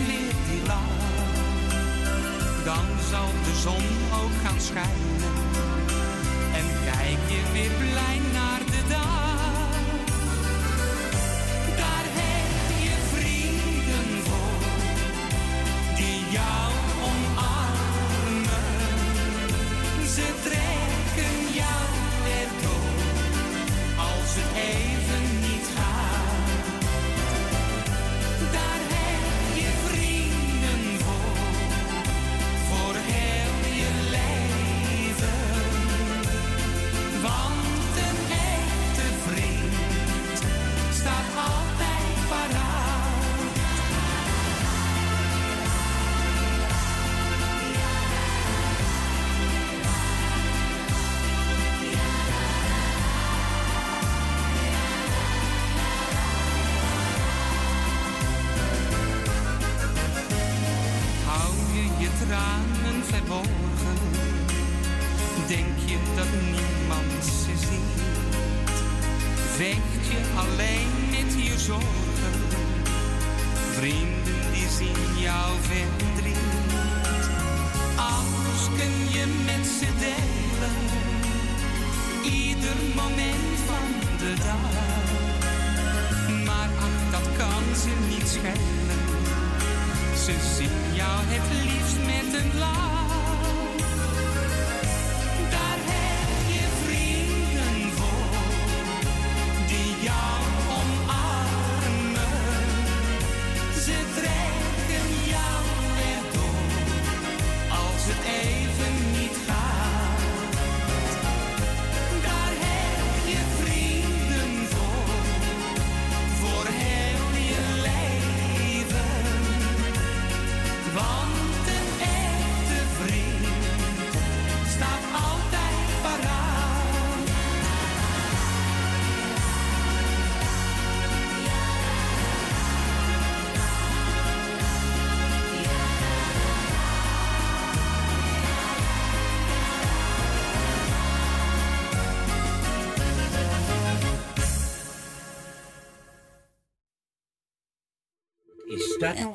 [0.06, 0.96] Weer die lach.
[2.66, 3.86] Dan zal de zon
[4.22, 5.34] ook gaan schijnen
[6.60, 8.20] en kijk je weer blij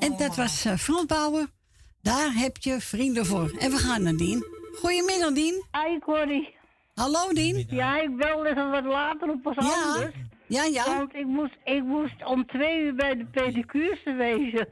[0.01, 1.51] En, dat was eh, Frans Bouwen.
[2.03, 3.53] Daar heb je vrienden voor.
[3.59, 4.45] En we gaan naar Dien.
[4.79, 5.65] Goedemiddag, Dien.
[5.73, 6.55] Hi, Corrie.
[6.95, 7.67] Hallo, Dien.
[7.71, 9.83] Ja, ik belde even wat later op als Ja.
[9.83, 10.15] anders.
[10.47, 10.97] Ja, ja.
[10.97, 14.69] Want ik moest, ik moest om twee uur bij de pedicure wezen.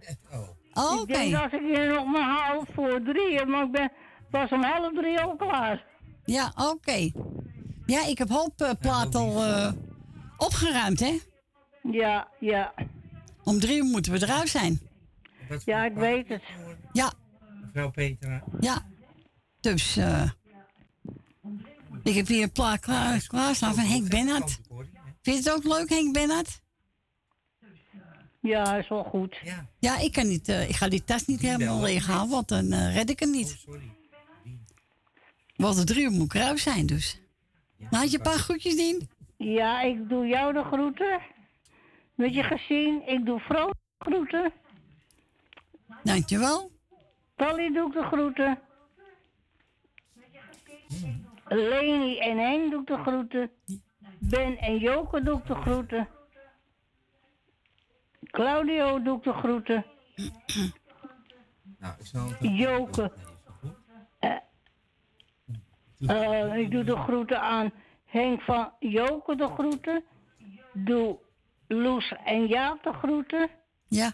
[0.75, 1.43] Oh, Ik denk oké.
[1.51, 3.93] dat ik hier nog maar half voor drie, maar ik ben
[4.31, 5.85] pas om half drie al klaar.
[6.25, 7.11] Ja, oké.
[7.87, 9.73] Ja, ik heb hoop eh, plaat al eh,
[10.37, 11.19] opgeruimd, hè?
[11.83, 12.75] Ja, ja.
[13.45, 14.81] Om drie uur moeten we eruit zijn.
[15.65, 16.43] Ja, ik weet het.
[16.93, 17.13] Ja,
[17.63, 18.45] Mevrouw Petra.
[18.61, 18.87] ja.
[19.61, 20.31] Dus, eh
[22.03, 24.61] ik heb hier een plaat klaar, klaarstaan van Henk Bennett.
[25.23, 26.63] Vind je het ook leuk, Henk Bennett?
[28.41, 29.37] Ja, is wel goed.
[29.43, 29.67] Ja.
[29.79, 32.73] Ja, ik, kan niet, eh, ik ga die tas niet helemaal leeg halen, want dan
[32.73, 33.65] eh, red ik het niet.
[35.57, 37.21] Want de drie uur moet ik eruit zijn, dus.
[37.79, 39.09] Nou, had je een paar groetjes, Dien?
[39.37, 41.21] Ja, ik doe jou de groeten.
[42.15, 44.53] Met je gezien, ik doe vrouw de groeten.
[46.03, 46.71] Dankjewel.
[47.37, 48.59] Polly doe ik de groeten.
[51.49, 53.51] Leni en Henk doe ik de groeten.
[54.19, 56.09] Ben en Joke doe ik de groeten.
[58.31, 59.85] Claudio doe ik de groeten.
[61.79, 63.13] Nou, ik zal Joke.
[64.19, 64.37] Eh,
[66.07, 67.73] eh, ik doe de groeten aan
[68.05, 70.05] Henk van Joke de groeten.
[70.73, 71.19] Doe
[71.69, 73.51] Loes en Jaap de groeten.
[73.89, 74.13] Ja.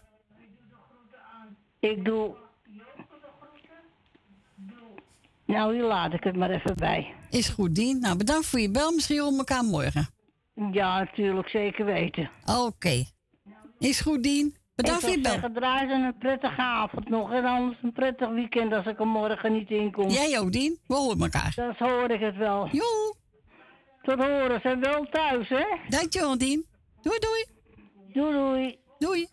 [1.90, 2.34] Ik doe
[5.44, 7.14] Nou, hier laat ik het maar even bij.
[7.30, 8.00] Is goed, Dien.
[8.00, 8.92] Nou, bedankt voor je bel.
[8.92, 10.08] Misschien we elkaar morgen.
[10.72, 12.30] Ja, natuurlijk, zeker weten.
[12.46, 13.04] Oké.
[13.78, 14.56] Is goed, Dien.
[14.74, 15.32] Bedankt voor je ik bel.
[15.32, 17.32] zou zeggen, ze een prettige avond nog.
[17.32, 20.08] En anders een prettig weekend als ik er morgen niet in kom.
[20.08, 20.78] Jij ook, Dien.
[20.86, 21.52] We horen elkaar.
[21.56, 22.68] Dat hoor ik het wel.
[22.72, 23.14] Jo.
[24.02, 24.60] Tot horen.
[24.60, 25.64] Zijn wel thuis, hè?
[25.88, 26.66] Dankjewel, Dien.
[27.02, 27.44] Doei, doei.
[28.12, 28.78] Doei, doei.
[28.98, 29.28] Doei.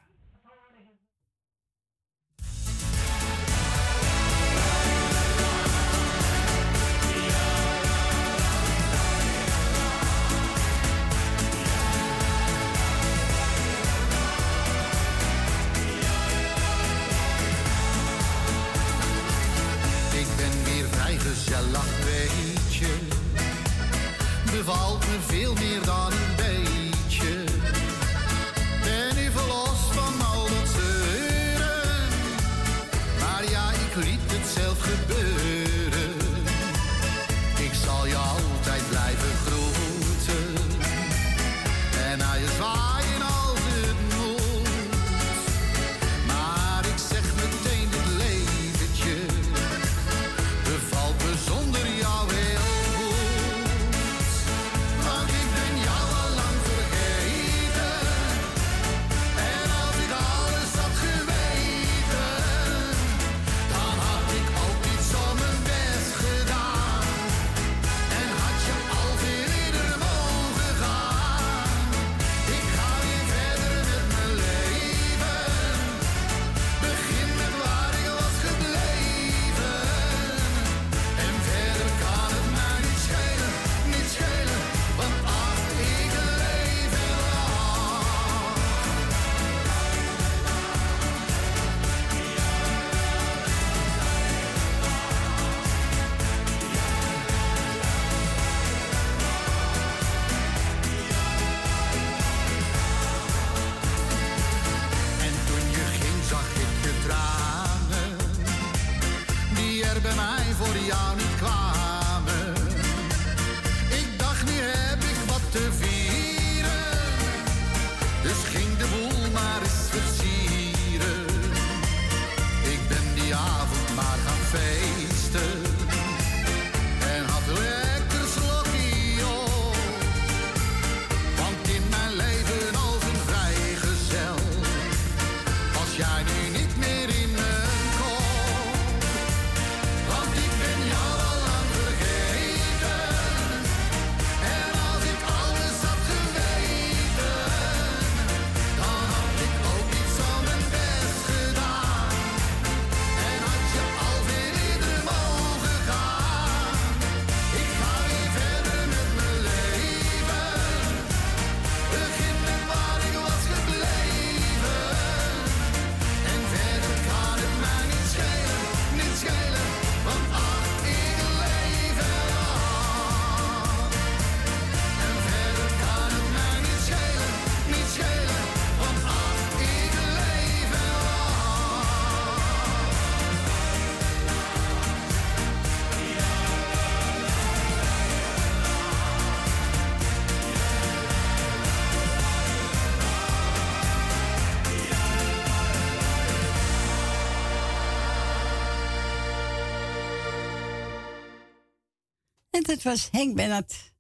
[202.63, 203.93] Dat was Henk Bennett.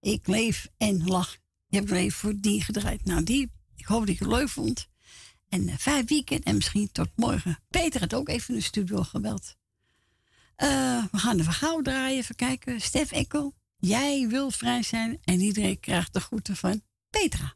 [0.00, 1.36] Ik leef en lach.
[1.66, 3.04] Je hebt er even voor die gedraaid.
[3.04, 4.88] Nou, die, ik hoop dat je het leuk vond.
[5.48, 7.58] En eh, vijf weekend en misschien tot morgen.
[7.70, 9.56] Peter had ook even in de studio gebeld.
[10.56, 12.18] Eh, we gaan de verhaal draaien.
[12.18, 12.80] Even kijken.
[12.80, 15.18] Stef Ekkel, jij wil vrij zijn.
[15.24, 17.54] En iedereen krijgt de groeten van Petra.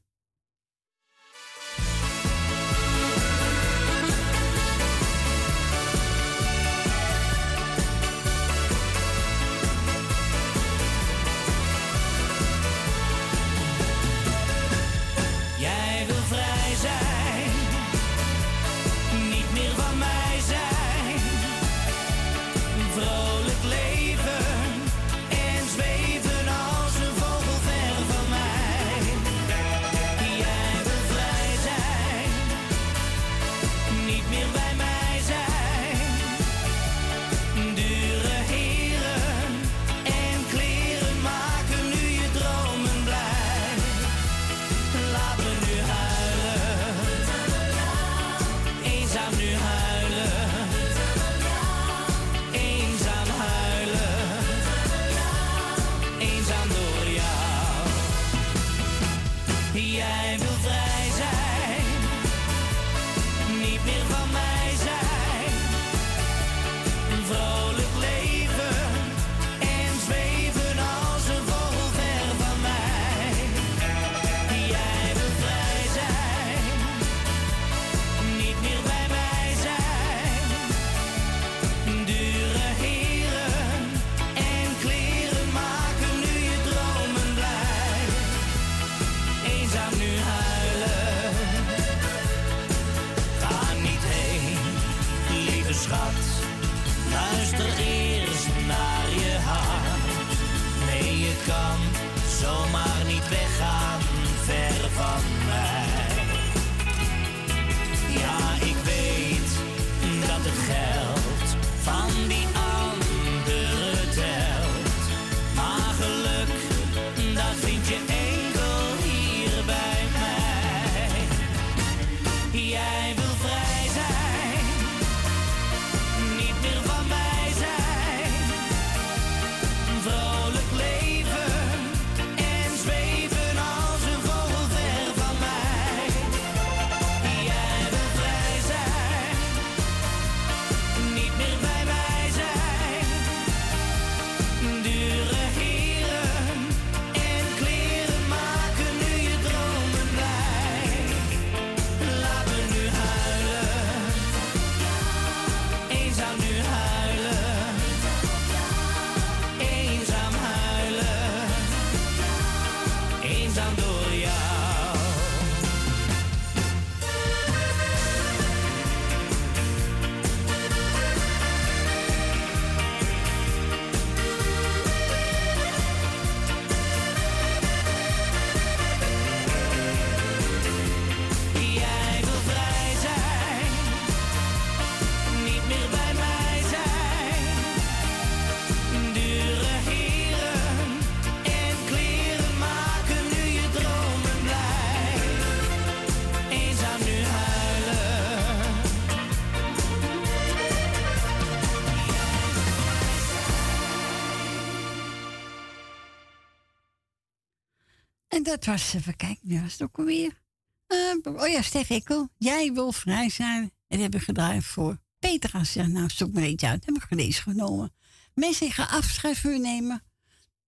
[208.50, 210.42] Dat was, even kijken, wie was het ook alweer?
[210.86, 212.28] Eh, oh ja, Stef Ekkel.
[212.38, 213.62] Jij wil vrij zijn.
[213.62, 215.50] En dat hebben we gedraaid voor Peter.
[215.52, 216.86] Als zegt, nou, zoek maar eentje uit.
[216.86, 217.92] Heb ik deze genomen.
[218.34, 220.02] Mensen, ik ga afscheid nemen.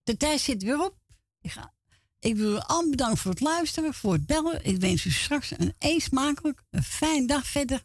[0.03, 0.97] De tijd zit weer op.
[1.41, 1.73] Ik, ga,
[2.19, 4.65] ik wil u allemaal bedanken voor het luisteren, voor het bellen.
[4.65, 7.83] Ik wens u straks een eet smakelijk, een fijne dag verder.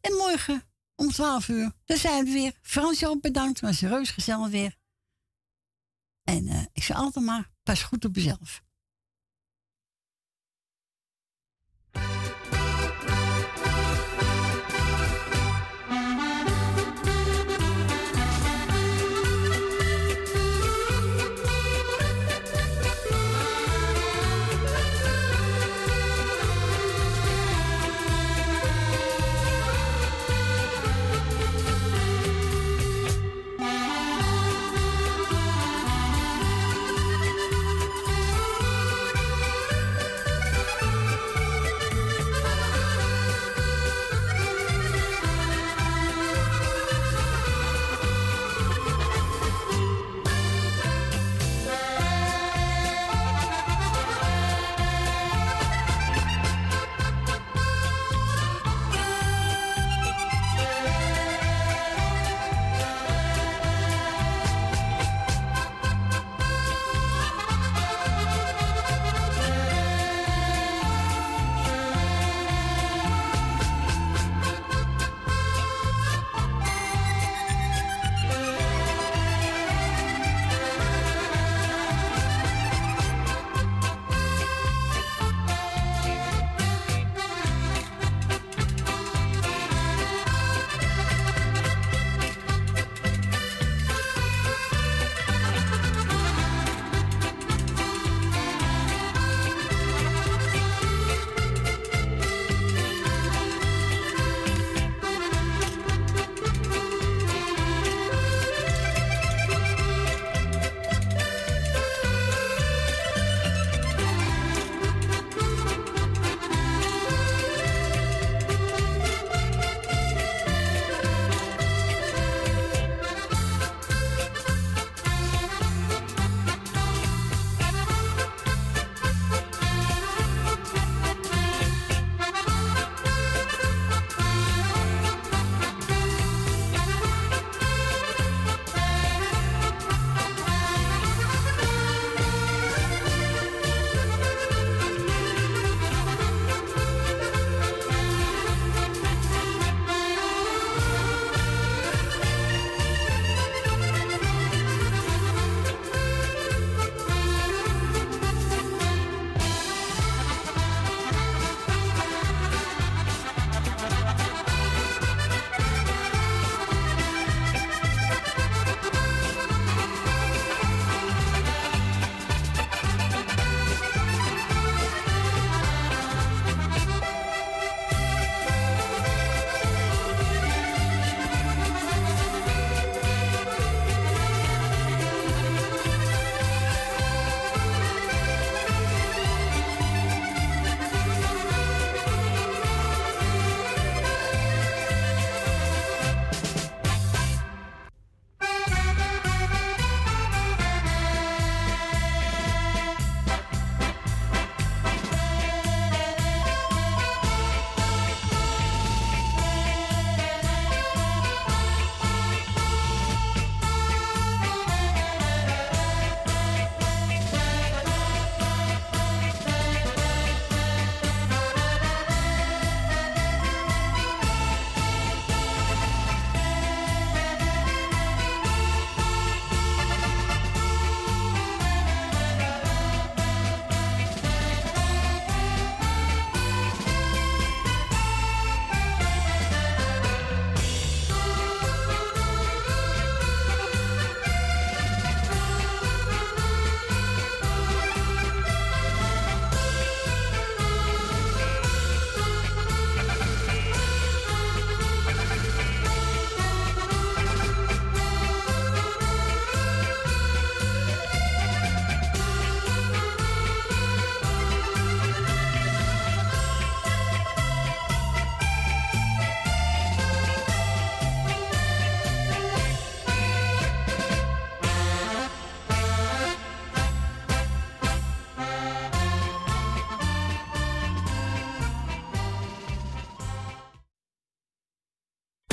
[0.00, 0.62] En morgen
[0.94, 2.58] om 12 uur, dan zijn we weer.
[2.62, 4.76] Fransje ook bedankt, was reus gezellig weer.
[6.22, 8.62] En eh, ik zeg altijd maar, pas goed op jezelf.